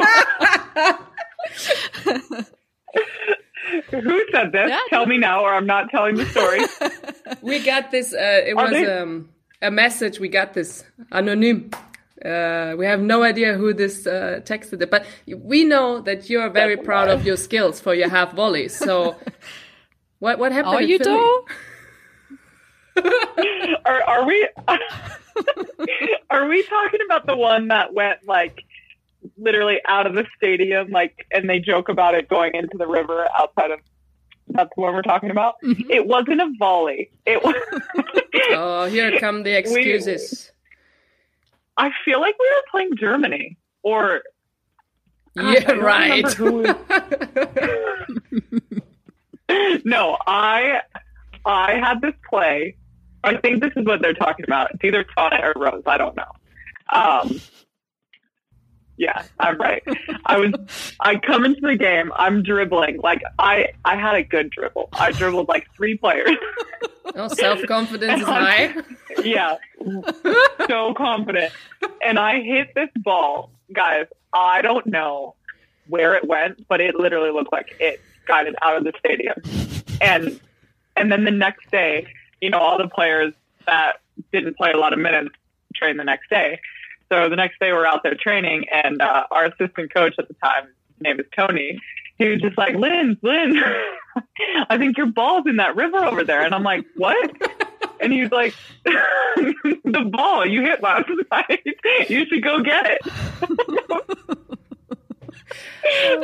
Who 3.91 4.23
said 4.31 4.51
this? 4.51 4.69
Yeah. 4.69 4.79
Tell 4.89 5.05
me 5.05 5.17
now, 5.17 5.43
or 5.43 5.53
I'm 5.53 5.65
not 5.65 5.89
telling 5.89 6.15
the 6.15 6.25
story. 6.25 6.61
We 7.41 7.59
got 7.63 7.91
this. 7.91 8.13
Uh, 8.13 8.41
it 8.45 8.51
Are 8.57 8.63
was 8.63 8.71
they- 8.71 8.85
um, 8.85 9.29
a 9.61 9.71
message. 9.71 10.19
We 10.19 10.29
got 10.29 10.53
this 10.53 10.83
anonym. 11.11 11.73
Uh, 12.23 12.75
we 12.77 12.85
have 12.85 12.99
no 12.99 13.23
idea 13.23 13.53
who 13.53 13.73
this 13.73 14.07
uh, 14.07 14.41
texted 14.43 14.81
it, 14.81 14.89
but 14.89 15.05
we 15.27 15.63
know 15.63 16.01
that 16.01 16.29
you're 16.29 16.49
very 16.49 16.75
proud 16.75 17.09
of 17.09 17.25
your 17.25 17.37
skills 17.37 17.79
for 17.79 17.93
your 17.93 18.09
half 18.09 18.33
volleys. 18.33 18.75
So, 18.75 19.15
what 20.19 20.39
what 20.39 20.51
happened? 20.51 20.75
Are 20.75 20.81
you 20.81 20.97
Philly? 20.97 21.15
though? 21.15 21.45
are, 23.85 24.03
are 24.03 24.25
we? 24.25 24.49
are 26.29 26.47
we 26.47 26.63
talking 26.63 26.99
about 27.05 27.27
the 27.27 27.35
one 27.35 27.67
that 27.67 27.93
went 27.93 28.25
like 28.25 28.63
literally 29.37 29.79
out 29.87 30.07
of 30.07 30.15
the 30.15 30.25
stadium, 30.35 30.89
like, 30.89 31.27
and 31.31 31.47
they 31.47 31.59
joke 31.59 31.89
about 31.89 32.15
it 32.15 32.27
going 32.27 32.55
into 32.55 32.77
the 32.77 32.87
river 32.87 33.27
outside 33.37 33.71
of? 33.71 33.79
That's 34.49 34.71
the 34.75 34.81
one 34.81 34.93
we're 34.93 35.01
talking 35.01 35.29
about. 35.29 35.55
It 35.61 36.07
wasn't 36.07 36.41
a 36.41 36.49
volley. 36.57 37.11
It 37.25 37.43
was. 37.43 37.55
Oh, 38.51 38.85
here 38.85 39.19
come 39.19 39.43
the 39.43 39.57
excuses. 39.57 40.51
I 41.77 41.91
feel 42.03 42.19
like 42.19 42.35
we 42.39 42.45
were 42.45 42.63
playing 42.71 42.97
Germany, 42.97 43.57
or 43.83 44.21
yeah, 45.35 45.71
right. 45.73 46.39
remember 46.39 46.75
no, 49.85 50.17
I 50.25 50.81
I 51.45 51.75
had 51.75 52.01
this 52.01 52.15
play. 52.27 52.75
I 53.23 53.37
think 53.37 53.61
this 53.61 53.71
is 53.75 53.85
what 53.85 54.01
they're 54.01 54.13
talking 54.13 54.45
about. 54.45 54.71
It's 54.73 54.83
either 54.83 55.05
Tana 55.15 55.39
or 55.43 55.53
Rose. 55.55 55.83
I 55.85 55.97
don't 55.97 56.15
know. 56.15 56.31
Um, 56.89 57.41
Yeah, 58.97 59.23
I'm 59.39 59.57
right. 59.59 59.83
I 60.25 60.37
was. 60.37 60.51
I 60.99 61.17
come 61.17 61.45
into 61.45 61.61
the 61.61 61.75
game. 61.75 62.11
I'm 62.15 62.41
dribbling 62.41 62.97
like 63.01 63.21
I. 63.37 63.69
I 63.85 63.95
had 63.95 64.15
a 64.15 64.23
good 64.23 64.49
dribble. 64.49 64.89
I 64.93 65.11
dribbled 65.11 65.47
like 65.47 65.67
three 65.75 65.97
players. 65.97 66.31
Oh, 67.15 67.27
self 67.27 67.61
confidence 67.67 68.21
is 68.21 68.27
high. 68.27 68.73
yeah, 69.23 69.57
so 70.67 70.93
confident. 70.95 71.53
And 72.03 72.17
I 72.17 72.41
hit 72.41 72.73
this 72.75 72.89
ball, 72.97 73.51
guys. 73.71 74.07
I 74.33 74.61
don't 74.61 74.85
know 74.87 75.35
where 75.87 76.15
it 76.15 76.27
went, 76.27 76.67
but 76.67 76.81
it 76.81 76.95
literally 76.95 77.31
looked 77.31 77.51
like 77.51 77.75
it 77.79 78.01
guided 78.27 78.55
out 78.61 78.77
of 78.77 78.83
the 78.83 78.93
stadium. 78.99 79.35
And 80.01 80.39
and 80.95 81.11
then 81.11 81.23
the 81.23 81.31
next 81.31 81.69
day, 81.71 82.07
you 82.41 82.49
know, 82.49 82.57
all 82.59 82.77
the 82.77 82.87
players 82.87 83.33
that 83.67 84.01
didn't 84.31 84.57
play 84.57 84.71
a 84.71 84.77
lot 84.77 84.93
of 84.93 84.99
minutes 84.99 85.29
train 85.75 85.97
the 85.97 86.03
next 86.03 86.29
day. 86.29 86.59
So 87.11 87.29
the 87.29 87.35
next 87.35 87.59
day 87.59 87.71
we're 87.71 87.85
out 87.85 88.03
there 88.03 88.15
training, 88.15 88.65
and 88.71 89.01
uh, 89.01 89.23
our 89.31 89.45
assistant 89.45 89.93
coach 89.93 90.15
at 90.19 90.27
the 90.27 90.33
time, 90.43 90.65
his 90.65 91.01
name 91.01 91.19
is 91.19 91.25
Tony. 91.35 91.79
He 92.17 92.27
was 92.29 92.41
just 92.41 92.57
like, 92.57 92.75
Lynn, 92.75 93.17
Lynn, 93.21 93.61
I 94.69 94.77
think 94.77 94.97
your 94.97 95.05
ball's 95.05 95.43
in 95.47 95.57
that 95.57 95.75
river 95.75 95.97
over 95.97 96.23
there. 96.23 96.43
And 96.43 96.53
I'm 96.55 96.63
like, 96.63 96.83
what? 96.95 97.31
And 98.01 98.11
he's 98.11 98.31
like, 98.31 98.53
the 98.85 100.09
ball 100.11 100.45
you 100.45 100.61
hit 100.61 100.81
last 100.81 101.09
night. 101.31 101.63
You 102.09 102.25
should 102.25 102.43
go 102.43 102.61
get 102.61 102.85
it. 102.87 103.01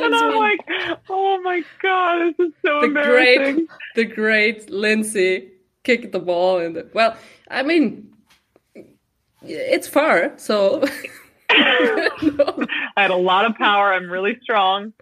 and 0.02 0.14
I'm 0.14 0.36
like, 0.36 0.60
oh 1.08 1.40
my 1.42 1.62
God, 1.82 2.34
this 2.38 2.46
is 2.48 2.52
so 2.64 2.80
The 2.80 2.86
embarrassing. 2.86 3.54
great, 3.54 3.68
the 3.94 4.04
great 4.04 4.70
Lindsey 4.70 5.50
kicked 5.82 6.12
the 6.12 6.20
ball 6.20 6.58
in 6.58 6.74
the. 6.74 6.88
Well, 6.92 7.16
I 7.50 7.62
mean, 7.62 8.13
it's 9.46 9.88
far, 9.88 10.32
so. 10.36 10.84
I 11.50 12.66
had 12.96 13.10
a 13.10 13.16
lot 13.16 13.44
of 13.44 13.56
power. 13.56 13.92
I'm 13.92 14.10
really 14.10 14.38
strong. 14.42 14.92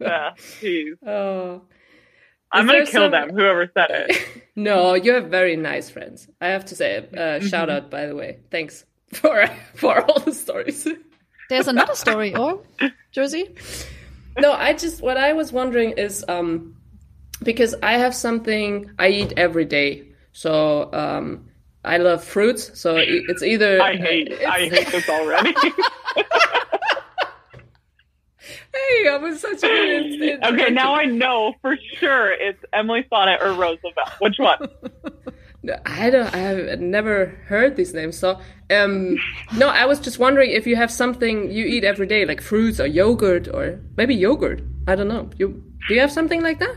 Yeah, 0.00 0.30
jeez. 0.60 0.92
Oh. 1.06 1.62
I'm 2.52 2.66
gonna 2.66 2.86
kill 2.86 3.02
some- 3.02 3.10
them. 3.10 3.30
Whoever 3.30 3.70
said 3.74 3.90
it. 3.90 4.42
No, 4.58 4.94
you 4.94 5.12
have 5.12 5.26
very 5.26 5.54
nice 5.56 5.90
friends. 5.90 6.28
I 6.40 6.46
have 6.48 6.64
to 6.66 6.74
say, 6.76 7.06
uh, 7.14 7.40
shout 7.40 7.68
out 7.68 7.90
by 7.90 8.06
the 8.06 8.14
way. 8.16 8.38
Thanks 8.50 8.86
for 9.12 9.46
for 9.74 10.00
all 10.00 10.20
the 10.20 10.32
stories. 10.32 10.88
There's 11.50 11.68
another 11.68 11.94
story, 11.94 12.34
or 12.34 12.62
Jersey? 13.12 13.54
no, 14.38 14.52
I 14.52 14.72
just 14.72 15.02
what 15.02 15.18
I 15.18 15.34
was 15.34 15.52
wondering 15.52 15.90
is 15.98 16.24
um 16.26 16.76
because 17.42 17.74
I 17.82 17.98
have 17.98 18.14
something 18.14 18.90
I 18.98 19.08
eat 19.08 19.34
every 19.36 19.66
day. 19.66 20.04
So 20.32 20.90
um 20.94 21.45
I 21.86 21.98
love 21.98 22.22
fruits, 22.22 22.78
so 22.78 22.96
it's 22.98 23.42
either 23.42 23.80
I 23.80 23.96
hate. 23.96 24.32
I 24.46 24.68
hate 24.68 24.88
this 24.88 25.08
already. 25.08 25.54
Hey, 28.88 29.08
I 29.08 29.16
was 29.16 29.40
such 29.40 29.64
a 29.64 29.68
good 29.68 30.44
okay, 30.44 30.70
now 30.70 30.94
I 30.94 31.06
know 31.06 31.54
for 31.62 31.76
sure 31.98 32.30
it's 32.30 32.62
Emily 32.72 33.06
Sonnett 33.10 33.42
or 33.42 33.52
Rose 33.54 33.78
Lavelle. 33.82 34.12
Which 34.20 34.38
one? 34.38 34.68
I 35.86 36.10
don't. 36.10 36.32
I 36.32 36.38
have 36.38 36.80
never 36.80 37.26
heard 37.46 37.74
these 37.74 37.94
names. 37.94 38.16
So, 38.16 38.38
um, 38.70 39.16
no, 39.56 39.68
I 39.68 39.86
was 39.86 39.98
just 39.98 40.18
wondering 40.18 40.50
if 40.50 40.66
you 40.66 40.76
have 40.76 40.92
something 40.92 41.50
you 41.50 41.64
eat 41.64 41.84
every 41.84 42.06
day, 42.06 42.24
like 42.24 42.40
fruits 42.40 42.78
or 42.78 42.86
yogurt, 42.86 43.48
or 43.48 43.80
maybe 43.96 44.14
yogurt. 44.14 44.62
I 44.86 44.94
don't 44.94 45.08
know. 45.08 45.30
You 45.38 45.64
do 45.88 45.94
you 45.94 46.00
have 46.00 46.12
something 46.12 46.42
like 46.42 46.60
that? 46.60 46.76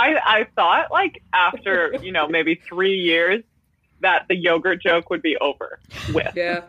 I 0.00 0.38
I 0.40 0.46
thought 0.56 0.90
like 0.90 1.22
after 1.32 1.94
you 2.02 2.12
know 2.12 2.28
maybe 2.28 2.54
three 2.68 2.96
years 2.96 3.42
that 4.00 4.26
the 4.28 4.36
yogurt 4.36 4.82
joke 4.82 5.10
would 5.10 5.22
be 5.22 5.36
over 5.36 5.78
with. 6.14 6.32
Yeah, 6.34 6.62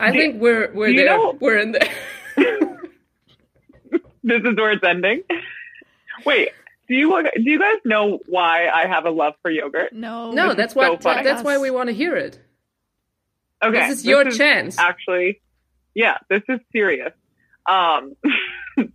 I 0.00 0.10
think 0.12 0.40
we're 0.40 0.72
we're 0.72 0.88
do 0.88 0.96
there. 0.96 1.16
know- 1.16 1.36
We're 1.40 1.58
in 1.58 1.72
there. 1.72 1.88
This 4.26 4.40
is 4.42 4.56
where 4.56 4.70
it's 4.72 4.82
ending. 4.82 5.22
Wait, 6.24 6.48
do 6.88 6.94
you 6.94 7.10
do 7.34 7.42
you 7.50 7.58
guys 7.60 7.76
know 7.84 8.20
why 8.26 8.68
I 8.68 8.86
have 8.86 9.04
a 9.04 9.10
love 9.10 9.34
for 9.42 9.50
yogurt? 9.50 9.92
No. 9.92 10.30
no, 10.32 10.50
is 10.50 10.56
that's 10.56 10.72
so 10.72 10.92
what. 10.92 11.02
that's 11.02 11.42
why 11.42 11.58
we 11.58 11.70
want 11.70 11.88
to 11.90 11.94
hear 11.94 12.16
it. 12.16 12.38
Okay, 13.62 13.88
This 13.88 13.98
is 13.98 14.06
your 14.06 14.30
chance. 14.30 14.78
Actually, 14.78 15.42
yeah, 15.94 16.18
this 16.30 16.42
is 16.48 16.60
serious. 16.72 17.12
Um, 17.66 18.14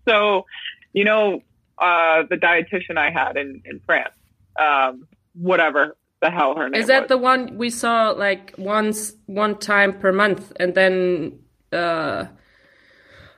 so, 0.08 0.46
you 0.94 1.06
know, 1.06 1.42
uh, 1.82 2.24
the 2.30 2.36
dietitian 2.36 2.98
I 2.98 3.10
had 3.12 3.38
in 3.38 3.62
in 3.66 3.80
France, 3.86 4.14
um, 4.60 5.08
whatever 5.34 5.96
the 6.22 6.30
hell 6.30 6.56
her 6.56 6.70
name 6.70 6.82
Is 6.82 6.88
that 6.88 7.04
was. 7.04 7.10
the 7.10 7.18
one 7.18 7.58
we 7.58 7.70
saw 7.70 8.10
like 8.12 8.54
once 8.58 9.14
one 9.28 9.58
time 9.58 9.98
per 10.00 10.12
month, 10.12 10.52
and 10.58 10.76
then 10.76 11.40
uh, 11.72 12.26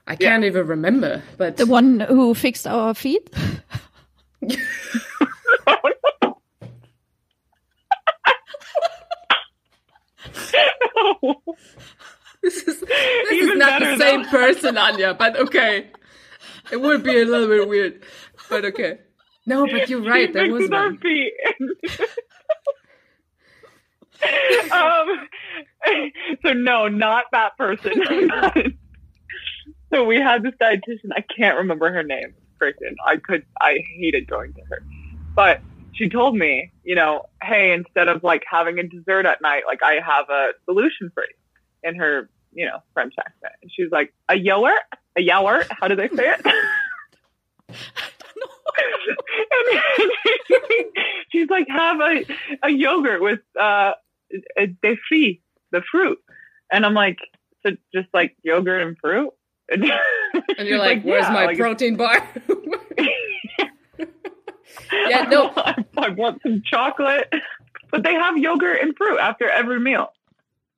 I 0.08 0.16
can't 0.16 0.44
even 0.44 0.66
remember. 0.68 1.22
But 1.38 1.58
The 1.58 1.66
one 1.68 2.00
who 2.00 2.34
fixed 2.34 2.66
our 2.66 2.94
feet? 2.96 3.30
This 12.42 12.58
is, 12.68 12.80
this 12.80 13.32
is 13.32 13.58
not 13.58 13.82
the 13.82 13.98
same 13.98 14.24
though. 14.24 14.30
person, 14.30 14.76
Anja, 14.76 15.16
but 15.18 15.38
okay. 15.38 15.92
It 16.72 16.82
would 16.82 17.04
be 17.04 17.22
a 17.22 17.26
little 17.26 17.48
bit 17.48 17.68
weird, 17.68 18.02
but 18.52 18.66
okay. 18.66 19.00
No, 19.48 19.66
but 19.66 19.90
you're 19.90 20.04
right. 20.04 20.28
He 20.28 20.34
There 20.34 20.52
was 20.52 20.62
fixes 20.68 20.72
our 20.78 20.86
one. 20.90 20.98
feet. 21.00 21.34
um, 24.72 25.28
so 26.46 26.54
no, 26.54 26.88
not 26.88 27.26
that 27.32 27.58
person. 27.58 27.94
so 29.94 30.04
we 30.06 30.18
had 30.18 30.44
this 30.44 30.54
dietitian. 30.62 31.10
I 31.16 31.22
can't 31.36 31.58
remember 31.58 31.92
her 31.92 32.04
name. 32.04 32.36
Kristen. 32.60 32.96
I 33.06 33.16
could. 33.18 33.44
I 33.60 33.80
hated 33.98 34.28
going 34.30 34.54
to 34.54 34.62
her, 34.70 34.84
but 35.36 35.62
she 35.94 36.08
told 36.10 36.36
me, 36.38 36.72
you 36.84 36.94
know, 36.94 37.24
hey, 37.42 37.74
instead 37.74 38.08
of 38.08 38.24
like 38.24 38.44
having 38.50 38.78
a 38.80 38.84
dessert 38.84 39.26
at 39.26 39.42
night, 39.42 39.64
like 39.66 39.82
I 39.84 39.94
have 39.96 40.30
a 40.30 40.50
solution 40.66 41.10
for 41.14 41.24
you. 41.24 41.34
In 41.84 41.96
her, 41.96 42.30
you 42.54 42.68
know, 42.68 42.78
French 42.94 43.16
accent, 43.18 43.54
and 43.64 43.72
she's 43.76 43.92
like, 43.92 44.14
a 44.30 44.38
yogurt, 44.38 44.74
a 45.18 45.22
yogurt. 45.22 45.66
How 45.72 45.88
do 45.88 45.96
they 45.96 46.10
say 46.10 46.36
it? 46.38 46.46
and 48.78 50.12
she's 51.32 51.50
like, 51.50 51.68
have 51.70 52.00
a, 52.00 52.26
a 52.64 52.70
yogurt 52.70 53.22
with 53.22 53.40
uh, 53.60 53.94
a 54.58 54.68
des 54.68 54.96
fruits, 55.08 55.42
the 55.72 55.82
fruit. 55.92 56.20
And 56.72 56.86
I'm 56.86 56.94
like, 56.94 57.18
so 57.66 57.72
just 57.94 58.08
like 58.14 58.36
yogurt 58.44 58.82
and 58.82 58.98
fruit? 58.98 59.32
And, 59.70 59.86
And 60.58 60.68
you're 60.68 60.78
like, 60.80 61.04
"Where's 61.04 61.24
yeah, 61.24 61.34
my 61.34 61.46
like, 61.46 61.58
protein 61.58 61.96
bar?" 61.96 62.28
yeah, 64.92 65.24
no. 65.24 65.52
I, 65.56 65.86
I 65.98 66.10
want 66.10 66.42
some 66.44 66.62
chocolate. 66.66 67.32
But 67.92 68.04
they 68.04 68.14
have 68.14 68.38
yogurt 68.38 68.82
and 68.82 68.96
fruit 68.96 69.20
after 69.20 69.50
every 69.50 69.80
meal. 69.80 70.12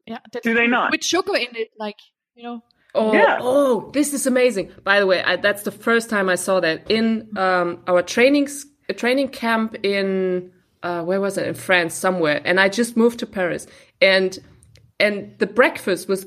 Yeah. 0.06 0.20
Do 0.42 0.54
they 0.54 0.68
not? 0.68 0.92
With 0.92 1.04
sugar 1.04 1.36
in 1.36 1.56
it, 1.56 1.72
like, 1.78 1.98
you 2.36 2.44
know. 2.44 2.64
Oh, 2.96 3.14
Yeah. 3.14 3.38
oh, 3.42 3.90
this 3.94 4.14
is 4.14 4.28
amazing. 4.28 4.72
By 4.84 5.00
the 5.00 5.08
way, 5.08 5.24
I, 5.24 5.36
that's 5.38 5.64
the 5.64 5.72
first 5.72 6.10
time 6.10 6.30
I 6.30 6.36
saw 6.36 6.60
that 6.60 6.90
in 6.92 7.28
um, 7.38 7.80
our 7.88 8.02
trainings, 8.04 8.66
a 8.90 8.94
training 8.94 9.30
camp 9.30 9.76
in 9.84 10.52
uh, 10.84 11.02
where 11.04 11.22
was 11.22 11.38
it 11.38 11.48
in 11.48 11.54
France 11.54 11.96
somewhere, 11.96 12.42
and 12.46 12.60
I 12.60 12.70
just 12.70 12.98
moved 12.98 13.20
to 13.20 13.26
Paris, 13.26 13.66
and 14.02 14.38
and 15.00 15.34
the 15.40 15.48
breakfast 15.48 16.08
was 16.08 16.26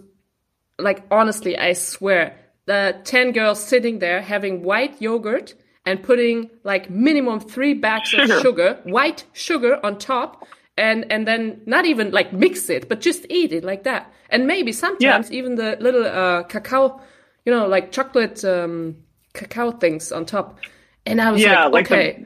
like 0.79 1.05
honestly, 1.11 1.57
I 1.59 1.75
swear, 1.75 2.35
the 2.67 2.97
ten 3.05 3.33
girls 3.33 3.63
sitting 3.63 3.99
there 3.99 4.21
having 4.23 4.63
white 4.63 5.01
yogurt 5.01 5.55
and 5.85 6.03
putting 6.03 6.51
like 6.65 6.91
minimum 6.91 7.39
three 7.39 7.75
bags 7.75 8.13
of 8.15 8.29
sugar, 8.43 8.81
white 8.85 9.25
sugar 9.35 9.79
on 9.85 9.99
top. 9.99 10.47
And 10.79 11.11
and 11.11 11.27
then 11.27 11.63
not 11.67 11.87
even 11.87 12.11
like 12.11 12.33
mix 12.33 12.69
it, 12.69 12.89
but 12.89 13.01
just 13.01 13.25
eat 13.31 13.53
it 13.53 13.65
like 13.65 13.85
that. 13.85 14.13
And 14.29 14.47
maybe 14.47 14.73
sometimes 14.73 15.31
even 15.33 15.55
the 15.57 15.77
little 15.81 16.05
uh, 16.05 16.43
cacao, 16.43 17.01
you 17.47 17.53
know, 17.53 17.67
like 17.67 17.93
chocolate 17.93 18.45
um, 18.45 18.97
cacao 19.33 19.71
things 19.71 20.13
on 20.13 20.27
top. 20.27 20.59
And 21.07 21.21
I 21.21 21.31
was 21.33 21.41
Yeah, 21.41 21.65
like, 21.67 21.73
like 21.73 21.89
the- 21.89 21.95
okay, 21.95 22.25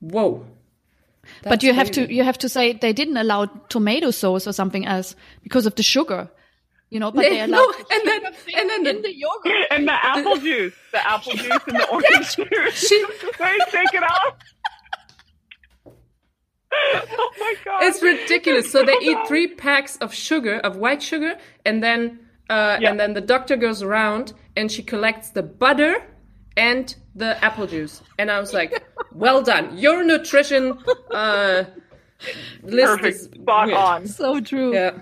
whoa. 0.00 0.46
but 1.42 1.62
you 1.62 1.74
have 1.74 1.88
crazy. 1.92 2.06
to 2.06 2.14
you 2.14 2.24
have 2.24 2.38
to 2.38 2.48
say 2.48 2.72
they 2.72 2.92
didn't 2.94 3.18
allow 3.18 3.46
tomato 3.68 4.10
sauce 4.10 4.46
or 4.46 4.52
something 4.52 4.86
else 4.86 5.14
because 5.42 5.66
of 5.66 5.74
the 5.74 5.82
sugar. 5.82 6.28
You 6.88 6.98
know, 7.00 7.10
but 7.12 7.24
Yeah, 7.24 7.30
they 7.30 7.40
allowed 7.52 7.58
no, 7.58 7.72
the 7.72 7.84
and 7.94 8.02
then- 8.08 8.24
and 8.58 8.70
then 8.70 8.82
the- 8.84 8.90
in 8.96 9.02
the 9.02 9.14
yogurt. 9.14 9.66
And 9.70 9.86
the 9.88 9.92
apple 9.92 10.36
juice, 10.36 10.74
the 10.92 11.06
apple 11.06 11.34
juice 11.34 11.62
and 11.68 11.76
the 11.76 11.88
orange 11.92 12.34
juice. 12.36 12.88
She- 12.88 13.04
they 13.38 13.58
take 13.70 13.92
it 13.94 14.02
off. 14.02 14.34
oh 17.18 17.30
my 17.40 17.54
god! 17.64 17.82
It's 17.84 18.02
ridiculous. 18.02 18.70
So 18.70 18.84
they 18.84 18.96
eat 19.02 19.18
three 19.26 19.48
packs 19.66 19.96
of 19.98 20.14
sugar, 20.14 20.56
of 20.58 20.76
white 20.76 21.02
sugar, 21.02 21.36
and 21.64 21.82
then 21.82 22.20
uh, 22.48 22.78
Yeah. 22.80 22.90
and 22.90 23.00
then 23.00 23.14
the 23.14 23.20
doctor 23.20 23.56
goes 23.56 23.82
around 23.82 24.32
and 24.56 24.70
she 24.70 24.82
collects 24.82 25.30
the 25.30 25.42
butter 25.42 25.96
and 26.56 26.94
the 27.14 27.42
apple 27.44 27.66
juice. 27.66 28.02
And 28.18 28.30
I 28.30 28.38
was 28.40 28.52
like, 28.52 28.82
"Well 29.12 29.42
done, 29.42 29.76
your 29.78 30.04
nutrition 30.04 30.78
uh, 31.12 31.64
list 32.62 32.86
Perfect, 32.86 33.16
is 33.16 33.24
spot 33.24 33.66
weird. 33.66 33.78
on. 33.78 34.06
So 34.06 34.40
true. 34.40 34.72
Yeah, 34.74 34.92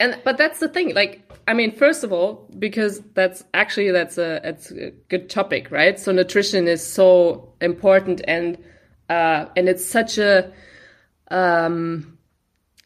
and 0.00 0.18
but 0.24 0.36
that's 0.38 0.60
the 0.60 0.68
thing. 0.68 0.94
Like 0.94 1.22
I 1.46 1.54
mean, 1.54 1.72
first 1.74 2.04
of 2.04 2.12
all, 2.12 2.46
because 2.58 3.00
that's 3.14 3.44
actually 3.54 3.90
that's 3.90 4.18
a 4.18 4.40
that's 4.42 4.70
a 4.70 4.90
good 5.08 5.28
topic, 5.30 5.70
right? 5.70 5.98
So 5.98 6.12
nutrition 6.12 6.68
is 6.68 6.84
so 6.86 7.52
important, 7.60 8.20
and 8.28 8.56
uh, 9.08 9.46
and 9.56 9.68
it's 9.68 9.84
such 9.84 10.18
a 10.18 10.52
um, 11.30 12.18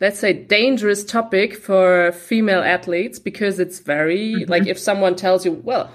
let's 0.00 0.18
say 0.18 0.32
dangerous 0.32 1.04
topic 1.04 1.56
for 1.56 2.12
female 2.12 2.60
athletes 2.62 3.18
because 3.18 3.58
it's 3.60 3.78
very 3.80 4.44
like 4.46 4.66
if 4.66 4.78
someone 4.78 5.14
tells 5.16 5.44
you, 5.44 5.52
well, 5.52 5.90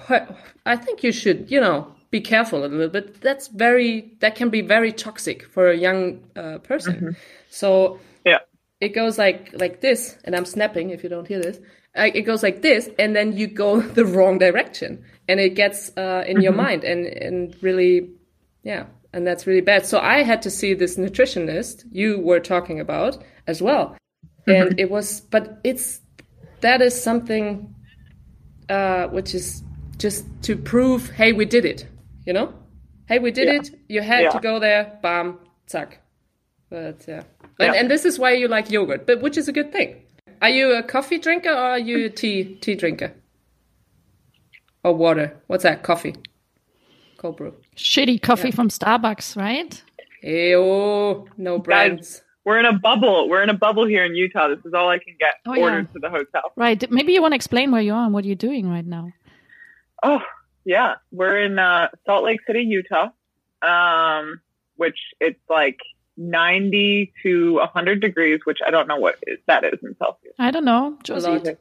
I 0.66 0.76
think 0.78 1.04
you 1.04 1.12
should, 1.12 1.52
you 1.52 1.60
know, 1.60 1.94
be 2.10 2.22
careful 2.22 2.64
a 2.66 2.68
little 2.68 2.90
bit. 2.90 3.22
That's 3.22 3.48
very 3.50 4.14
that 4.20 4.36
can 4.36 4.50
be 4.50 4.62
very 4.62 4.92
toxic 4.94 5.44
for 5.46 5.70
a 5.70 5.76
young 5.78 6.24
uh, 6.36 6.60
person. 6.60 7.16
So 7.50 8.00
Yeah. 8.26 8.40
it 8.80 8.90
goes 8.90 9.18
like 9.18 9.52
like 9.54 9.82
this, 9.82 10.18
and 10.24 10.36
I'm 10.36 10.46
snapping 10.46 10.92
if 10.92 11.04
you 11.04 11.10
don't 11.10 11.28
hear 11.28 11.42
this. 11.42 11.60
It 11.96 12.22
goes 12.24 12.44
like 12.44 12.62
this, 12.62 12.90
and 13.00 13.16
then 13.16 13.36
you 13.36 13.48
go 13.48 13.82
the 14.00 14.06
wrong 14.06 14.38
direction, 14.40 15.04
and 15.28 15.40
it 15.40 15.56
gets 15.56 15.92
uh, 15.98 16.24
in 16.28 16.42
your 16.42 16.54
mind, 16.54 16.84
and 16.84 17.06
and 17.08 17.56
really, 17.62 18.10
yeah, 18.64 18.86
and 19.14 19.26
that's 19.26 19.48
really 19.48 19.62
bad. 19.62 19.86
So 19.86 20.00
I 20.00 20.24
had 20.24 20.42
to 20.44 20.50
see 20.50 20.74
this 20.74 20.98
nutritionist 20.98 21.86
you 21.92 22.20
were 22.20 22.40
talking 22.40 22.80
about 22.80 23.24
as 23.48 23.62
well, 23.62 23.96
and 24.48 24.80
it 24.80 24.90
was, 24.90 25.22
but 25.22 25.60
it's 25.64 26.00
that 26.62 26.82
is 26.82 27.00
something 27.00 27.74
uh, 28.70 29.08
which 29.08 29.34
is 29.36 29.64
just 29.98 30.26
to 30.44 30.56
prove, 30.56 31.10
hey, 31.12 31.34
we 31.34 31.46
did 31.46 31.66
it, 31.66 31.88
you 32.26 32.34
know, 32.34 32.54
hey, 33.08 33.20
we 33.20 33.32
did 33.32 33.48
Yeah. 33.48 33.60
it. 33.62 33.70
You 33.88 34.02
had 34.02 34.24
Yeah. 34.24 34.30
to 34.32 34.40
go 34.40 34.60
there, 34.60 35.00
bam, 35.02 35.40
zack. 35.70 36.00
But 36.70 37.06
yeah. 37.08 37.24
And, 37.60 37.74
Yeah. 37.74 37.80
and 37.80 37.90
this 37.90 38.06
is 38.06 38.20
why 38.20 38.34
you 38.34 38.48
like 38.48 38.70
yogurt, 38.70 39.08
but 39.08 39.22
which 39.22 39.38
is 39.38 39.48
a 39.48 39.52
good 39.54 39.72
thing. 39.72 39.96
Are 40.42 40.50
you 40.50 40.74
a 40.76 40.84
coffee 40.84 41.18
drinker 41.18 41.50
or 41.50 41.56
are 41.56 41.80
you 41.80 42.06
a 42.06 42.10
tea 42.10 42.58
tea 42.62 42.76
drinker? 42.76 43.14
Or 44.84 44.94
water? 44.94 45.36
What's 45.48 45.64
that? 45.64 45.82
Coffee. 45.84 46.16
Cold 47.18 47.38
brew. 47.38 47.54
Shitty 47.76 48.22
coffee 48.22 48.52
from 48.52 48.70
Starbucks, 48.70 49.36
right? 49.36 49.82
Ew, 50.24 51.28
no 51.38 51.60
brands. 51.60 52.22
We're 52.46 52.60
in 52.60 52.66
a 52.66 52.74
bubble. 52.80 53.28
We're 53.30 53.44
in 53.44 53.50
a 53.50 53.54
bubble 53.54 53.86
here 53.86 54.06
in 54.06 54.16
Utah. 54.16 54.48
This 54.48 54.60
is 54.66 54.74
all 54.74 54.88
I 54.90 55.00
can 55.00 55.16
get 55.20 55.34
Oh, 55.46 55.54
yeah. 55.54 55.64
ordered 55.64 55.92
to 55.94 56.00
the 56.00 56.10
hotel. 56.10 56.54
Right. 56.56 56.90
Maybe 56.90 57.12
you 57.14 57.22
want 57.22 57.34
to 57.34 57.36
explain 57.36 57.72
where 57.72 57.82
you 57.82 57.94
are 57.94 58.06
and 58.06 58.14
what 58.14 58.24
you're 58.24 58.36
doing 58.36 58.70
right 58.70 58.86
now. 58.86 59.12
Oh, 60.02 60.22
yeah. 60.64 60.96
We're 61.12 61.42
in 61.44 61.60
uh, 61.60 61.90
Salt 62.06 62.24
Lake 62.24 62.40
City, 62.48 62.62
Utah, 62.62 63.10
um, 63.62 64.40
which 64.78 64.98
it's 65.20 65.40
like 65.50 65.78
90 66.16 67.12
to 67.24 67.56
100 67.56 68.00
degrees, 68.02 68.40
which 68.46 68.60
I 68.66 68.72
don't 68.72 68.88
know 68.88 68.98
what 68.98 69.16
is, 69.28 69.40
that 69.48 69.64
is 69.66 69.80
in 69.84 69.96
Celsius. 69.98 70.34
I 70.40 70.52
don't 70.52 70.66
know. 70.66 70.98
A 71.00 71.04
Josi. 71.04 71.58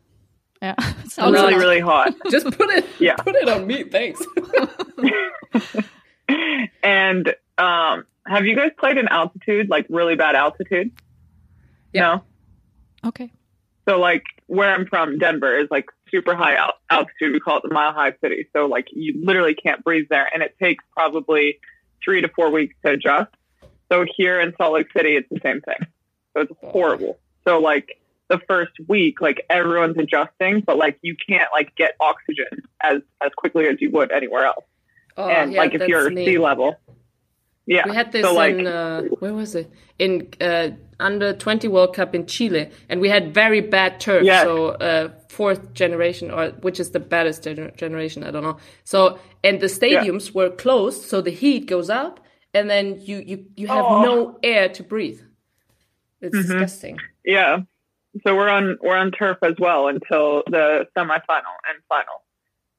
Yeah. 0.67 0.75
Sounds 1.09 1.33
really, 1.33 1.55
really 1.55 1.81
hot. 1.81 2.13
Just 2.31 2.47
put 2.59 2.71
it 2.71 2.85
Yeah. 2.99 3.15
put 3.17 3.37
it 3.37 3.49
on 3.49 3.67
me, 3.67 3.85
thanks. 3.85 4.21
and 6.83 7.35
um, 7.59 8.05
have 8.27 8.47
you 8.47 8.57
guys 8.57 8.73
played 8.79 8.99
in 8.99 9.07
altitude, 9.09 9.69
like 9.69 9.87
really 9.89 10.17
bad 10.17 10.35
altitude? 10.35 10.91
Yeah. 11.93 12.21
No. 13.03 13.09
Okay. 13.09 13.31
So 13.89 14.01
like 14.01 14.25
where 14.49 14.75
I'm 14.75 14.87
from, 14.87 15.19
Denver 15.19 15.57
is 15.57 15.69
like 15.71 15.87
super 16.11 16.35
high 16.35 16.57
al- 16.57 16.75
altitude. 16.91 17.33
We 17.33 17.39
call 17.41 17.59
it 17.59 17.63
the 17.63 17.73
mile 17.73 17.93
high 17.93 18.15
city. 18.21 18.49
So 18.53 18.67
like 18.67 18.89
you 18.93 19.15
literally 19.25 19.55
can't 19.55 19.85
breathe 19.85 20.07
there, 20.11 20.29
and 20.33 20.43
it 20.43 20.57
takes 20.61 20.85
probably 20.93 21.61
three 22.05 22.21
to 22.23 22.29
four 22.35 22.51
weeks 22.51 22.75
to 22.85 22.93
adjust. 22.93 23.31
So 23.91 24.05
here 24.17 24.41
in 24.41 24.53
Salt 24.59 24.73
Lake 24.75 24.89
City, 24.97 25.15
it's 25.17 25.29
the 25.31 25.39
same 25.45 25.61
thing. 25.61 25.77
So 26.35 26.41
it's 26.43 26.53
horrible. 26.61 27.19
So 27.47 27.61
like 27.61 28.01
the 28.29 28.41
first 28.49 28.73
week, 28.89 29.21
like 29.21 29.45
everyone's 29.49 29.97
adjusting, 29.99 30.61
but 30.61 30.77
like 30.77 30.99
you 31.03 31.17
can't 31.29 31.49
like 31.53 31.75
get 31.77 31.93
oxygen 32.01 32.63
as 32.83 33.01
as 33.25 33.31
quickly 33.37 33.67
as 33.67 33.81
you 33.81 33.91
would 33.93 34.11
anywhere 34.11 34.47
else. 34.47 34.65
Oh, 35.17 35.29
and 35.29 35.53
yeah, 35.53 35.59
like 35.61 35.75
if 35.75 35.87
you're 35.89 36.11
neat. 36.11 36.27
sea 36.27 36.39
level, 36.39 36.77
yeah. 37.67 37.89
We 37.89 37.95
had 37.95 38.13
this 38.13 38.23
so 38.25 38.35
like 38.35 38.57
in 38.57 38.67
uh, 38.67 39.03
where 39.21 39.33
was 39.35 39.55
it? 39.55 39.71
In 39.99 40.29
uh, 40.41 40.71
under 41.01 41.33
twenty 41.33 41.69
World 41.69 41.95
Cup 41.95 42.15
in 42.15 42.27
Chile, 42.27 42.71
and 42.89 43.01
we 43.01 43.09
had 43.09 43.33
very 43.33 43.61
bad 43.61 43.99
turf. 44.01 44.25
Yes. 44.25 44.43
So 44.45 44.69
uh, 44.71 45.11
fourth 45.29 45.73
generation, 45.73 46.31
or 46.31 46.49
which 46.61 46.79
is 46.81 46.91
the 46.91 47.01
baddest 47.01 47.45
gener- 47.45 47.75
generation? 47.77 48.25
I 48.25 48.31
don't 48.31 48.43
know. 48.45 48.59
So 48.85 49.19
and 49.43 49.61
the 49.61 49.67
stadiums 49.67 50.35
were 50.35 50.51
closed, 50.51 51.03
so 51.03 51.21
the 51.21 51.31
heat 51.31 51.67
goes 51.67 51.89
up, 51.91 52.21
and 52.53 52.69
then 52.69 53.01
you 53.01 53.23
you 53.25 53.47
you 53.57 53.67
have 53.69 53.85
Oh. 53.87 54.03
no 54.03 54.39
air 54.43 54.69
to 54.71 54.83
breathe. 54.83 55.21
It's 56.21 56.37
disgusting. 56.37 56.99
Yeah. 57.25 57.61
So 58.25 58.35
we're 58.37 58.49
on 58.49 58.79
we're 58.81 58.97
on 58.97 59.11
turf 59.11 59.39
as 59.43 59.55
well 59.59 59.89
until 59.89 60.43
the 60.47 60.87
semifinal 60.97 61.57
and 61.69 61.83
final. 61.89 62.23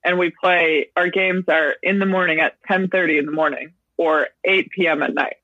And 0.04 0.18
we 0.18 0.32
play 0.42 0.88
our 0.96 1.10
games 1.10 1.46
are 1.48 1.76
in 1.84 2.00
the 2.00 2.06
morning 2.06 2.40
at 2.40 2.56
ten 2.68 2.88
thirty 2.88 3.18
in 3.18 3.26
the 3.26 3.32
morning 3.32 3.74
or 3.98 4.28
eight 4.46 4.70
PM 4.72 5.04
at 5.04 5.14
night 5.14 5.38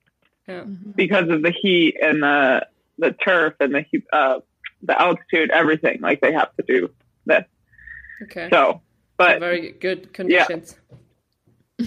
Yeah. 0.48 0.64
because 0.64 1.30
of 1.30 1.42
the 1.42 1.52
heat 1.52 1.98
and 2.02 2.24
the 2.24 2.68
the 2.98 3.12
turf 3.12 3.56
and 3.60 3.74
the 3.74 3.86
uh, 4.12 4.40
the 4.82 5.00
altitude, 5.02 5.52
everything. 5.52 6.00
Like 6.02 6.22
they 6.22 6.34
have 6.34 6.56
to 6.56 6.64
do 6.68 6.90
this. 7.26 7.44
Okay. 8.24 8.50
So, 8.52 8.82
but 9.18 9.40
very 9.40 9.72
good 9.72 10.14
conditions. 10.14 10.76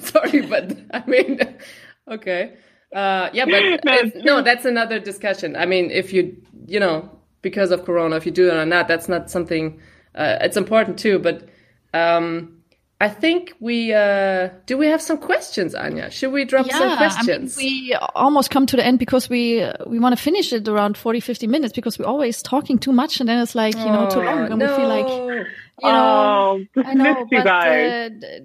Sorry, 0.00 0.40
but 0.42 0.76
I 0.92 1.04
mean, 1.06 1.38
okay, 2.10 2.54
uh, 2.94 3.30
yeah, 3.32 3.44
but 3.44 3.62
No, 3.84 3.92
if- 3.98 4.14
no, 4.24 4.42
that's 4.42 4.64
another 4.64 4.98
discussion. 4.98 5.56
I 5.56 5.66
mean, 5.66 5.90
if 5.90 6.12
you, 6.12 6.36
you 6.66 6.80
know, 6.80 7.10
because 7.42 7.70
of 7.70 7.84
Corona, 7.84 8.16
if 8.16 8.26
you 8.26 8.32
do 8.32 8.48
it 8.48 8.54
or 8.54 8.66
not, 8.66 8.88
that's 8.88 9.08
not 9.08 9.30
something. 9.30 9.80
Uh, 10.14 10.36
it's 10.40 10.56
important 10.56 10.98
too, 10.98 11.18
but 11.18 11.48
um, 11.94 12.58
I 13.00 13.08
think 13.08 13.52
we 13.58 13.92
uh, 13.92 14.50
do. 14.66 14.76
We 14.78 14.86
have 14.86 15.02
some 15.02 15.18
questions, 15.18 15.74
Anja. 15.74 16.12
Should 16.12 16.32
we 16.32 16.44
drop 16.44 16.70
some 16.70 16.82
I 16.82 16.88
mean, 16.88 16.96
questions? 16.98 17.56
we 17.56 17.96
almost 18.14 18.50
come 18.50 18.66
to 18.66 18.76
the 18.76 18.84
end 18.86 18.98
because 19.00 19.28
we 19.28 19.62
uh, 19.62 19.72
we 19.86 19.98
want 19.98 20.16
to 20.16 20.22
finish 20.22 20.52
it 20.52 20.68
around 20.68 20.96
40, 20.96 21.18
50 21.20 21.46
minutes 21.48 21.72
because 21.72 21.98
we're 21.98 22.06
always 22.06 22.42
talking 22.42 22.78
too 22.78 22.92
much 22.92 23.18
and 23.20 23.28
then 23.28 23.40
it's 23.40 23.54
like, 23.56 23.74
you 23.74 23.86
know, 23.86 24.08
too 24.08 24.20
long 24.20 24.52
and 24.52 24.60
we 24.60 24.66
feel 24.68 24.86
like, 24.86 25.08
you 25.08 25.88
know, 25.88 26.64
oh, 26.76 26.82
I 26.84 26.94
know, 26.94 27.26
but, 27.30 27.44
guys. 27.44 27.90
Uh, 27.92 28.08
d- 28.10 28.40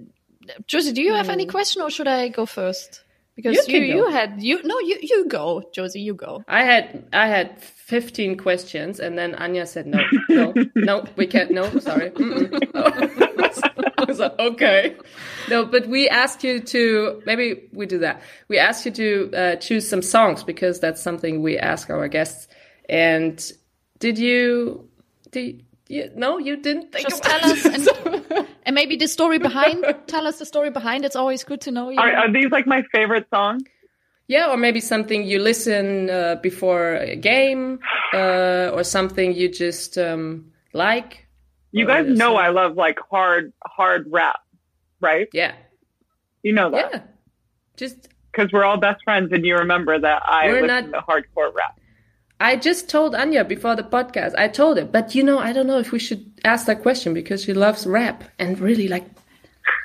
d- 0.46 0.52
Josi, 0.66 0.92
do 0.94 1.02
you 1.02 1.12
have 1.14 1.28
any 1.28 1.46
question 1.46 1.82
or 1.82 1.90
should 1.90 2.08
I 2.08 2.28
go 2.28 2.44
first? 2.46 3.04
Because 3.38 3.68
You 3.68 3.78
you, 3.78 3.94
you, 3.98 4.10
had, 4.10 4.42
you, 4.42 4.60
no, 4.64 4.80
you, 4.80 4.98
you 5.00 5.28
go, 5.28 5.62
Josi, 5.72 6.02
you 6.02 6.12
go. 6.12 6.42
I 6.48 6.64
had 6.64 7.04
I 7.12 7.28
had 7.28 7.62
fifteen 7.62 8.36
questions, 8.36 8.98
and 8.98 9.16
then 9.16 9.34
Anja 9.34 9.64
said 9.68 9.86
no, 9.86 10.00
no, 10.28 10.52
no, 10.74 11.04
we 11.14 11.28
can't. 11.28 11.52
No, 11.52 11.70
sorry. 11.78 12.10
Mm-mm. 12.10 12.50
I 13.98 14.04
was 14.08 14.18
like, 14.18 14.36
okay, 14.40 14.96
no, 15.48 15.64
but 15.64 15.86
we 15.86 16.08
asked 16.08 16.42
you 16.42 16.58
to 16.58 17.22
maybe 17.26 17.68
we 17.72 17.86
do 17.86 17.98
that. 18.00 18.22
We 18.48 18.58
asked 18.58 18.84
you 18.86 18.90
to 18.90 19.30
uh, 19.32 19.56
choose 19.56 19.88
some 19.88 20.02
songs 20.02 20.42
because 20.42 20.80
that's 20.80 21.00
something 21.00 21.40
we 21.40 21.58
ask 21.58 21.90
our 21.90 22.08
guests. 22.08 22.48
And 22.88 23.38
did 24.00 24.18
you? 24.18 24.88
Did 25.30 25.62
you? 25.86 26.10
No, 26.16 26.38
you 26.38 26.56
didn't 26.56 26.90
think 26.90 27.08
Just 27.08 27.24
about 27.24 27.40
tell 27.40 27.52
us 27.52 27.64
and, 28.34 28.48
and 28.68 28.74
maybe 28.74 28.94
the 28.96 29.08
story 29.08 29.38
behind, 29.48 29.76
tell 30.06 30.26
us 30.30 30.38
the 30.38 30.44
story 30.44 30.70
behind. 30.70 31.04
It's 31.08 31.16
always 31.16 31.42
good 31.42 31.60
to 31.62 31.70
know. 31.70 31.88
You 31.90 31.98
Are, 31.98 32.12
know? 32.12 32.18
are 32.22 32.32
these 32.32 32.50
like 32.56 32.66
my 32.66 32.82
favorite 32.92 33.26
songs? 33.30 33.62
Yeah, 34.28 34.50
or 34.52 34.58
maybe 34.58 34.80
something 34.80 35.24
you 35.24 35.38
listen 35.40 36.10
uh, 36.10 36.36
before 36.42 36.96
a 36.96 37.16
game, 37.16 37.78
uh, 38.12 38.70
or 38.76 38.84
something 38.84 39.34
you 39.34 39.48
just 39.48 39.96
um, 39.96 40.52
like. 40.74 41.26
You 41.72 41.84
Oh, 41.84 41.88
guys 41.88 42.06
yes, 42.08 42.18
know 42.18 42.34
sir. 42.36 42.42
I 42.46 42.48
love 42.50 42.76
like 42.76 42.98
hard 43.10 43.52
hard 43.64 44.06
rap, 44.18 44.40
right? 45.00 45.28
Yeah, 45.32 45.54
You 46.42 46.52
know 46.52 46.70
that. 46.70 46.90
yeah. 46.92 47.00
Just 47.82 48.08
because 48.30 48.52
we're 48.52 48.64
all 48.64 48.76
best 48.76 49.00
friends, 49.02 49.32
and 49.32 49.42
you 49.46 49.54
remember 49.56 49.98
that 49.98 50.22
I 50.26 50.48
We're 50.48 50.62
listen 50.62 50.90
not- 50.90 50.98
to 51.00 51.00
hardcore 51.08 51.50
rap. 51.54 51.74
I 52.40 52.56
just 52.56 52.88
told 52.88 53.14
Anja 53.14 53.46
before 53.46 53.74
the 53.74 53.82
podcast. 53.82 54.34
I 54.38 54.48
told 54.48 54.78
her, 54.78 54.84
but 54.84 55.14
you 55.14 55.22
know, 55.24 55.38
I 55.38 55.52
don't 55.52 55.66
know 55.66 55.78
if 55.78 55.90
we 55.92 55.98
should 55.98 56.24
ask 56.44 56.66
that 56.66 56.82
question 56.82 57.12
because 57.14 57.44
she 57.44 57.52
loves 57.52 57.86
rap 57.86 58.24
and 58.38 58.58
really 58.60 58.86
like, 58.88 59.04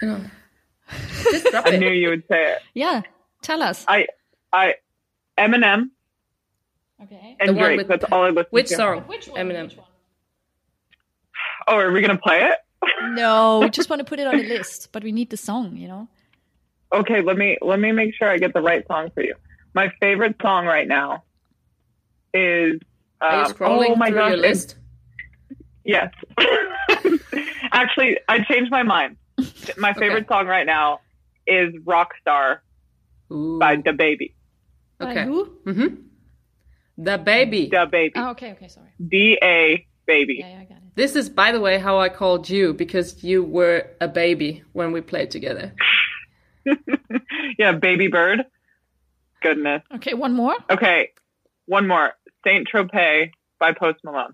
you 0.01 0.07
know, 0.09 0.21
just 1.31 1.45
drop 1.47 1.65
I 1.67 1.71
it. 1.71 1.79
knew 1.79 1.89
you 1.89 2.09
would 2.09 2.23
say 2.29 2.53
it. 2.53 2.59
yeah, 2.75 3.01
tell 3.41 3.61
us. 3.63 3.83
I, 3.87 4.07
I, 4.51 4.75
Eminem 5.37 5.89
Okay. 7.01 7.35
and 7.39 7.49
The 7.49 7.53
one 7.53 7.63
Drake. 7.63 7.77
with- 7.79 7.87
that's 7.87 8.05
all 8.11 8.23
I 8.23 8.29
listen 8.29 8.49
Which 8.51 8.69
to. 8.69 8.75
song? 8.75 9.01
Which 9.07 9.27
one? 9.27 9.39
Eminem. 9.41 9.63
Which 9.69 9.77
one? 9.77 9.87
Oh, 11.67 11.77
are 11.77 11.91
we 11.91 12.01
gonna 12.01 12.17
play 12.17 12.43
it? 12.43 12.57
No, 13.11 13.59
we 13.59 13.69
just 13.69 13.89
want 13.89 13.99
to 14.01 14.03
put 14.05 14.19
it 14.19 14.27
on 14.27 14.35
the 14.37 14.43
list, 14.43 14.89
but 14.91 15.03
we 15.03 15.11
need 15.13 15.29
the 15.29 15.37
song, 15.37 15.77
you 15.77 15.87
know. 15.87 16.07
Okay, 16.91 17.21
let 17.21 17.37
me 17.37 17.57
let 17.61 17.79
me 17.79 17.91
make 17.93 18.13
sure 18.13 18.29
I 18.29 18.37
get 18.37 18.53
the 18.53 18.61
right 18.61 18.85
song 18.87 19.09
for 19.13 19.21
you. 19.23 19.35
My 19.73 19.89
favorite 20.01 20.35
song 20.41 20.65
right 20.65 20.87
now 20.87 21.23
is. 22.33 22.79
Are 23.21 23.37
you 23.37 23.45
um, 23.45 23.53
scrolling 23.53 23.89
oh 23.91 23.95
my 23.95 24.09
through 24.09 24.19
gosh! 24.19 24.29
your 24.31 24.37
list? 24.37 24.75
Yes. 25.85 26.13
Actually, 27.71 28.19
I 28.27 28.39
changed 28.43 28.71
my 28.71 28.83
mind. 28.83 29.17
My 29.77 29.93
favorite 29.99 30.27
song 30.27 30.47
right 30.47 30.65
now 30.65 30.99
is 31.47 31.73
"Rockstar" 31.83 32.59
Ooh. 33.31 33.59
by 33.59 33.77
the 33.77 33.93
Baby. 33.93 34.35
By 34.99 35.11
Okay. 35.11 35.25
who? 35.25 35.45
Mm-hmm. 35.65 35.95
The 36.97 37.17
baby. 37.17 37.69
The 37.69 37.87
Baby. 37.89 38.13
Oh, 38.15 38.31
okay, 38.31 38.51
okay, 38.51 38.67
sorry. 38.67 38.91
D 39.05 39.37
A 39.41 39.85
Baby. 40.05 40.37
Yeah, 40.39 40.49
yeah, 40.49 40.59
I 40.59 40.63
got 40.65 40.77
it. 40.77 40.83
This 40.95 41.15
is, 41.15 41.27
by 41.29 41.51
the 41.51 41.59
way, 41.59 41.79
how 41.79 41.99
I 41.99 42.09
called 42.09 42.49
you 42.49 42.73
because 42.73 43.23
you 43.23 43.43
were 43.43 43.87
a 43.99 44.07
baby 44.07 44.63
when 44.73 44.91
we 44.91 45.01
played 45.01 45.31
together. 45.31 45.73
yeah, 47.57 47.71
Baby 47.71 48.09
Bird. 48.09 48.45
Goodness. 49.41 49.81
Okay, 49.95 50.13
one 50.13 50.33
more. 50.33 50.55
Okay, 50.69 51.09
one 51.65 51.87
more. 51.87 52.13
Saint 52.45 52.67
Tropez 52.67 53.31
by 53.59 53.73
Post 53.73 53.99
Malone. 54.03 54.33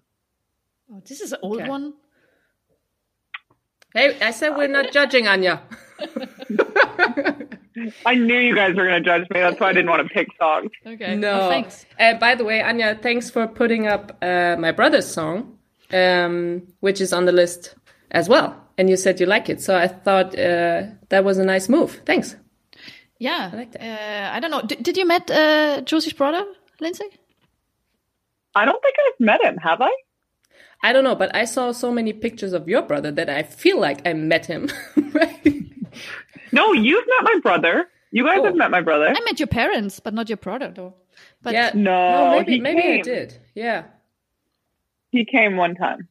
Oh, 0.91 1.01
this 1.07 1.22
is 1.22 1.32
an 1.34 1.39
old 1.41 1.60
Okay. 1.62 1.70
one. 1.70 1.93
Hey, 3.93 4.18
I 4.22 4.32
said 4.32 4.55
we're 4.55 4.68
not 4.68 4.91
judging 4.91 5.26
Anja. 5.26 5.62
I 8.05 8.16
knew 8.16 8.38
you 8.38 8.55
guys 8.55 8.76
were 8.76 8.86
going 8.86 9.01
to 9.03 9.10
judge 9.10 9.22
me. 9.30 9.39
That's 9.39 9.60
why 9.60 9.70
I 9.70 9.74
didn't 9.74 9.89
want 9.89 10.07
to 10.07 10.14
pick 10.14 10.28
songs. 10.38 10.70
Okay. 10.86 11.16
No. 11.16 11.41
Oh, 11.41 11.49
thanks. 11.49 11.86
Uh, 11.99 12.14
by 12.16 12.36
the 12.36 12.43
way, 12.43 12.60
Anja, 12.60 13.01
thanks 13.01 13.30
for 13.30 13.47
putting 13.47 13.88
up 13.88 14.18
uh, 14.22 14.55
my 14.60 14.72
brother's 14.72 15.07
song, 15.07 15.57
um, 15.91 16.68
which 16.82 17.01
is 17.01 17.14
on 17.14 17.26
the 17.26 17.32
list 17.32 17.76
as 18.12 18.28
well. 18.30 18.55
And 18.78 18.89
you 18.89 18.97
said 18.97 19.20
you 19.20 19.26
like 19.26 19.49
it, 19.49 19.62
so 19.62 19.76
I 19.76 19.88
thought 19.88 20.38
uh, 20.38 20.84
that 21.10 21.24
was 21.24 21.38
a 21.38 21.45
nice 21.45 21.68
move. 21.70 22.01
Thanks. 22.05 22.36
Yeah. 23.18 23.49
I, 23.51 23.55
like 23.55 23.72
that. 23.74 23.82
Uh, 23.82 24.36
I 24.36 24.39
don't 24.39 24.51
know. 24.51 24.62
Did, 24.62 24.84
did 24.84 24.97
you 24.97 25.05
met 25.07 25.30
uh, 25.32 25.82
Josi's 25.82 26.14
brother, 26.14 26.45
Lindsey? 26.80 27.05
I 28.56 28.66
don't 28.66 28.82
think 28.82 28.95
I've 29.08 29.20
met 29.20 29.43
him, 29.43 29.58
have 29.58 29.82
I? 29.82 29.91
I 30.84 30.93
don't 30.93 31.04
know, 31.04 31.16
but 31.16 31.36
I 31.36 31.45
saw 31.45 31.72
so 31.72 31.91
many 31.91 32.14
pictures 32.14 32.54
of 32.54 32.68
your 32.70 32.82
brother 32.82 33.12
that 33.12 33.30
I 33.30 33.43
feel 33.43 33.80
like 33.80 34.08
I 34.08 34.14
met 34.14 34.45
him. 34.45 34.70
right? 35.14 35.64
No, 36.52 36.74
you've 36.74 37.06
met 37.08 37.24
my 37.34 37.39
brother. 37.41 37.88
You 38.12 38.26
guys 38.26 38.38
Oh. 38.39 38.45
have 38.45 38.56
met 38.56 38.72
my 38.72 38.82
brother. 38.82 39.08
I 39.10 39.20
met 39.26 39.39
your 39.39 39.47
parents, 39.47 40.00
but 40.00 40.14
not 40.14 40.30
your 40.30 40.38
brother, 40.38 40.72
though. 40.76 40.95
But 41.43 41.54
yeah, 41.54 41.72
No, 41.76 42.38
maybe 42.39 42.54
he 42.54 42.60
maybe 42.60 42.82
I 42.82 43.02
did. 43.02 43.38
Yeah. 43.54 43.84
He 45.12 45.26
came 45.26 45.58
one 45.58 45.76
time. 45.76 46.08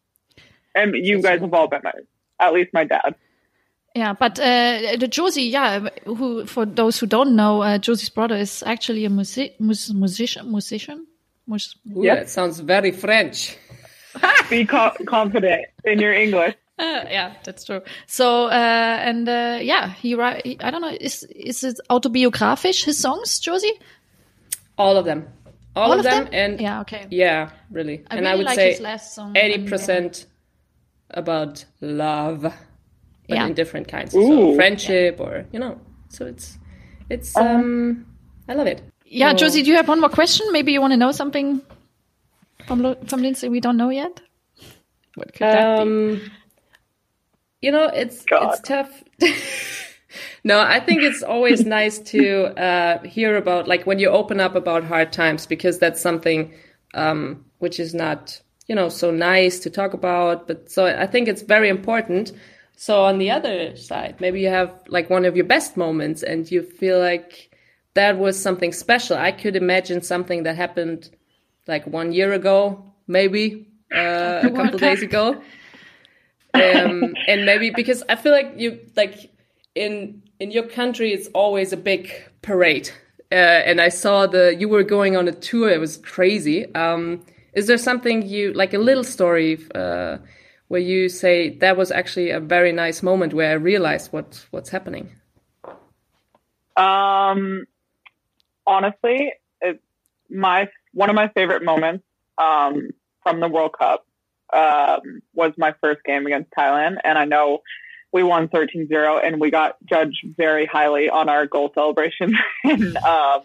And 0.77 0.95
you 0.95 1.21
guys 1.23 1.41
have 1.41 1.53
all 1.53 1.67
been 1.67 1.81
my, 1.83 1.93
at 2.39 2.53
least 2.53 2.71
my 2.73 2.85
dad. 2.85 3.15
Yeah, 3.97 4.13
but 4.13 4.39
uh, 4.39 4.95
the 5.01 5.09
Josi, 5.09 5.51
yeah, 5.51 5.89
who 6.05 6.47
for 6.47 6.65
those 6.67 7.01
who 7.01 7.07
don't 7.07 7.35
know, 7.35 7.63
uh, 7.63 7.79
Josi's 7.79 8.11
brother 8.11 8.37
is 8.37 8.63
actually 8.65 9.05
a 9.05 9.11
music, 9.11 9.59
mus- 9.61 9.93
musician, 9.93 10.53
musician. 10.53 11.07
Mus- 11.49 11.75
Ooh, 11.97 12.05
Yep. 12.05 12.19
that 12.19 12.29
sounds 12.31 12.61
very 12.61 12.93
French. 12.93 13.57
Be 14.51 14.65
co- 14.65 14.93
confident 15.07 15.67
in 15.85 15.99
your 15.99 16.13
English. 16.13 16.55
Uh, 16.79 17.03
yeah, 17.11 17.35
that's 17.45 17.65
true. 17.65 17.81
So, 18.07 18.47
uh, 18.47 18.51
and 19.09 19.29
uh, 19.29 19.59
yeah, 19.61 19.91
he 19.95 20.15
write. 20.15 20.47
He, 20.47 20.61
I 20.61 20.71
don't 20.71 20.81
know. 20.83 20.97
Is 21.01 21.25
is 21.25 21.65
it 21.65 21.81
autobiographisch? 21.91 22.85
His 22.85 22.99
songs, 22.99 23.41
Josi? 23.41 23.71
All 24.77 24.97
of 24.97 25.05
them. 25.05 25.27
All, 25.75 25.91
All 25.93 25.99
of 25.99 26.05
them, 26.05 26.29
and 26.33 26.61
yeah, 26.61 26.81
okay. 26.83 27.07
yeah, 27.11 27.51
really. 27.71 28.05
I 28.11 28.17
and 28.17 28.21
really 28.21 28.33
I 28.33 28.37
would 28.37 28.47
like 28.47 28.57
say 28.57 28.71
his 28.73 28.81
last 28.81 29.15
song. 29.15 29.37
eighty 29.37 29.69
percent 29.69 30.27
about 31.11 31.65
love, 31.81 32.43
but 32.43 32.55
Yeah. 33.29 33.47
in 33.47 33.55
different 33.55 33.89
kinds. 33.89 34.15
Ooh. 34.15 34.27
So 34.27 34.55
friendship, 34.55 35.21
or 35.21 35.47
you 35.53 35.59
know. 35.59 35.81
So 36.11 36.27
it's 36.27 36.59
it's 37.11 37.37
um, 37.37 38.07
I 38.49 38.55
love 38.55 38.67
it. 38.69 38.83
Yeah, 39.11 39.35
So- 39.35 39.47
Josi, 39.47 39.65
do 39.65 39.71
you 39.71 39.77
have 39.77 39.89
one 39.89 40.01
more 40.01 40.11
question? 40.11 40.47
Maybe 40.53 40.73
you 40.73 40.81
want 40.81 40.93
to 40.93 40.97
know 40.97 41.13
something 41.13 41.61
from 42.67 42.83
Lo- 42.83 42.97
from 43.07 43.23
Lindsey 43.23 43.49
we 43.49 43.61
don't 43.61 43.77
know 43.77 43.91
yet. 43.91 44.21
What 45.15 45.33
could 45.33 45.41
that 45.41 45.77
be? 45.77 45.83
Um, 45.83 46.21
you 47.61 47.73
know, 47.73 47.87
it's 47.87 48.25
God. 48.25 48.53
it's 48.53 48.61
tough. 48.61 49.03
no, 50.45 50.61
I 50.61 50.79
think 50.81 51.03
it's 51.03 51.23
always 51.23 51.65
nice 51.79 51.99
to 52.11 52.47
uh, 52.61 53.03
hear 53.03 53.37
about 53.37 53.67
like 53.67 53.87
when 53.87 53.99
you 53.99 54.09
open 54.11 54.41
up 54.41 54.55
about 54.55 54.85
hard 54.85 55.13
times 55.13 55.47
because 55.47 55.79
that's 55.79 56.01
something 56.01 56.53
um, 56.95 57.45
which 57.59 57.81
is 57.81 57.95
not 57.95 58.41
you 58.67 58.75
know 58.75 58.89
so 58.89 59.11
nice 59.11 59.59
to 59.61 59.71
talk 59.71 59.95
about. 59.95 60.47
But 60.47 60.71
so 60.71 60.87
I 60.87 61.07
think 61.07 61.27
it's 61.29 61.43
very 61.43 61.69
important. 61.69 62.33
So 62.77 63.03
on 63.03 63.19
the 63.19 63.31
other 63.31 63.75
side, 63.77 64.21
maybe 64.21 64.41
you 64.41 64.49
have 64.51 64.71
like 64.87 65.11
one 65.11 65.25
of 65.25 65.35
your 65.35 65.47
best 65.47 65.77
moments 65.77 66.23
and 66.23 66.49
you 66.49 66.63
feel 66.63 67.01
like 67.01 67.48
that 67.95 68.19
was 68.19 68.41
something 68.41 68.73
special. 68.73 69.17
I 69.17 69.33
could 69.33 69.57
imagine 69.57 70.03
something 70.03 70.45
that 70.45 70.57
happened 70.57 71.11
like 71.67 71.87
one 71.87 72.13
year 72.13 72.33
ago, 72.33 72.85
maybe 73.07 73.69
uh, 73.95 74.41
a 74.45 74.51
couple 74.51 74.79
days 74.79 75.03
ago 75.03 75.43
um, 76.55 77.15
and 77.27 77.45
maybe 77.45 77.71
because 77.71 78.03
I 78.09 78.17
feel 78.17 78.33
like 78.33 78.55
you 78.57 78.81
like 78.97 79.31
in 79.75 80.23
in 80.39 80.51
your 80.51 80.65
country 80.65 81.13
it's 81.13 81.29
always 81.29 81.73
a 81.73 81.77
big 81.77 82.11
parade. 82.43 82.91
Uh, 83.31 83.35
and 83.35 83.81
I 83.81 83.91
saw 83.91 84.27
the 84.27 84.57
you 84.59 84.69
were 84.69 84.83
going 84.83 85.17
on 85.17 85.29
a 85.29 85.33
tour. 85.33 85.69
It 85.69 85.81
was 85.81 85.99
crazy. 85.99 86.73
Um, 86.75 87.25
is 87.53 87.67
there 87.67 87.79
something 87.79 88.27
you 88.27 88.53
like 88.55 88.73
a 88.73 88.79
little 88.79 89.05
story 89.05 89.59
uh, 89.75 90.19
where 90.69 90.81
you 90.81 91.09
say 91.09 91.57
that 91.59 91.77
was 91.77 91.91
actually 91.91 92.31
a 92.31 92.41
very 92.41 92.73
nice 92.73 93.03
moment 93.03 93.35
where 93.35 93.51
I 93.51 93.55
realized 93.55 94.13
what 94.13 94.47
what's 94.51 94.71
happening? 94.71 95.11
Um, 96.77 97.65
honestly, 98.69 99.33
it's 99.61 99.83
my 100.31 100.69
one 100.93 101.11
of 101.11 101.17
my 101.17 101.29
favorite 101.29 101.65
moments 101.65 102.05
um, 102.37 102.91
from 103.23 103.41
the 103.41 103.49
World 103.49 103.75
Cup 103.77 104.07
um, 104.53 105.23
was 105.35 105.53
my 105.57 105.75
first 105.81 106.05
game 106.05 106.27
against 106.27 106.51
Thailand, 106.57 106.99
and 107.03 107.19
I 107.19 107.25
know 107.25 107.63
we 108.13 108.23
won 108.23 108.49
13-0 108.49 109.27
and 109.27 109.39
we 109.39 109.51
got 109.51 109.77
judged 109.85 110.25
very 110.37 110.65
highly 110.65 111.11
on 111.11 111.29
our 111.29 111.47
goal 111.47 111.71
celebration 111.75 112.33
and 112.65 112.97
um, 112.97 113.41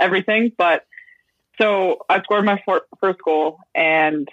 everything. 0.00 0.50
But 0.56 0.86
so 1.60 1.98
I 2.08 2.22
scored 2.22 2.44
my 2.44 2.62
for- 2.64 2.86
first 3.00 3.18
goal, 3.24 3.58
and 3.74 4.28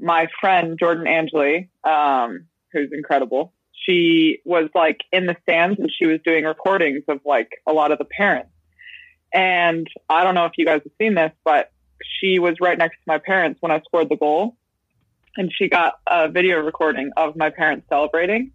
my 0.00 0.28
friend 0.40 0.78
Jordan 0.78 1.06
Angeli, 1.06 1.68
um, 1.84 2.46
who's 2.72 2.90
incredible, 2.92 3.52
she 3.72 4.40
was 4.44 4.70
like 4.74 5.00
in 5.12 5.26
the 5.26 5.36
stands 5.42 5.78
and 5.78 5.90
she 5.92 6.06
was 6.06 6.20
doing 6.24 6.44
recordings 6.44 7.04
of 7.08 7.20
like 7.24 7.50
a 7.66 7.72
lot 7.72 7.92
of 7.92 7.98
the 7.98 8.04
parents. 8.04 8.51
And 9.32 9.86
I 10.08 10.24
don't 10.24 10.34
know 10.34 10.46
if 10.46 10.52
you 10.58 10.64
guys 10.66 10.82
have 10.84 10.92
seen 10.98 11.14
this, 11.14 11.32
but 11.44 11.70
she 12.20 12.38
was 12.38 12.56
right 12.60 12.76
next 12.76 12.96
to 12.96 13.02
my 13.06 13.18
parents 13.18 13.60
when 13.62 13.72
I 13.72 13.80
scored 13.80 14.08
the 14.08 14.16
goal. 14.16 14.56
And 15.36 15.50
she 15.52 15.68
got 15.68 15.94
a 16.06 16.28
video 16.28 16.58
recording 16.58 17.10
of 17.16 17.36
my 17.36 17.50
parents 17.50 17.86
celebrating. 17.88 18.52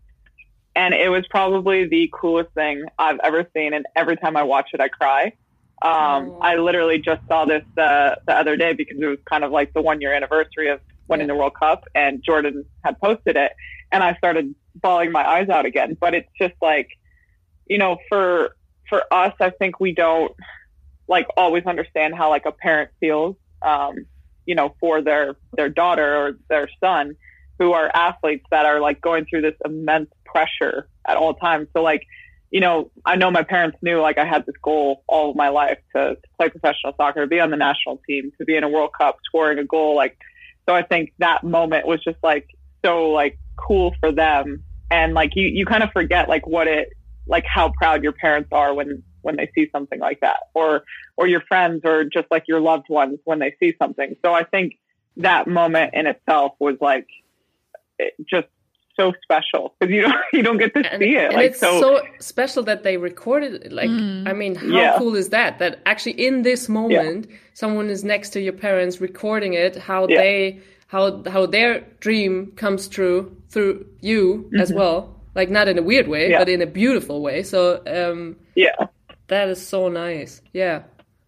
And 0.76 0.94
it 0.94 1.10
was 1.10 1.26
probably 1.28 1.88
the 1.88 2.10
coolest 2.14 2.52
thing 2.54 2.86
I've 3.00 3.20
ever 3.24 3.48
seen. 3.56 3.74
And 3.74 3.86
every 3.96 4.16
time 4.16 4.38
I 4.38 4.44
watch 4.44 4.70
it, 4.74 4.80
I 4.80 4.88
cry. 4.90 5.34
Um. 5.82 6.38
I 6.42 6.56
literally 6.56 7.00
just 7.00 7.22
saw 7.28 7.46
this 7.46 7.64
uh, 7.78 8.16
the 8.26 8.34
other 8.36 8.56
day 8.58 8.74
because 8.74 8.98
it 9.00 9.06
was 9.06 9.20
kind 9.30 9.44
of 9.44 9.52
like 9.52 9.74
the 9.74 9.82
one 9.82 10.02
year 10.02 10.14
anniversary 10.14 10.70
of 10.70 10.80
winning 11.08 11.28
Yeah. 11.28 11.34
the 11.34 11.40
World 11.40 11.54
Cup, 11.54 11.86
and 11.94 12.24
Jordan 12.24 12.66
had 12.84 13.00
posted 13.00 13.38
it, 13.38 13.52
and 13.92 14.04
I 14.04 14.16
started 14.16 14.56
bawling 14.76 15.12
my 15.12 15.24
eyes 15.28 15.50
out 15.50 15.66
again. 15.68 15.96
But 16.00 16.16
it's 16.16 16.30
just 16.40 16.56
like, 16.64 16.90
you 17.68 17.78
know, 17.78 17.98
for 18.10 18.56
for 18.90 19.04
us, 19.12 19.34
I 19.40 19.52
think 19.52 19.80
we 19.80 19.94
don't 19.94 20.32
like 21.08 21.28
always 21.36 21.66
understand 21.66 22.16
how 22.16 22.30
like 22.30 22.46
a 22.46 22.52
parent 22.52 22.92
feels, 23.00 23.36
um, 23.62 24.06
you 24.46 24.56
know, 24.56 24.76
for 24.80 25.02
their 25.02 25.36
their 25.54 25.70
daughter 25.70 26.16
or 26.16 26.38
their 26.50 26.70
son 26.80 27.16
who 27.60 27.74
are 27.74 27.90
athletes 27.94 28.46
that 28.52 28.66
are 28.66 28.80
like 28.80 29.02
going 29.02 29.26
through 29.26 29.42
this 29.42 29.56
immense 29.66 30.10
pressure 30.26 30.88
at 31.08 31.18
all 31.18 31.34
times. 31.34 31.68
So 31.74 31.82
like, 31.82 32.04
you 32.52 32.60
know, 32.62 32.92
I 33.06 33.16
know 33.16 33.32
my 33.32 33.44
parents 33.44 33.78
knew 33.82 34.00
like 34.00 34.18
I 34.18 34.26
had 34.26 34.46
this 34.46 34.56
goal 34.62 35.04
all 35.08 35.32
of 35.32 35.36
my 35.36 35.50
life 35.50 35.80
to, 35.96 36.16
to 36.16 36.22
play 36.38 36.50
professional 36.50 36.94
soccer, 36.96 37.22
to 37.22 37.28
be 37.28 37.40
on 37.40 37.50
the 37.50 37.58
national 37.58 38.02
team, 38.08 38.32
to 38.38 38.46
be 38.46 38.56
in 38.56 38.64
a 38.64 38.70
World 38.70 38.92
Cup, 38.98 39.18
scoring 39.26 39.58
a 39.60 39.66
goal. 39.66 39.96
Like, 39.96 40.18
so 40.68 40.76
I 40.76 40.84
think 40.84 41.14
that 41.20 41.44
moment 41.44 41.88
was 41.88 42.04
just 42.04 42.18
like 42.24 42.48
so 42.86 43.10
like 43.10 43.40
cool 43.56 43.94
for 44.00 44.12
them. 44.12 44.64
And 44.92 45.14
like 45.14 45.32
you, 45.36 45.48
you 45.48 45.66
kind 45.66 45.84
of 45.84 45.92
forget 45.92 46.30
like 46.30 46.46
what 46.46 46.68
it, 46.68 46.90
like 47.26 47.44
how 47.46 47.74
proud 47.78 48.04
your 48.04 48.14
parents 48.14 48.50
are 48.52 48.74
when, 48.74 49.04
when 49.28 49.36
they 49.36 49.52
see 49.54 49.70
something 49.72 50.00
like 50.00 50.20
that 50.22 50.38
or, 50.56 50.84
or 51.18 51.28
your 51.28 51.42
friends 51.42 51.82
or 51.86 52.04
just 52.06 52.28
like 52.32 52.46
your 52.48 52.62
loved 52.72 52.88
ones 52.90 53.20
when 53.26 53.40
they 53.40 53.54
see 53.60 53.76
something. 53.82 54.16
So 54.24 54.34
I 54.34 54.44
think 54.44 54.80
that 55.18 55.48
moment 55.48 55.94
in 55.94 56.08
itself 56.08 56.54
was 56.60 56.78
like 56.82 57.08
it, 58.00 58.14
just 58.34 58.48
so 59.00 59.14
special 59.22 59.76
because 59.80 59.94
you 59.94 60.02
don't, 60.02 60.16
you 60.34 60.42
don't 60.48 60.58
get 60.58 60.74
to 60.74 60.80
And, 60.94 61.00
see 61.02 61.16
it. 61.16 61.26
and 61.26 61.34
like 61.36 61.52
it's 61.52 61.60
so, 61.60 62.02
special 62.20 62.64
that 62.64 62.82
they 62.84 62.98
recorded 62.98 63.54
it. 63.66 63.72
Like, 63.72 63.90
Mm. 63.90 64.28
I 64.28 64.34
mean, 64.34 64.56
how 64.56 64.66
Yeah. 64.82 64.96
cool 64.98 65.16
is 65.16 65.30
that? 65.30 65.60
That 65.60 65.80
actually 65.86 66.14
in 66.28 66.42
this 66.44 66.68
moment, 66.70 67.28
someone 67.54 67.90
is 67.96 68.04
next 68.04 68.30
to 68.32 68.40
your 68.42 68.54
parents 68.54 69.00
recording 69.02 69.54
it. 69.54 69.76
How 69.76 70.08
Yeah. 70.08 70.22
they, 70.22 70.60
how 70.88 71.22
how 71.36 71.46
their 71.46 71.72
dream 72.06 72.32
comes 72.64 72.88
true 72.88 73.20
through 73.50 73.86
you 74.02 74.50
as 74.64 74.72
well. 74.74 75.00
Like 75.36 75.50
not 75.52 75.68
in 75.68 75.78
a 75.78 75.84
weird 75.92 76.08
way, 76.08 76.24
Mm-hmm. 76.24 76.32
Yeah. 76.32 76.40
but 76.40 76.50
in 76.50 76.62
a 76.70 76.72
beautiful 76.84 77.18
way. 77.28 77.44
So 77.44 77.60
um, 77.98 78.36
yeah. 78.56 78.76
That 79.28 79.50
is 79.50 79.66
so 79.66 79.90
nice. 79.90 80.42
Yeah, 80.54 80.84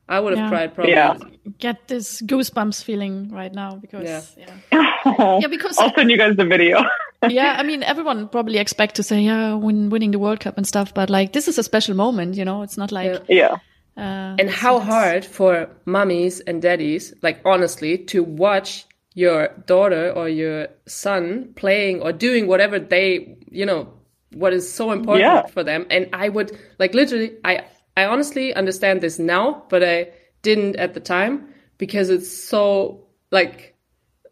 I 0.07 0.19
would 0.19 0.31
have 0.37 0.45
Yeah. 0.45 0.49
cried 0.49 0.73
probably. 0.75 0.93
Yeah. 0.93 1.17
Get 1.57 1.87
this 1.87 2.21
goosebumps 2.21 2.83
feeling 2.83 3.29
right 3.31 3.53
now 3.53 3.75
because 3.81 4.35
Yeah. 4.37 4.55
yeah, 4.71 5.39
yeah, 5.41 5.47
because 5.47 5.77
I'll 5.77 5.93
send 5.95 6.09
you 6.11 6.17
guys 6.17 6.35
the 6.35 6.45
video. 6.45 6.83
yeah, 7.29 7.55
I 7.59 7.63
mean, 7.63 7.83
everyone 7.83 8.27
probably 8.29 8.57
expect 8.59 8.95
to 8.95 9.03
say, 9.03 9.21
yeah, 9.21 9.53
when 9.55 9.89
winning 9.89 10.11
the 10.11 10.19
World 10.19 10.39
Cup 10.39 10.57
and 10.57 10.65
stuff, 10.67 10.93
but 10.93 11.09
like, 11.09 11.33
this 11.33 11.47
is 11.47 11.57
a 11.57 11.63
special 11.63 11.95
moment, 11.95 12.35
you 12.35 12.45
know, 12.45 12.61
it's 12.61 12.77
not 12.77 12.91
like, 12.91 13.21
yeah. 13.27 13.57
uh, 13.97 14.35
And 14.39 14.49
how 14.49 14.79
hard 14.79 15.25
for 15.25 15.67
mummies 15.85 16.39
and 16.41 16.61
daddies, 16.61 17.13
like 17.21 17.41
honestly, 17.43 17.97
to 18.05 18.23
watch 18.23 18.85
your 19.15 19.49
daughter 19.65 20.11
or 20.11 20.29
your 20.29 20.67
son 20.87 21.51
playing 21.55 22.01
or 22.01 22.13
doing 22.13 22.47
whatever 22.47 22.79
they, 22.79 23.35
you 23.51 23.65
know, 23.65 23.91
what 24.33 24.53
is 24.53 24.71
so 24.71 24.91
important 24.91 25.21
Yeah. 25.25 25.45
for 25.47 25.63
them. 25.63 25.85
And 25.89 26.07
I 26.13 26.29
would 26.29 26.57
like 26.77 26.93
literally, 26.93 27.33
I, 27.43 27.65
I 27.99 28.05
honestly 28.05 28.53
understand 28.53 29.01
this 29.01 29.19
now, 29.19 29.63
but 29.69 29.83
I 29.83 30.07
didn't 30.41 30.77
at 30.77 30.93
the 30.93 31.01
time 31.01 31.53
because 31.77 32.09
it's 32.09 32.31
so 32.31 33.05
like 33.31 33.75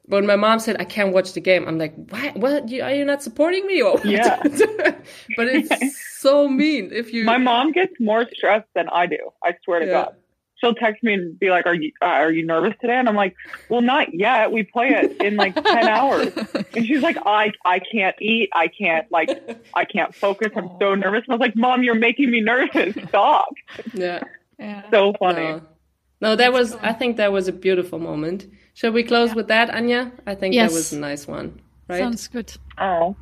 when 0.05 0.26
my 0.26 0.38
mom 0.38 0.59
said 0.59 0.78
I 0.80 0.86
can't 0.86 1.13
watch 1.13 1.34
the 1.34 1.41
game, 1.41 1.68
I'm 1.68 1.78
like, 1.78 1.93
why? 2.09 2.32
What? 2.36 2.70
You, 2.70 2.82
are 2.84 2.93
you 2.93 3.03
not 3.03 3.22
supporting 3.22 3.68
me? 3.68 3.82
Or 3.82 3.91
what?" 3.97 4.05
Yeah. 4.05 4.38
but 5.36 5.47
it's 5.47 5.76
so 6.22 6.47
mean 6.47 6.91
if 6.93 7.11
you. 7.13 7.26
My 7.26 7.38
mom 7.38 7.74
gets 7.74 7.93
more 7.99 8.26
stressed 8.34 8.70
than 8.74 8.88
I 8.88 9.05
do. 9.05 9.20
I 9.43 9.55
swear 9.65 9.80
to 9.82 9.86
Yeah. 9.86 9.91
God. 10.03 10.15
She'll 10.60 10.74
text 10.74 11.03
me 11.03 11.14
and 11.14 11.38
be 11.39 11.49
like, 11.49 11.66
"Are 11.66 11.74
you 11.76 11.91
uh, 12.01 12.05
are 12.05 12.32
you 12.32 12.45
nervous 12.45 12.74
today?" 12.82 12.95
And 12.95 13.08
I'm 13.08 13.16
like, 13.16 13.36
"Well, 13.70 13.82
not 13.82 14.14
yet. 14.14 14.51
We 14.51 14.64
play 14.64 14.89
it 14.89 15.22
in 15.22 15.36
like 15.36 15.53
ten 15.64 15.88
hours." 15.88 16.34
And 16.76 16.86
she's 16.86 17.01
like, 17.01 17.18
"I 17.26 17.51
I 17.66 17.80
can't 17.80 18.16
eat. 18.22 18.49
I 18.53 18.68
can't 18.68 19.05
like 19.12 19.30
I 19.74 19.86
can't 19.86 20.14
focus. 20.16 20.51
I'm 20.55 20.70
so 20.80 20.95
nervous." 20.95 21.24
And 21.26 21.34
I 21.34 21.36
was 21.36 21.39
like, 21.41 21.55
"Mom, 21.55 21.84
you're 21.84 21.95
making 21.95 22.32
me 22.32 22.41
nervous. 22.41 22.95
Stop." 23.10 23.49
yeah. 23.93 24.24
Yeah. 24.60 24.89
So 24.89 25.14
funny. 25.20 25.43
No. 25.47 25.62
No, 26.20 26.36
that 26.36 26.51
was. 26.51 26.74
I 26.76 26.93
think 26.93 27.18
that 27.18 27.32
was 27.32 27.47
a 27.47 27.53
beautiful 27.53 27.99
moment. 27.99 28.47
Shall 28.74 28.91
we 28.91 29.03
close 29.03 29.36
with 29.36 29.47
that, 29.49 29.70
Anja? 29.70 30.12
I 30.26 30.34
think 30.36 30.55
Yes. 30.55 30.72
that 30.72 30.76
was 30.76 30.93
a 30.93 30.99
nice 30.99 31.28
one, 31.28 31.62
right? 31.88 31.99
Sounds 31.99 32.28
good. 32.28 32.51
Oh, 32.80 33.16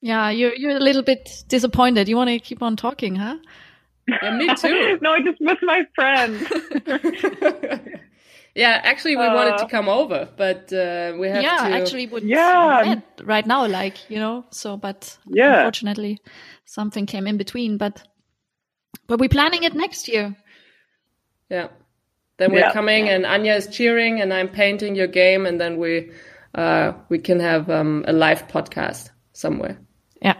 Yeah, 0.00 0.30
you're 0.30 0.54
you're 0.54 0.76
a 0.76 0.80
little 0.80 1.02
bit 1.02 1.28
disappointed. 1.48 2.08
You 2.08 2.16
want 2.16 2.30
to 2.30 2.38
keep 2.38 2.62
on 2.62 2.76
talking, 2.76 3.16
huh? 3.16 3.36
Yeah, 4.22 4.30
me 4.30 4.54
too. 4.54 4.98
no, 5.02 5.12
I 5.12 5.20
just 5.22 5.40
miss 5.40 5.58
my 5.62 5.82
friend. 5.94 6.42
yeah, 8.54 8.80
actually, 8.84 9.16
we 9.16 9.22
wanted 9.28 9.58
to 9.58 9.64
Uh, 9.64 9.68
come 9.68 9.88
over, 9.88 10.28
but 10.36 10.72
uh, 10.72 11.14
we 11.18 11.28
have 11.28 11.42
yeah, 11.42 11.56
to. 11.64 11.72
actually 11.72 12.06
would 12.06 12.22
Yeah. 12.24 12.82
met 12.84 13.20
right 13.24 13.46
now, 13.46 13.66
like 13.66 14.10
you 14.10 14.18
know. 14.18 14.44
So, 14.50 14.76
but 14.76 15.16
Yeah. 15.26 15.56
unfortunately, 15.58 16.18
something 16.64 17.06
came 17.06 17.26
in 17.26 17.36
between. 17.36 17.78
But 17.78 18.02
but 19.06 19.18
we're 19.20 19.28
planning 19.28 19.62
it 19.64 19.74
next 19.74 20.08
year. 20.08 20.36
Yeah. 21.50 21.68
Then 22.38 22.52
we're 22.52 22.60
Yeah. 22.60 22.72
coming, 22.72 23.08
and 23.08 23.24
Anja 23.24 23.56
is 23.56 23.66
cheering, 23.68 24.20
and 24.20 24.32
I'm 24.32 24.48
painting 24.48 24.94
your 24.96 25.06
game, 25.08 25.46
and 25.46 25.60
then 25.60 25.78
we 25.78 26.10
uh, 26.54 26.92
we 27.08 27.18
can 27.18 27.40
have 27.40 27.70
um, 27.70 28.04
a 28.06 28.12
live 28.12 28.48
podcast 28.48 29.10
somewhere. 29.32 29.78
Yeah. 30.22 30.36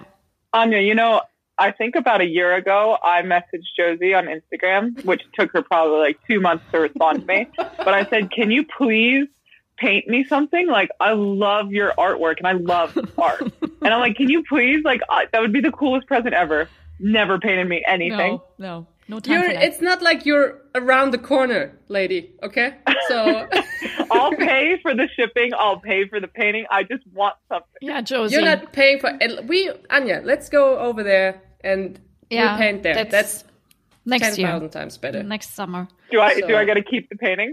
Anja, 0.54 0.84
you 0.86 0.94
know, 0.94 1.22
I 1.62 1.70
think 1.70 1.94
about 1.94 2.20
a 2.20 2.26
year 2.26 2.54
ago, 2.56 2.98
I 3.02 3.22
messaged 3.22 3.68
Josi 3.78 4.18
on 4.18 4.26
Instagram, 4.26 5.04
which 5.04 5.22
took 5.38 5.52
her 5.52 5.62
probably 5.62 6.00
like 6.00 6.18
two 6.26 6.40
months 6.40 6.64
to 6.72 6.80
respond 6.80 7.20
to 7.20 7.26
me. 7.26 7.46
But 7.56 7.94
I 7.94 8.04
said, 8.06 8.32
can 8.32 8.50
you 8.50 8.64
please 8.66 9.28
paint 9.76 10.08
me 10.08 10.24
something? 10.24 10.66
Like, 10.66 10.90
I 10.98 11.12
love 11.12 11.70
your 11.70 11.92
artwork 11.96 12.38
and 12.38 12.48
I 12.48 12.52
love 12.54 12.98
art. 13.16 13.42
And 13.42 13.94
I'm 13.94 14.00
like, 14.00 14.16
can 14.16 14.28
you 14.28 14.42
please? 14.42 14.82
Like, 14.84 15.02
that 15.08 15.40
would 15.40 15.52
be 15.52 15.60
the 15.60 15.70
coolest 15.70 16.08
present 16.08 16.34
ever. 16.34 16.68
Never 16.98 17.38
painted 17.38 17.68
me 17.68 17.84
anything. 17.86 18.32
No, 18.32 18.44
no, 18.58 18.86
no 19.12 19.20
time 19.20 19.32
You're, 19.34 19.48
for 19.50 19.54
that. 19.54 19.64
it's 19.64 19.80
not 19.80 19.98
like 20.08 20.20
you're 20.28 20.48
around 20.74 21.08
the 21.16 21.18
corner, 21.32 21.62
lady. 21.88 22.20
Okay, 22.42 22.68
so 23.08 23.16
I'll 24.10 24.34
pay 24.50 24.64
for 24.82 24.92
the 25.00 25.06
shipping. 25.16 25.50
I'll 25.64 25.80
pay 25.90 26.00
for 26.10 26.18
the 26.24 26.28
painting. 26.40 26.64
I 26.70 26.80
just 26.92 27.04
want 27.12 27.34
something. 27.50 27.80
yeah, 27.88 28.00
Josi. 28.00 28.30
you're 28.32 28.42
not 28.52 28.72
paying 28.72 28.98
for. 29.02 29.08
and 29.08 29.48
We 29.48 29.58
Anja, 29.96 30.24
let's 30.24 30.48
go 30.48 30.78
over 30.88 31.02
there 31.02 31.30
and 31.72 32.00
Yeah, 32.30 32.54
we 32.56 32.62
paint 32.64 32.82
there. 32.82 32.94
that's 32.94 33.10
That's, 33.10 33.44
next 34.04 34.22
ten 34.28 34.34
year, 34.38 34.48
thousand 34.48 34.70
times 34.70 34.94
better. 34.98 35.22
next 35.22 35.54
summer. 35.54 35.82
Do 36.10 36.20
I 36.20 36.40
do 36.40 36.54
I 36.56 36.64
get 36.64 36.74
to 36.74 36.82
keep 36.92 37.04
the 37.12 37.16
painting? 37.26 37.52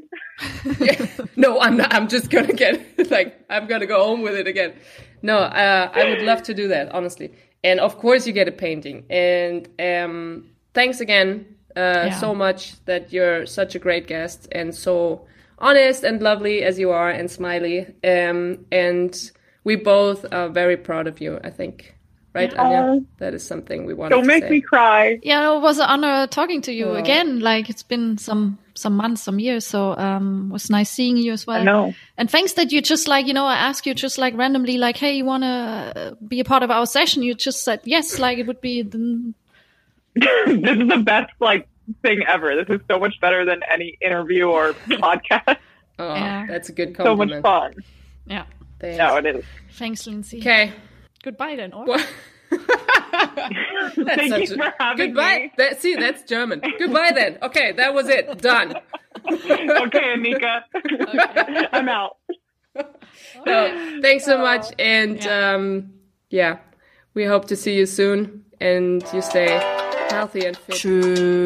no, 1.35 1.59
I'm 1.59 1.77
not. 1.77 1.93
I'm 1.93 2.07
just 2.15 2.29
gonna 2.29 2.53
get 2.53 2.75
like 3.17 3.29
I'm 3.49 3.67
gonna 3.67 3.85
go 3.95 3.99
home 4.09 4.21
with 4.21 4.35
it 4.35 4.47
again. 4.47 4.73
No, 5.21 5.37
uh, 5.37 5.91
I 5.93 6.01
would 6.09 6.21
love 6.31 6.41
to 6.43 6.53
do 6.53 6.69
that 6.69 6.85
honestly. 6.93 7.33
And 7.63 7.79
of 7.81 7.97
course, 7.97 8.25
you 8.25 8.33
get 8.33 8.47
a 8.47 8.53
painting. 8.53 9.05
And 9.09 9.67
um, 9.79 10.49
thanks 10.73 10.99
again 10.99 11.45
uh, 11.75 12.11
so 12.19 12.33
much 12.35 12.73
that 12.85 13.11
you're 13.13 13.45
such 13.45 13.75
a 13.75 13.79
great 13.79 14.07
guest 14.07 14.47
and 14.51 14.73
so 14.73 15.25
honest 15.59 16.03
and 16.03 16.21
lovely 16.21 16.63
as 16.63 16.79
you 16.79 16.89
are 16.91 17.09
and 17.09 17.29
smiley. 17.29 17.85
Um, 18.03 18.65
and 18.71 19.31
we 19.63 19.75
both 19.75 20.25
are 20.33 20.49
very 20.49 20.77
proud 20.77 21.05
of 21.07 21.19
you. 21.21 21.39
I 21.43 21.49
think, 21.49 21.95
right, 22.33 22.51
Anja? 22.53 23.05
That 23.17 23.33
is 23.33 23.45
something 23.45 23.85
we 23.85 23.93
wanted 23.93 24.15
Don't 24.15 24.23
to 24.23 24.27
make 24.27 24.43
say. 24.43 24.49
me 24.49 24.61
cry. 24.61 25.19
Yeah, 25.21 25.55
it 25.57 25.61
was 25.61 25.77
an 25.77 25.85
honor 25.89 26.27
talking 26.27 26.61
to 26.63 26.71
you 26.73 26.85
Oh. 26.87 26.95
again. 26.95 27.39
Like 27.39 27.69
it's 27.69 27.83
been 27.83 28.17
some 28.17 28.57
some 28.73 28.95
months, 28.95 29.21
some 29.23 29.39
years. 29.39 29.65
So 29.67 29.97
um, 29.97 30.47
it 30.49 30.53
was 30.53 30.69
nice 30.69 30.89
seeing 30.89 31.17
you 31.17 31.33
as 31.33 31.45
well. 31.45 31.59
I 31.59 31.63
know. 31.63 31.93
And 32.17 32.31
thanks 32.31 32.53
that 32.53 32.71
you 32.71 32.81
just 32.81 33.09
like, 33.09 33.27
you 33.27 33.33
know, 33.33 33.45
I 33.45 33.55
asked 33.55 33.85
you 33.85 33.93
just 33.93 34.17
like 34.17 34.33
randomly, 34.37 34.77
like, 34.77 34.95
hey, 34.95 35.13
you 35.17 35.25
want 35.25 35.43
to 35.43 36.17
be 36.25 36.39
a 36.39 36.45
part 36.45 36.63
of 36.63 36.71
our 36.71 36.85
session? 36.85 37.21
You 37.21 37.35
just 37.35 37.63
said 37.63 37.81
yes, 37.83 38.19
like 38.19 38.37
it 38.37 38.47
would 38.47 38.61
be 38.61 38.81
the, 38.83 39.33
this 40.47 40.77
is 40.77 40.87
the 40.87 41.01
best 41.03 41.31
like 41.39 41.67
thing 42.01 42.21
ever. 42.27 42.55
This 42.55 42.75
is 42.75 42.81
so 42.89 42.99
much 42.99 43.19
better 43.21 43.45
than 43.45 43.61
any 43.71 43.97
interview 44.01 44.45
or 44.45 44.73
podcast. 44.87 45.57
Oh, 45.97 46.13
Yeah. 46.15 46.45
that's 46.47 46.69
a 46.69 46.71
good 46.73 46.95
so 46.97 47.15
much 47.15 47.29
compliment. 47.29 47.43
fun. 47.43 47.73
yeah. 48.25 48.45
Thanks. 48.79 48.97
No, 48.97 49.17
it 49.17 49.25
is. 49.25 49.43
Thanks, 49.73 50.07
Lindsey. 50.07 50.39
Okay. 50.39 50.71
Goodbye 51.23 51.55
then. 51.57 51.73
Or? 51.73 51.85
That's 52.49 53.95
Thank 53.95 54.37
you 54.39 54.45
such 54.47 54.57
for 54.57 54.73
having 54.79 55.07
Goodbye. 55.07 55.35
me. 55.37 55.51
That, 55.57 55.81
see, 55.81 55.95
that's 55.95 56.23
German. 56.23 56.61
Goodbye 56.79 57.11
then. 57.13 57.37
Okay, 57.43 57.73
that 57.73 57.93
was 57.93 58.07
it. 58.09 58.41
Done. 58.41 58.75
okay, 59.29 60.15
Anika. 60.15 60.61
I'm 61.73 61.89
out. 61.89 62.17
No, 63.45 63.99
thanks 64.01 64.25
so 64.25 64.37
much. 64.37 64.67
And 64.79 65.23
Yeah. 65.23 65.53
um, 65.55 65.93
yeah, 66.29 66.57
we 67.13 67.25
hope 67.25 67.45
to 67.49 67.55
see 67.55 67.75
you 67.75 67.85
soon 67.85 68.45
and 68.61 69.03
you 69.13 69.21
stay 69.21 69.57
healthy 70.09 70.45
and 70.45 70.57
fit. 70.57 70.75
True. 70.75 71.45